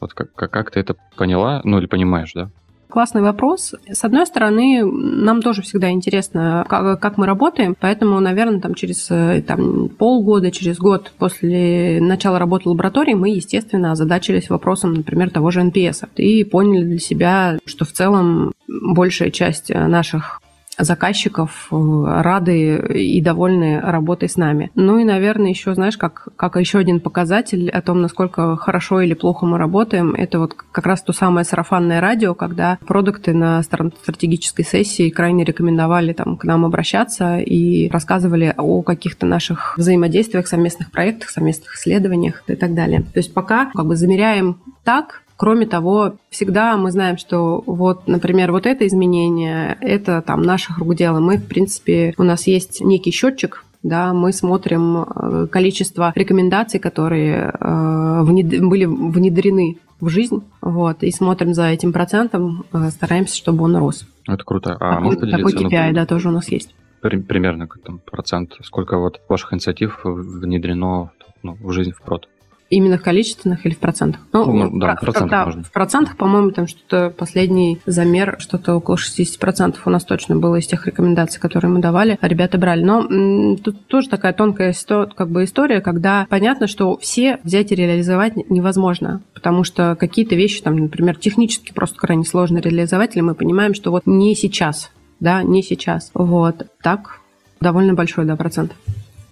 Вот 0.00 0.12
как, 0.12 0.32
как, 0.34 0.50
как 0.50 0.70
ты 0.70 0.80
это 0.80 0.96
поняла, 1.16 1.62
ну 1.64 1.78
или 1.78 1.86
понимаешь, 1.86 2.32
да? 2.34 2.50
Классный 2.94 3.22
вопрос. 3.22 3.74
С 3.90 4.04
одной 4.04 4.24
стороны, 4.24 4.84
нам 4.84 5.42
тоже 5.42 5.62
всегда 5.62 5.90
интересно, 5.90 6.64
как, 6.68 7.00
как 7.00 7.18
мы 7.18 7.26
работаем, 7.26 7.74
поэтому, 7.74 8.20
наверное, 8.20 8.60
там 8.60 8.76
через 8.76 9.10
э, 9.10 9.42
там, 9.44 9.88
полгода, 9.88 10.52
через 10.52 10.78
год 10.78 11.12
после 11.18 11.98
начала 12.00 12.38
работы 12.38 12.68
лаборатории 12.68 13.14
мы, 13.14 13.30
естественно, 13.30 13.90
озадачились 13.90 14.48
вопросом, 14.48 14.94
например, 14.94 15.30
того 15.30 15.50
же 15.50 15.62
NPS. 15.62 16.08
И 16.14 16.44
поняли 16.44 16.84
для 16.84 16.98
себя, 17.00 17.58
что 17.66 17.84
в 17.84 17.90
целом 17.90 18.52
большая 18.68 19.32
часть 19.32 19.70
наших 19.74 20.40
заказчиков 20.78 21.68
э, 21.70 21.74
рады 22.22 22.76
и 22.76 23.20
довольны 23.20 23.80
работой 23.80 24.28
с 24.28 24.36
нами. 24.36 24.70
Ну 24.74 24.98
и, 24.98 25.04
наверное, 25.04 25.50
еще, 25.50 25.74
знаешь, 25.74 25.96
как, 25.96 26.28
как 26.36 26.56
еще 26.56 26.78
один 26.78 27.00
показатель 27.00 27.70
о 27.70 27.82
том, 27.82 28.00
насколько 28.00 28.56
хорошо 28.56 29.00
или 29.00 29.14
плохо 29.14 29.46
мы 29.46 29.58
работаем, 29.58 30.14
это 30.14 30.38
вот 30.38 30.54
как 30.54 30.86
раз 30.86 31.02
то 31.02 31.12
самое 31.12 31.44
сарафанное 31.44 32.00
радио, 32.00 32.34
когда 32.34 32.78
продукты 32.86 33.32
на 33.32 33.62
стратегической 33.62 34.64
сессии 34.64 35.10
крайне 35.10 35.44
рекомендовали 35.44 36.12
там, 36.12 36.36
к 36.36 36.44
нам 36.44 36.64
обращаться 36.64 37.38
и 37.38 37.88
рассказывали 37.88 38.54
о 38.56 38.82
каких-то 38.82 39.26
наших 39.26 39.76
взаимодействиях, 39.76 40.46
совместных 40.46 40.90
проектах, 40.90 41.30
совместных 41.30 41.76
исследованиях 41.76 42.42
и 42.46 42.54
так 42.54 42.74
далее. 42.74 43.02
То 43.02 43.18
есть 43.18 43.32
пока 43.34 43.70
как 43.74 43.86
бы 43.86 43.96
замеряем 43.96 44.60
так, 44.84 45.23
Кроме 45.36 45.66
того, 45.66 46.14
всегда 46.30 46.76
мы 46.76 46.92
знаем, 46.92 47.18
что 47.18 47.62
вот, 47.66 48.06
например, 48.06 48.52
вот 48.52 48.66
это 48.66 48.86
изменение, 48.86 49.76
это 49.80 50.22
там 50.22 50.42
наших 50.42 50.78
рук 50.78 50.94
дело. 50.94 51.18
Мы, 51.18 51.38
в 51.38 51.46
принципе, 51.46 52.14
у 52.18 52.22
нас 52.22 52.46
есть 52.46 52.80
некий 52.80 53.10
счетчик, 53.10 53.64
да, 53.84 54.14
мы 54.14 54.32
смотрим 54.32 55.02
э, 55.02 55.46
количество 55.46 56.12
рекомендаций, 56.14 56.80
которые 56.80 57.52
э, 57.52 58.22
внед... 58.22 58.64
были 58.64 58.86
внедрены 58.86 59.78
в 60.00 60.08
жизнь, 60.08 60.42
вот, 60.62 61.02
и 61.02 61.10
смотрим 61.10 61.52
за 61.52 61.66
этим 61.66 61.92
процентом, 61.92 62.64
э, 62.72 62.88
стараемся, 62.90 63.36
чтобы 63.36 63.64
он 63.64 63.76
рос. 63.76 64.06
Это 64.26 64.42
круто. 64.42 64.72
А 64.72 64.78
такой, 64.78 65.04
может 65.04 65.20
поделиться? 65.20 65.56
Такой 65.56 65.70
KPI, 65.70 65.88
ну, 65.88 65.94
да, 65.94 66.06
тоже 66.06 66.28
у 66.28 66.32
нас 66.32 66.48
есть. 66.48 66.74
Примерно 67.02 67.66
как 67.66 67.82
там 67.82 67.98
процент, 67.98 68.54
сколько 68.62 68.96
вот 68.96 69.20
ваших 69.28 69.52
инициатив 69.52 70.00
внедрено 70.04 71.10
ну, 71.42 71.58
в 71.60 71.72
жизнь 71.72 71.92
в 71.92 72.00
прод? 72.00 72.28
Именно 72.74 72.98
в 72.98 73.02
количественных 73.02 73.64
или 73.66 73.74
в 73.74 73.78
процентах? 73.78 74.20
Ну, 74.32 74.52
ну 74.52 74.80
да, 74.80 74.96
в 74.96 75.00
процентах 75.00 75.30
да, 75.30 75.44
можно. 75.44 75.62
В 75.62 75.70
процентах, 75.70 76.16
по-моему, 76.16 76.50
там 76.50 76.66
что-то 76.66 77.14
последний 77.16 77.78
замер, 77.86 78.34
что-то 78.40 78.74
около 78.74 78.96
60% 78.96 79.76
у 79.84 79.90
нас 79.90 80.04
точно 80.04 80.34
было 80.34 80.56
из 80.56 80.66
тех 80.66 80.84
рекомендаций, 80.84 81.40
которые 81.40 81.70
мы 81.70 81.80
давали, 81.80 82.18
а 82.20 82.26
ребята 82.26 82.58
брали. 82.58 82.82
Но 82.82 83.56
тут 83.56 83.86
тоже 83.86 84.08
такая 84.08 84.32
тонкая 84.32 84.74
как 84.88 85.30
бы 85.30 85.44
история, 85.44 85.80
когда 85.80 86.26
понятно, 86.28 86.66
что 86.66 86.96
все 86.96 87.38
взять 87.44 87.70
и 87.70 87.76
реализовать 87.76 88.50
невозможно, 88.50 89.22
потому 89.34 89.62
что 89.62 89.94
какие-то 89.94 90.34
вещи, 90.34 90.60
там, 90.60 90.76
например, 90.76 91.16
технически 91.16 91.72
просто 91.72 91.96
крайне 91.96 92.24
сложно 92.24 92.58
реализовать, 92.58 93.14
или 93.14 93.22
мы 93.22 93.36
понимаем, 93.36 93.74
что 93.74 93.92
вот 93.92 94.02
не 94.04 94.34
сейчас, 94.34 94.90
да, 95.20 95.44
не 95.44 95.62
сейчас. 95.62 96.10
Вот. 96.12 96.66
Так, 96.82 97.20
довольно 97.60 97.94
большой, 97.94 98.24
да, 98.24 98.34
процент. 98.34 98.72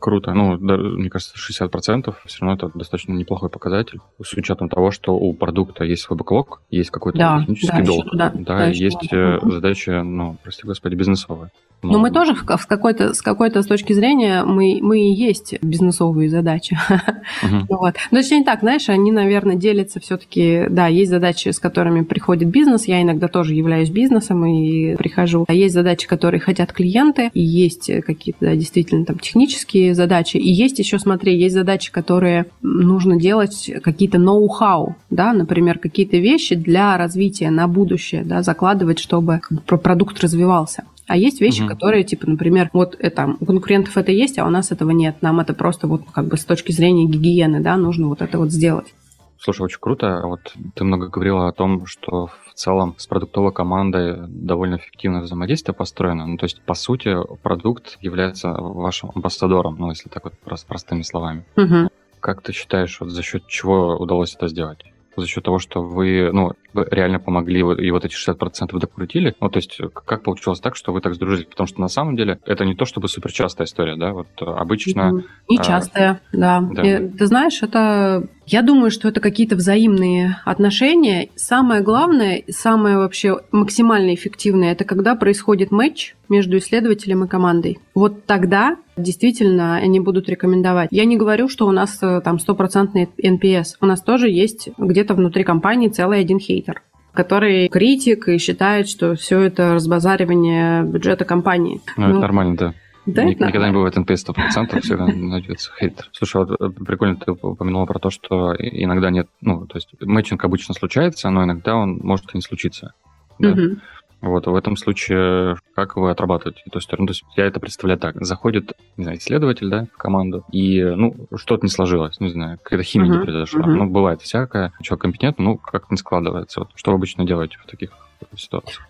Круто. 0.02 0.34
Ну, 0.34 0.58
да, 0.58 0.76
мне 0.76 1.08
кажется, 1.08 1.36
60% 1.36 2.12
все 2.26 2.40
равно 2.40 2.56
это 2.56 2.76
достаточно 2.76 3.12
неплохой 3.12 3.50
показатель, 3.50 4.00
с 4.20 4.32
учетом 4.32 4.68
того, 4.68 4.90
что 4.90 5.14
у 5.14 5.32
продукта 5.32 5.84
есть 5.84 6.02
свой 6.02 6.18
бэклог, 6.18 6.60
есть 6.70 6.90
какой-то 6.90 7.18
да, 7.18 7.38
технический 7.38 7.78
да, 7.78 7.84
долг, 7.84 8.06
да, 8.12 8.30
да, 8.34 8.56
да, 8.56 8.66
есть. 8.66 9.12
Э, 9.12 9.38
задача, 9.44 10.02
ну, 10.02 10.38
прости 10.42 10.66
господи, 10.66 10.96
бизнесовая. 10.96 11.52
Но 11.82 11.98
мы 11.98 12.10
тоже 12.10 12.34
в 12.34 12.44
какой-то, 12.44 13.14
с 13.14 13.22
какой-то 13.22 13.62
с 13.62 13.66
точки 13.66 13.92
зрения 13.92 14.44
мы, 14.44 14.78
мы 14.80 15.00
и 15.00 15.12
есть 15.12 15.54
бизнесовые 15.62 16.28
задачи. 16.28 16.78
Uh-huh. 16.88 17.64
вот. 17.68 17.94
Но 18.10 18.18
точнее 18.18 18.38
не 18.38 18.44
так, 18.44 18.60
знаешь, 18.60 18.88
они, 18.88 19.10
наверное, 19.10 19.56
делятся 19.56 20.00
все-таки, 20.00 20.66
да, 20.68 20.86
есть 20.86 21.10
задачи, 21.10 21.48
с 21.48 21.58
которыми 21.58 22.02
приходит 22.02 22.48
бизнес, 22.48 22.86
я 22.86 23.02
иногда 23.02 23.28
тоже 23.28 23.54
являюсь 23.54 23.90
бизнесом 23.90 24.44
и 24.46 24.94
прихожу. 24.96 25.44
А 25.48 25.52
есть 25.52 25.74
задачи, 25.74 26.06
которые 26.06 26.40
хотят 26.40 26.72
клиенты, 26.72 27.30
и 27.34 27.42
есть 27.42 27.90
какие-то 28.04 28.46
да, 28.46 28.54
действительно 28.54 29.04
там 29.04 29.18
технические 29.18 29.94
задачи, 29.94 30.36
и 30.36 30.50
есть 30.50 30.78
еще, 30.78 30.98
смотри, 30.98 31.36
есть 31.36 31.54
задачи, 31.54 31.90
которые 31.90 32.46
нужно 32.60 33.16
делать 33.16 33.70
какие-то 33.82 34.18
ноу-хау, 34.18 34.96
да, 35.10 35.32
например, 35.32 35.78
какие-то 35.78 36.16
вещи 36.16 36.54
для 36.54 36.96
развития 36.96 37.50
на 37.50 37.66
будущее, 37.68 38.24
да, 38.24 38.42
закладывать, 38.42 38.98
чтобы 38.98 39.40
продукт 39.66 40.20
развивался. 40.20 40.84
А 41.06 41.16
есть 41.16 41.40
вещи, 41.40 41.62
угу. 41.62 41.68
которые, 41.68 42.04
типа, 42.04 42.28
например, 42.28 42.70
вот 42.72 42.96
это, 42.98 43.36
у 43.40 43.44
конкурентов 43.44 43.96
это 43.96 44.12
есть, 44.12 44.38
а 44.38 44.46
у 44.46 44.50
нас 44.50 44.70
этого 44.70 44.90
нет. 44.90 45.16
Нам 45.20 45.40
это 45.40 45.54
просто 45.54 45.86
вот 45.86 46.02
как 46.12 46.26
бы 46.26 46.36
с 46.36 46.44
точки 46.44 46.72
зрения 46.72 47.06
гигиены, 47.06 47.60
да, 47.60 47.76
нужно 47.76 48.08
вот 48.08 48.22
это 48.22 48.38
вот 48.38 48.50
сделать. 48.50 48.94
Слушай, 49.38 49.62
очень 49.62 49.80
круто. 49.80 50.22
Вот 50.24 50.54
ты 50.74 50.84
много 50.84 51.08
говорила 51.08 51.48
о 51.48 51.52
том, 51.52 51.86
что 51.86 52.28
в 52.28 52.54
целом 52.54 52.94
с 52.96 53.08
продуктовой 53.08 53.52
командой 53.52 54.16
довольно 54.28 54.76
эффективное 54.76 55.22
взаимодействие 55.22 55.74
построено. 55.74 56.26
Ну, 56.26 56.36
то 56.36 56.44
есть, 56.44 56.62
по 56.62 56.74
сути, 56.74 57.16
продукт 57.42 57.98
является 58.00 58.52
вашим 58.52 59.10
амбассадором, 59.12 59.76
ну, 59.80 59.90
если 59.90 60.08
так 60.08 60.24
вот 60.24 60.34
простыми 60.38 61.02
словами. 61.02 61.44
Угу. 61.56 61.88
Как 62.20 62.40
ты 62.42 62.52
считаешь, 62.52 63.00
вот 63.00 63.10
за 63.10 63.22
счет 63.22 63.48
чего 63.48 63.96
удалось 63.96 64.36
это 64.36 64.46
сделать? 64.46 64.84
За 65.16 65.26
счет 65.26 65.44
того, 65.44 65.58
что 65.58 65.82
вы, 65.82 66.30
ну, 66.32 66.52
реально 66.74 67.18
помогли, 67.18 67.60
и 67.60 67.90
вот 67.90 68.04
эти 68.04 68.14
60% 68.14 68.78
докрутили. 68.78 69.34
Ну, 69.40 69.48
то 69.48 69.58
есть, 69.58 69.78
как 69.92 70.22
получилось 70.22 70.60
так, 70.60 70.76
что 70.76 70.92
вы 70.92 71.00
так 71.00 71.14
сдружились? 71.14 71.46
Потому 71.46 71.66
что 71.66 71.80
на 71.80 71.88
самом 71.88 72.16
деле 72.16 72.38
это 72.46 72.64
не 72.64 72.74
то 72.74 72.84
чтобы 72.84 73.08
суперчастая 73.08 73.66
история, 73.66 73.96
да, 73.96 74.12
вот 74.12 74.28
обычно... 74.38 75.22
Нечастая, 75.48 76.20
а, 76.32 76.36
да. 76.36 76.60
да. 76.60 76.82
И, 76.82 77.08
ты 77.08 77.26
знаешь, 77.26 77.62
это 77.62 78.26
я 78.46 78.62
думаю, 78.62 78.90
что 78.90 79.08
это 79.08 79.20
какие-то 79.20 79.56
взаимные 79.56 80.38
отношения. 80.44 81.28
Самое 81.36 81.82
главное, 81.82 82.42
самое 82.48 82.98
вообще 82.98 83.38
максимально 83.50 84.14
эффективное, 84.14 84.72
это 84.72 84.84
когда 84.84 85.14
происходит 85.14 85.70
матч 85.70 86.14
между 86.28 86.58
исследователем 86.58 87.24
и 87.24 87.28
командой. 87.28 87.78
Вот 87.94 88.24
тогда 88.26 88.76
действительно 88.96 89.76
они 89.76 90.00
будут 90.00 90.28
рекомендовать. 90.28 90.88
Я 90.90 91.04
не 91.04 91.16
говорю, 91.16 91.48
что 91.48 91.66
у 91.66 91.72
нас 91.72 91.98
э, 92.02 92.20
там 92.22 92.38
стопроцентный 92.38 93.08
NPS. 93.22 93.76
У 93.80 93.86
нас 93.86 94.02
тоже 94.02 94.28
есть 94.28 94.68
где-то 94.76 95.14
внутри 95.14 95.44
компании 95.44 95.88
целый 95.88 96.20
один 96.20 96.38
хейтер 96.38 96.82
который 97.12 97.68
критик 97.68 98.28
и 98.28 98.38
считает, 98.38 98.88
что 98.88 99.14
все 99.16 99.40
это 99.40 99.74
разбазаривание 99.74 100.82
бюджета 100.82 101.26
компании. 101.26 101.80
Ну, 101.98 102.04
ну 102.06 102.10
это 102.12 102.20
нормально, 102.20 102.56
да. 102.56 102.74
Да, 103.04 103.24
Ник- 103.24 103.40
никогда 103.40 103.68
не 103.68 103.74
бывает 103.74 103.96
NPS 103.96 104.26
100%, 104.26 104.80
всегда 104.80 105.06
найдется 105.06 105.72
хейтер. 105.78 106.08
Слушай, 106.12 106.44
вот 106.44 106.60
э, 106.60 106.70
прикольно 106.70 107.16
ты 107.16 107.32
упомянула 107.32 107.84
про 107.84 107.98
то, 107.98 108.10
что 108.10 108.54
иногда 108.56 109.10
нет, 109.10 109.28
ну, 109.40 109.66
то 109.66 109.76
есть 109.76 109.88
мэтчинг 110.00 110.44
обычно 110.44 110.74
случается, 110.74 111.28
но 111.30 111.44
иногда 111.44 111.74
он 111.74 111.98
может 111.98 112.32
и 112.32 112.38
не 112.38 112.42
случиться. 112.42 112.94
Да? 113.40 113.50
Угу. 113.50 113.76
Вот, 114.22 114.46
в 114.46 114.54
этом 114.54 114.76
случае 114.76 115.56
как 115.74 115.96
вы 115.96 116.12
отрабатываете 116.12 116.62
эту 116.64 116.78
историю? 116.78 117.02
Ну, 117.02 117.06
то 117.08 117.10
есть 117.10 117.24
я 117.36 117.44
это 117.44 117.58
представляю 117.58 117.98
так. 117.98 118.24
Заходит, 118.24 118.72
не 118.96 119.02
знаю, 119.02 119.18
исследователь, 119.18 119.68
да, 119.68 119.86
в 119.92 119.96
команду, 119.96 120.44
и, 120.52 120.80
ну, 120.80 121.16
что-то 121.34 121.66
не 121.66 121.70
сложилось, 121.70 122.20
не 122.20 122.28
знаю, 122.28 122.58
какая-то 122.62 122.84
химия 122.84 123.10
uh-huh, 123.10 123.18
не 123.18 123.24
произошла. 123.24 123.62
Uh-huh. 123.62 123.74
Ну, 123.74 123.86
бывает 123.90 124.22
всякое. 124.22 124.72
Человек 124.80 125.02
компетентный, 125.02 125.44
ну, 125.44 125.56
как 125.56 125.90
не 125.90 125.96
складывается. 125.96 126.60
Вот, 126.60 126.70
что 126.76 126.92
вы 126.92 126.98
обычно 126.98 127.26
делаете 127.26 127.58
в 127.58 127.68
таких 127.68 127.90
ситуациях? 128.36 128.86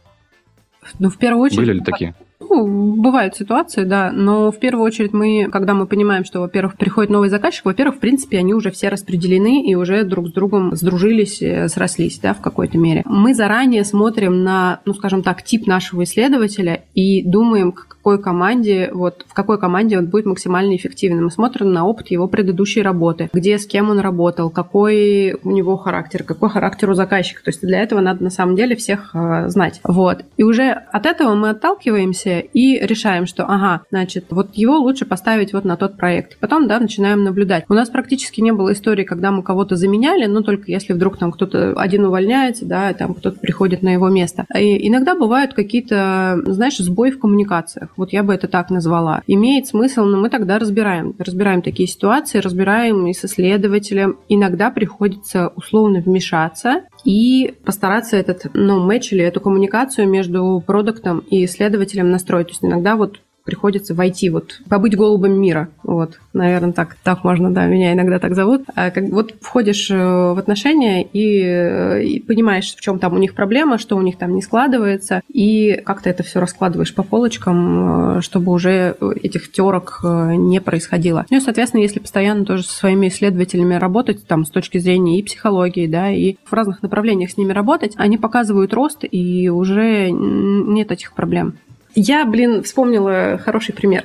Ну, 0.98 1.08
в 1.08 1.16
первую 1.16 1.44
очередь... 1.44 1.60
Были 1.60 1.72
ли 1.74 1.80
такие? 1.80 2.14
Ну, 2.48 2.96
бывают 2.96 3.36
ситуации, 3.36 3.84
да, 3.84 4.10
но 4.12 4.50
в 4.50 4.58
первую 4.58 4.84
очередь 4.84 5.12
мы, 5.12 5.48
когда 5.50 5.74
мы 5.74 5.86
понимаем, 5.86 6.24
что, 6.24 6.40
во-первых, 6.40 6.76
приходит 6.76 7.10
новый 7.10 7.28
заказчик, 7.28 7.64
во-первых, 7.64 7.96
в 7.96 8.00
принципе, 8.00 8.38
они 8.38 8.54
уже 8.54 8.70
все 8.70 8.88
распределены 8.88 9.62
и 9.62 9.74
уже 9.74 10.04
друг 10.04 10.28
с 10.28 10.32
другом 10.32 10.74
сдружились, 10.74 11.40
э, 11.42 11.68
срослись, 11.68 12.18
да, 12.18 12.34
в 12.34 12.40
какой-то 12.40 12.78
мере. 12.78 13.02
Мы 13.06 13.34
заранее 13.34 13.84
смотрим 13.84 14.42
на, 14.42 14.80
ну, 14.84 14.94
скажем 14.94 15.22
так, 15.22 15.42
тип 15.42 15.66
нашего 15.66 16.04
исследователя 16.04 16.84
и 16.94 17.22
думаем, 17.22 17.72
к 17.72 17.92
какой 18.02 18.20
команде, 18.20 18.90
вот, 18.92 19.24
в 19.28 19.32
какой 19.32 19.58
команде 19.58 19.96
он 19.96 20.06
будет 20.06 20.26
максимально 20.26 20.74
эффективным. 20.74 21.24
Мы 21.24 21.30
смотрим 21.30 21.72
на 21.72 21.86
опыт 21.86 22.10
его 22.10 22.26
предыдущей 22.26 22.82
работы, 22.82 23.30
где, 23.32 23.58
с 23.58 23.66
кем 23.66 23.90
он 23.90 24.00
работал, 24.00 24.50
какой 24.50 25.34
у 25.44 25.50
него 25.52 25.76
характер, 25.76 26.24
какой 26.24 26.50
характер 26.50 26.90
у 26.90 26.94
заказчика. 26.94 27.44
То 27.44 27.50
есть 27.50 27.60
для 27.62 27.80
этого 27.80 28.00
надо 28.00 28.24
на 28.24 28.30
самом 28.30 28.56
деле 28.56 28.74
всех 28.74 29.14
э, 29.14 29.48
знать. 29.48 29.80
Вот. 29.84 30.24
И 30.36 30.42
уже 30.42 30.70
от 30.70 31.06
этого 31.06 31.34
мы 31.34 31.50
отталкиваемся 31.50 32.31
и 32.40 32.78
решаем, 32.78 33.26
что, 33.26 33.44
ага, 33.44 33.82
значит, 33.90 34.26
вот 34.30 34.54
его 34.54 34.78
лучше 34.78 35.04
поставить 35.04 35.52
вот 35.52 35.64
на 35.64 35.76
тот 35.76 35.96
проект. 35.96 36.38
Потом, 36.38 36.68
да, 36.68 36.78
начинаем 36.78 37.24
наблюдать. 37.24 37.64
У 37.68 37.74
нас 37.74 37.88
практически 37.88 38.40
не 38.40 38.52
было 38.52 38.72
истории, 38.72 39.04
когда 39.04 39.30
мы 39.30 39.42
кого-то 39.42 39.76
заменяли, 39.76 40.26
но 40.26 40.42
только 40.42 40.70
если 40.70 40.92
вдруг 40.92 41.18
там 41.18 41.32
кто-то 41.32 41.72
один 41.76 42.04
увольняется, 42.04 42.64
да, 42.64 42.92
там 42.94 43.14
кто-то 43.14 43.38
приходит 43.38 43.82
на 43.82 43.90
его 43.90 44.08
место. 44.08 44.46
И 44.54 44.88
иногда 44.88 45.14
бывают 45.14 45.54
какие-то, 45.54 46.40
знаешь, 46.46 46.78
сбои 46.78 47.10
в 47.10 47.18
коммуникациях. 47.18 47.90
Вот 47.96 48.12
я 48.12 48.22
бы 48.22 48.34
это 48.34 48.48
так 48.48 48.70
назвала. 48.70 49.22
Имеет 49.26 49.66
смысл, 49.66 50.04
но 50.04 50.18
мы 50.18 50.30
тогда 50.30 50.58
разбираем. 50.58 51.14
Разбираем 51.18 51.62
такие 51.62 51.88
ситуации, 51.88 52.38
разбираем 52.38 53.06
и 53.06 53.12
с 53.12 53.24
исследователем. 53.24 54.18
Иногда 54.28 54.70
приходится 54.70 55.52
условно 55.56 56.00
вмешаться 56.00 56.82
и 57.04 57.54
постараться 57.64 58.16
этот, 58.16 58.46
ну, 58.54 58.80
матч 58.80 59.12
или 59.12 59.24
эту 59.24 59.40
коммуникацию 59.40 60.08
между 60.08 60.62
продуктом 60.66 61.20
и 61.30 61.44
исследователем 61.44 62.10
настроить. 62.10 62.48
То 62.48 62.52
есть 62.52 62.64
иногда 62.64 62.96
вот 62.96 63.20
приходится 63.44 63.94
войти, 63.94 64.30
вот, 64.30 64.60
побыть 64.68 64.96
голубым 64.96 65.40
мира. 65.40 65.68
Вот, 65.82 66.20
наверное, 66.32 66.72
так, 66.72 66.96
так 67.02 67.24
можно, 67.24 67.52
да, 67.52 67.66
меня 67.66 67.92
иногда 67.92 68.18
так 68.18 68.34
зовут. 68.34 68.62
А 68.74 68.90
как, 68.90 69.04
вот 69.10 69.34
входишь 69.40 69.90
э, 69.90 69.96
в 69.96 70.38
отношения 70.38 71.02
и, 71.02 71.42
э, 71.42 72.04
и 72.04 72.20
понимаешь, 72.20 72.74
в 72.74 72.80
чем 72.80 72.98
там 72.98 73.14
у 73.14 73.18
них 73.18 73.34
проблема, 73.34 73.78
что 73.78 73.96
у 73.96 74.02
них 74.02 74.16
там 74.16 74.34
не 74.34 74.42
складывается, 74.42 75.22
и 75.28 75.80
как 75.84 76.02
ты 76.02 76.10
это 76.10 76.22
все 76.22 76.40
раскладываешь 76.40 76.94
по 76.94 77.02
полочкам, 77.02 78.18
э, 78.18 78.20
чтобы 78.22 78.52
уже 78.52 78.96
этих 79.22 79.50
терок 79.50 80.00
не 80.02 80.60
происходило. 80.60 81.26
Ну 81.30 81.36
и, 81.38 81.40
соответственно, 81.40 81.82
если 81.82 81.98
постоянно 81.98 82.44
тоже 82.44 82.64
со 82.64 82.74
своими 82.74 83.08
исследователями 83.08 83.74
работать, 83.74 84.26
там, 84.26 84.44
с 84.44 84.50
точки 84.50 84.78
зрения 84.78 85.18
и 85.18 85.22
психологии, 85.22 85.86
да, 85.86 86.10
и 86.10 86.36
в 86.44 86.52
разных 86.52 86.82
направлениях 86.82 87.30
с 87.30 87.36
ними 87.36 87.52
работать, 87.52 87.94
они 87.96 88.18
показывают 88.18 88.72
рост, 88.72 89.04
и 89.10 89.48
уже 89.48 90.10
нет 90.10 90.90
этих 90.90 91.12
проблем. 91.14 91.54
Я, 91.94 92.24
блин, 92.24 92.62
вспомнила 92.62 93.38
хороший 93.42 93.74
пример. 93.74 94.04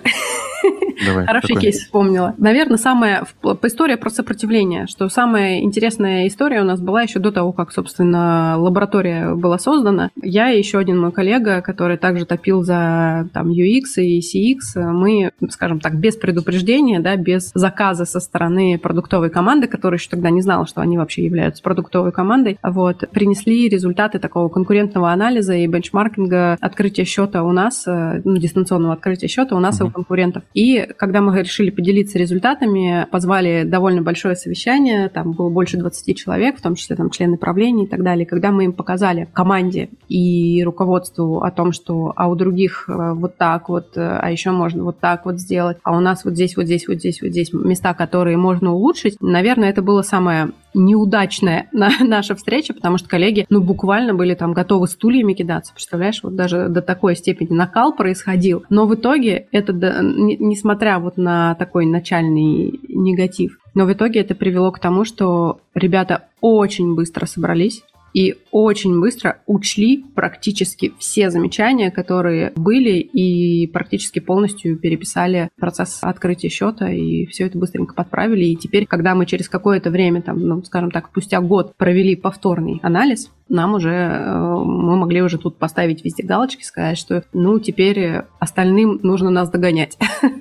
Давай, 1.06 1.26
Хороший 1.26 1.48
какой? 1.50 1.62
кейс 1.62 1.80
вспомнила. 1.80 2.34
Наверное, 2.38 2.78
самая 2.78 3.26
история 3.64 3.98
про 3.98 4.10
сопротивление, 4.10 4.88
что 4.88 5.10
самая 5.10 5.60
интересная 5.60 6.28
история 6.28 6.62
у 6.62 6.66
нас 6.66 6.82
была 6.82 7.04
еще 7.04 7.20
до 7.20 7.32
того, 7.32 7.52
как, 7.52 7.72
собственно, 7.72 8.56
лаборатория 8.58 9.36
была 9.36 9.60
создана. 9.60 10.10
Я 10.22 10.52
и 10.52 10.58
еще 10.58 10.80
один 10.80 11.00
мой 11.00 11.12
коллега, 11.12 11.62
который 11.62 11.98
также 11.98 12.26
топил 12.26 12.64
за 12.64 13.30
там 13.34 13.52
UX 13.52 13.98
и 13.98 14.20
CX, 14.20 14.92
мы, 14.92 15.32
скажем 15.50 15.80
так, 15.80 15.98
без 16.00 16.16
предупреждения, 16.16 17.00
да, 17.00 17.16
без 17.16 17.52
заказа 17.54 18.06
со 18.06 18.20
стороны 18.20 18.80
продуктовой 18.82 19.30
команды, 19.30 19.68
которая 19.68 20.00
еще 20.00 20.10
тогда 20.10 20.30
не 20.30 20.42
знала, 20.42 20.66
что 20.66 20.82
они 20.82 20.98
вообще 20.98 21.24
являются 21.26 21.62
продуктовой 21.62 22.12
командой, 22.12 22.58
вот, 22.64 23.04
принесли 23.12 23.70
результаты 23.70 24.20
такого 24.20 24.50
конкурентного 24.50 25.12
анализа 25.12 25.54
и 25.54 25.68
бенчмаркинга 25.68 26.58
открытия 26.60 27.06
счета 27.06 27.44
у 27.44 27.52
нас, 27.52 27.77
э, 27.86 28.22
ну, 28.24 28.38
дистанционного 28.38 28.94
открытия 28.94 29.28
счета 29.28 29.56
у 29.56 29.60
нас 29.60 29.80
uh-huh. 29.80 29.86
и 29.86 29.88
у 29.90 29.92
конкурентов. 29.92 30.44
И 30.54 30.88
когда 30.98 31.22
мы 31.22 31.38
решили 31.38 31.70
поделиться 31.70 32.18
результатами, 32.18 33.06
позвали 33.12 33.64
довольно 33.64 34.02
большое 34.02 34.36
совещание, 34.36 35.10
там 35.10 35.34
было 35.34 35.50
больше 35.50 35.78
20 35.78 36.18
человек, 36.18 36.58
в 36.58 36.62
том 36.62 36.76
числе 36.76 36.96
там 36.96 37.10
члены 37.10 37.38
правления 37.38 37.84
и 37.84 37.88
так 37.88 38.04
далее. 38.04 38.26
Когда 38.26 38.52
мы 38.52 38.66
им 38.66 38.74
показали 38.74 39.28
команде 39.34 39.90
и 40.08 40.64
руководству 40.64 41.42
о 41.42 41.52
том, 41.52 41.72
что 41.72 42.14
а 42.16 42.30
у 42.30 42.36
других 42.36 42.86
э, 42.88 43.14
вот 43.14 43.38
так 43.38 43.70
вот, 43.70 43.98
э, 43.98 44.02
а 44.02 44.32
еще 44.32 44.52
можно 44.52 44.84
вот 44.84 45.00
так 45.00 45.26
вот 45.26 45.40
сделать, 45.40 45.78
а 45.84 45.96
у 45.96 46.00
нас 46.00 46.24
вот 46.24 46.34
здесь, 46.34 46.56
вот 46.56 46.66
здесь, 46.66 46.88
вот 46.88 46.98
здесь, 46.98 47.22
вот 47.22 47.32
здесь 47.32 47.52
места, 47.54 47.94
которые 47.94 48.38
можно 48.38 48.74
улучшить, 48.74 49.18
наверное, 49.20 49.70
это 49.70 49.82
было 49.82 50.02
самое 50.02 50.52
неудачная 50.78 51.68
наша 51.72 52.36
встреча, 52.36 52.74
потому 52.74 52.98
что 52.98 53.10
коллеги, 53.10 53.46
ну, 53.50 53.62
буквально 53.62 54.14
были 54.14 54.34
там 54.36 54.54
готовы 54.54 54.88
стульями 54.88 55.34
кидаться, 55.34 55.74
представляешь, 55.74 56.22
вот 56.24 56.36
даже 56.36 56.70
до 56.70 56.82
такой 56.82 57.16
степени 57.16 57.54
накал 57.54 57.94
происходил. 57.94 58.64
Но 58.70 58.86
в 58.86 58.96
итоге 58.96 59.48
это, 59.52 59.74
несмотря 59.74 61.00
вот 61.00 61.18
на 61.18 61.56
такой 61.56 61.86
начальный 61.86 62.80
негатив, 62.88 63.60
но 63.74 63.86
в 63.86 63.94
итоге 63.94 64.22
это 64.22 64.36
привело 64.36 64.72
к 64.72 64.80
тому, 64.80 65.04
что 65.04 65.60
ребята 65.76 66.28
очень 66.42 66.96
быстро 66.96 67.26
собрались, 67.26 67.84
и 68.18 68.36
очень 68.50 69.00
быстро 69.00 69.42
учли 69.46 70.04
практически 70.16 70.92
все 70.98 71.30
замечания, 71.30 71.92
которые 71.92 72.52
были, 72.56 72.94
и 72.94 73.68
практически 73.68 74.18
полностью 74.18 74.76
переписали 74.76 75.52
процесс 75.56 76.00
открытия 76.02 76.50
счета, 76.50 76.90
и 76.90 77.28
все 77.28 77.46
это 77.46 77.60
быстренько 77.60 77.94
подправили. 77.94 78.46
И 78.46 78.56
теперь, 78.56 78.88
когда 78.88 79.14
мы 79.14 79.28
через 79.28 79.48
какое-то 79.48 79.92
время, 79.92 80.24
там, 80.24 80.40
ну, 80.40 80.64
скажем 80.64 80.90
так, 80.90 81.10
спустя 81.10 81.42
год 81.42 81.76
провели 81.78 82.16
повторный 82.16 82.80
анализ, 82.82 83.30
нам 83.50 83.76
уже, 83.76 83.92
э, 83.92 84.64
мы 84.66 84.98
могли 84.98 85.22
уже 85.22 85.38
тут 85.38 85.58
поставить 85.58 86.04
везде 86.04 86.24
галочки, 86.24 86.64
сказать, 86.64 86.98
что, 86.98 87.24
ну, 87.34 87.60
теперь 87.60 88.24
остальным 88.40 89.00
нужно 89.04 89.30
нас 89.30 89.52
догонять. 89.52 89.96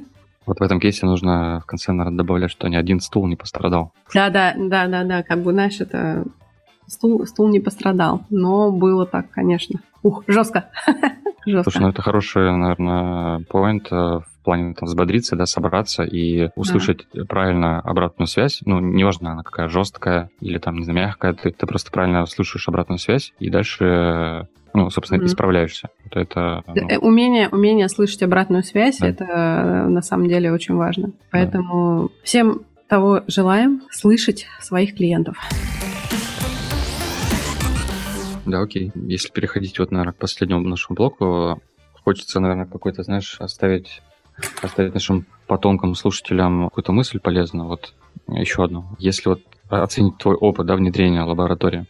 Вот 0.47 0.61
в 0.61 0.63
этом 0.63 0.79
кейсе 0.79 1.07
нужно 1.07 1.61
в 1.65 1.67
конце, 1.67 1.91
наверное, 1.91 2.19
добавлять, 2.19 2.53
что 2.53 2.69
ни 2.69 2.77
один 2.77 3.01
стул 3.01 3.27
не 3.27 3.35
пострадал. 3.35 3.93
Да, 4.15 4.31
да, 4.31 4.55
да, 4.57 4.87
да, 4.87 5.03
да, 5.03 5.23
как 5.25 5.43
бы, 5.43 5.51
знаешь, 5.51 5.81
это 5.81 6.25
Стул, 6.87 7.27
стул 7.27 7.49
не 7.49 7.61
пострадал, 7.61 8.23
но 8.31 8.71
было 8.71 9.07
так, 9.07 9.31
конечно. 9.31 9.81
Ух, 10.03 10.23
жестко. 10.29 10.67
жестко. 11.47 11.71
Слушай, 11.71 11.83
ну 11.83 11.89
это 11.89 12.03
хороший, 12.03 12.57
наверное, 12.57 13.41
поинт 13.49 13.89
э, 13.91 13.95
в 13.95 14.25
плане 14.45 14.75
там, 14.75 14.87
взбодриться, 14.87 15.35
да, 15.35 15.47
собраться 15.47 16.05
и 16.05 16.51
услышать 16.55 17.07
да. 17.13 17.25
правильно 17.25 17.81
обратную 17.81 18.29
связь. 18.29 18.61
Ну, 18.65 18.79
неважно, 18.79 19.33
она 19.33 19.43
какая 19.43 19.69
жесткая 19.69 20.31
или 20.41 20.59
там, 20.59 20.77
не 20.77 20.85
знаю, 20.85 21.01
мягкая, 21.01 21.35
ты, 21.35 21.51
ты 21.51 21.67
просто 21.67 21.91
правильно 21.91 22.25
слушаешь 22.27 22.69
обратную 22.69 22.99
связь 22.99 23.33
и 23.39 23.51
дальше 23.51 24.49
ну, 24.77 24.91
собственно, 24.91 25.23
mm-hmm. 25.23 25.27
исправляешься. 25.27 25.89
Вот 26.05 26.17
это, 26.17 26.63
ну... 26.67 26.75
Э, 26.75 26.99
умение, 26.99 27.49
умение 27.49 27.89
слышать 27.89 28.23
обратную 28.23 28.63
связь, 28.63 28.99
да. 28.99 29.09
это 29.09 29.25
э, 29.25 29.89
на 29.89 30.03
самом 30.03 30.29
деле 30.29 30.53
очень 30.53 30.75
важно. 30.75 31.13
Поэтому 31.31 32.09
да. 32.09 32.15
всем 32.23 32.61
того 32.87 33.23
желаем 33.27 33.83
слышать 33.91 34.47
своих 34.61 34.95
клиентов. 34.95 35.39
Да, 38.47 38.61
окей. 38.61 38.93
Если 38.95 39.31
переходить 39.31 39.79
вот, 39.79 39.91
наверное, 39.91 40.13
к 40.13 40.17
последнему 40.17 40.67
нашему 40.67 40.97
блоку, 40.97 41.61
хочется, 42.05 42.41
наверное, 42.41 42.67
какой-то, 42.67 43.03
знаешь, 43.03 43.37
оставить, 43.41 44.03
оставить 44.63 44.95
нашим 44.95 45.27
потомкам, 45.47 45.95
слушателям 45.95 46.69
какую-то 46.69 46.93
мысль 46.93 47.19
полезную. 47.19 47.67
Вот 47.67 47.93
еще 48.29 48.65
одну. 48.65 48.87
Если 48.99 49.29
вот 49.29 49.43
оценить 49.69 50.17
твой 50.19 50.37
опыт, 50.37 50.67
да, 50.67 50.77
внедрения 50.77 51.23
лаборатории, 51.23 51.87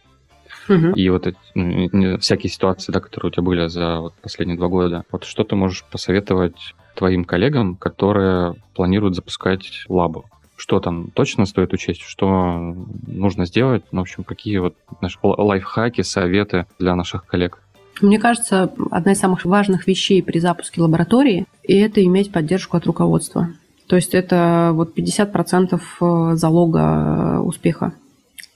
угу. 0.67 0.87
и 0.95 1.09
вот 1.09 1.27
эти, 1.27 1.37
ну, 1.53 2.17
всякие 2.17 2.49
ситуации, 2.49 2.91
да, 2.91 2.99
которые 2.99 3.29
у 3.29 3.31
тебя 3.31 3.43
были 3.43 3.67
за 3.67 3.99
вот, 3.99 4.13
последние 4.15 4.57
два 4.57 4.67
года, 4.67 5.05
вот 5.11 5.23
что 5.23 5.43
ты 5.43 5.55
можешь 5.55 5.83
посоветовать 5.83 6.75
твоим 6.95 7.23
коллегам, 7.23 7.75
которые 7.75 8.55
планируют 8.73 9.15
запускать 9.15 9.85
лабу? 9.87 10.25
Что 10.57 10.79
там 10.79 11.11
точно 11.11 11.45
стоит 11.45 11.71
учесть, 11.71 12.01
что 12.01 12.75
нужно 13.05 13.45
сделать, 13.45 13.83
ну, 13.91 13.99
в 13.99 14.03
общем, 14.03 14.23
какие 14.23 14.57
вот 14.57 14.75
наши 15.01 15.17
лайфхаки, 15.21 16.01
советы 16.01 16.65
для 16.79 16.95
наших 16.95 17.25
коллег. 17.25 17.61
Мне 18.01 18.19
кажется, 18.19 18.71
одна 18.91 19.13
из 19.13 19.19
самых 19.19 19.45
важных 19.45 19.87
вещей 19.87 20.21
при 20.21 20.39
запуске 20.39 20.81
лаборатории– 20.81 21.45
это 21.63 22.03
иметь 22.03 22.31
поддержку 22.31 22.77
от 22.77 22.85
руководства. 22.85 23.49
То 23.87 23.95
есть 23.95 24.13
это 24.13 24.71
вот 24.73 24.97
50% 24.97 25.79
э, 26.01 26.35
залога 26.35 27.39
успеха 27.41 27.93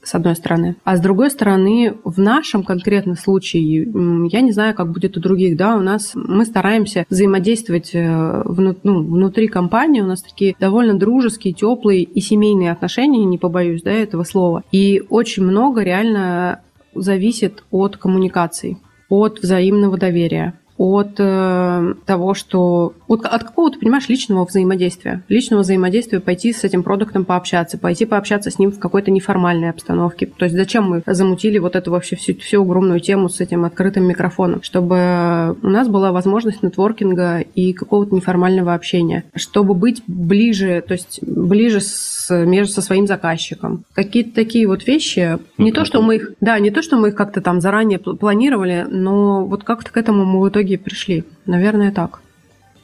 с 0.02 0.14
одной 0.14 0.34
стороны. 0.34 0.76
А 0.84 0.96
с 0.96 1.00
другой 1.00 1.30
стороны, 1.30 1.94
в 2.04 2.18
нашем 2.18 2.64
конкретном 2.64 3.16
случае, 3.16 3.82
я 4.30 4.40
не 4.40 4.52
знаю, 4.52 4.74
как 4.74 4.90
будет 4.90 5.16
у 5.16 5.20
других, 5.20 5.56
да, 5.56 5.76
у 5.76 5.80
нас 5.80 6.12
мы 6.14 6.44
стараемся 6.44 7.06
взаимодействовать 7.08 7.90
э, 7.94 8.42
вну, 8.44 8.76
ну, 8.82 9.02
внутри 9.02 9.48
компании, 9.48 10.00
у 10.00 10.06
нас 10.06 10.22
такие 10.22 10.56
довольно 10.58 10.94
дружеские, 10.94 11.54
теплые 11.54 12.02
и 12.02 12.20
семейные 12.20 12.72
отношения, 12.72 13.24
не 13.24 13.38
побоюсь, 13.38 13.82
да, 13.82 13.92
этого 13.92 14.24
слова. 14.24 14.64
И 14.72 15.02
очень 15.08 15.44
много 15.44 15.82
реально 15.82 16.60
зависит 16.94 17.64
от 17.70 17.96
коммуникаций, 17.96 18.78
от 19.08 19.40
взаимного 19.40 19.96
доверия 19.98 20.54
от 20.78 21.14
э, 21.18 21.94
того, 22.06 22.34
что... 22.34 22.94
Вот 23.08 23.24
от 23.24 23.44
какого-то, 23.44 23.78
понимаешь, 23.78 24.08
личного 24.08 24.44
взаимодействия. 24.44 25.22
Личного 25.28 25.60
взаимодействия 25.60 26.20
пойти 26.20 26.52
с 26.52 26.64
этим 26.64 26.82
продуктом 26.82 27.24
пообщаться, 27.24 27.78
пойти 27.78 28.06
пообщаться 28.06 28.50
с 28.50 28.58
ним 28.58 28.72
в 28.72 28.78
какой-то 28.78 29.10
неформальной 29.10 29.70
обстановке. 29.70 30.26
То 30.26 30.44
есть 30.44 30.56
зачем 30.56 30.84
мы 30.84 31.02
замутили 31.06 31.58
вот 31.58 31.76
эту 31.76 31.90
вообще 31.90 32.16
всю, 32.16 32.34
всю 32.36 32.62
огромную 32.62 33.00
тему 33.00 33.28
с 33.28 33.40
этим 33.40 33.64
открытым 33.64 34.04
микрофоном? 34.04 34.62
Чтобы 34.62 35.56
у 35.62 35.68
нас 35.68 35.88
была 35.88 36.10
возможность 36.10 36.62
нетворкинга 36.62 37.40
и 37.40 37.72
какого-то 37.72 38.14
неформального 38.14 38.74
общения. 38.74 39.24
Чтобы 39.34 39.74
быть 39.74 40.02
ближе, 40.06 40.82
то 40.86 40.94
есть 40.94 41.20
ближе 41.22 41.80
с, 41.80 42.28
между 42.44 42.72
со 42.72 42.82
своим 42.82 43.06
заказчиком. 43.06 43.84
Какие-то 43.94 44.34
такие 44.34 44.66
вот 44.66 44.86
вещи. 44.86 45.38
Не 45.58 45.72
то, 45.72 45.84
что 45.84 46.02
мы 46.02 46.16
их... 46.16 46.32
Да, 46.40 46.58
не 46.58 46.70
то, 46.70 46.82
что 46.82 46.96
мы 46.96 47.08
их 47.08 47.14
как-то 47.14 47.40
там 47.40 47.60
заранее 47.60 47.98
планировали, 47.98 48.86
но 48.88 49.44
вот 49.44 49.64
как-то 49.64 49.92
к 49.92 49.96
этому 49.96 50.24
мы 50.24 50.40
в 50.40 50.48
итоге 50.48 50.61
итоге 50.62 50.78
пришли. 50.78 51.24
Наверное, 51.46 51.92
так. 51.92 52.20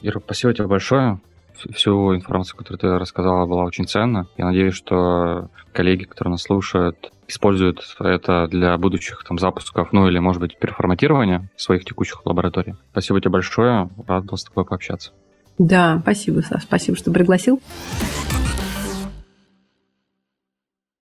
Ира, 0.01 0.19
спасибо 0.19 0.53
тебе 0.53 0.67
большое. 0.67 1.19
Всю 1.73 2.15
информацию, 2.15 2.57
которую 2.57 2.79
ты 2.79 2.87
рассказала, 2.99 3.45
была 3.45 3.63
очень 3.63 3.85
ценна. 3.85 4.27
Я 4.37 4.45
надеюсь, 4.45 4.73
что 4.73 5.49
коллеги, 5.73 6.05
которые 6.05 6.31
нас 6.31 6.43
слушают, 6.43 7.11
используют 7.27 7.95
это 7.99 8.47
для 8.47 8.77
будущих 8.77 9.23
там, 9.27 9.37
запусков, 9.37 9.91
ну 9.91 10.07
или, 10.07 10.19
может 10.19 10.41
быть, 10.41 10.57
переформатирования 10.57 11.49
своих 11.57 11.83
текущих 11.83 12.25
лабораторий. 12.25 12.75
Спасибо 12.91 13.19
тебе 13.19 13.31
большое. 13.31 13.89
Рад 14.07 14.25
был 14.25 14.37
с 14.37 14.45
тобой 14.45 14.63
пообщаться. 14.63 15.11
Да, 15.57 15.99
спасибо, 16.01 16.39
Саш. 16.39 16.63
Спасибо, 16.63 16.97
что 16.97 17.11
пригласил. 17.11 17.61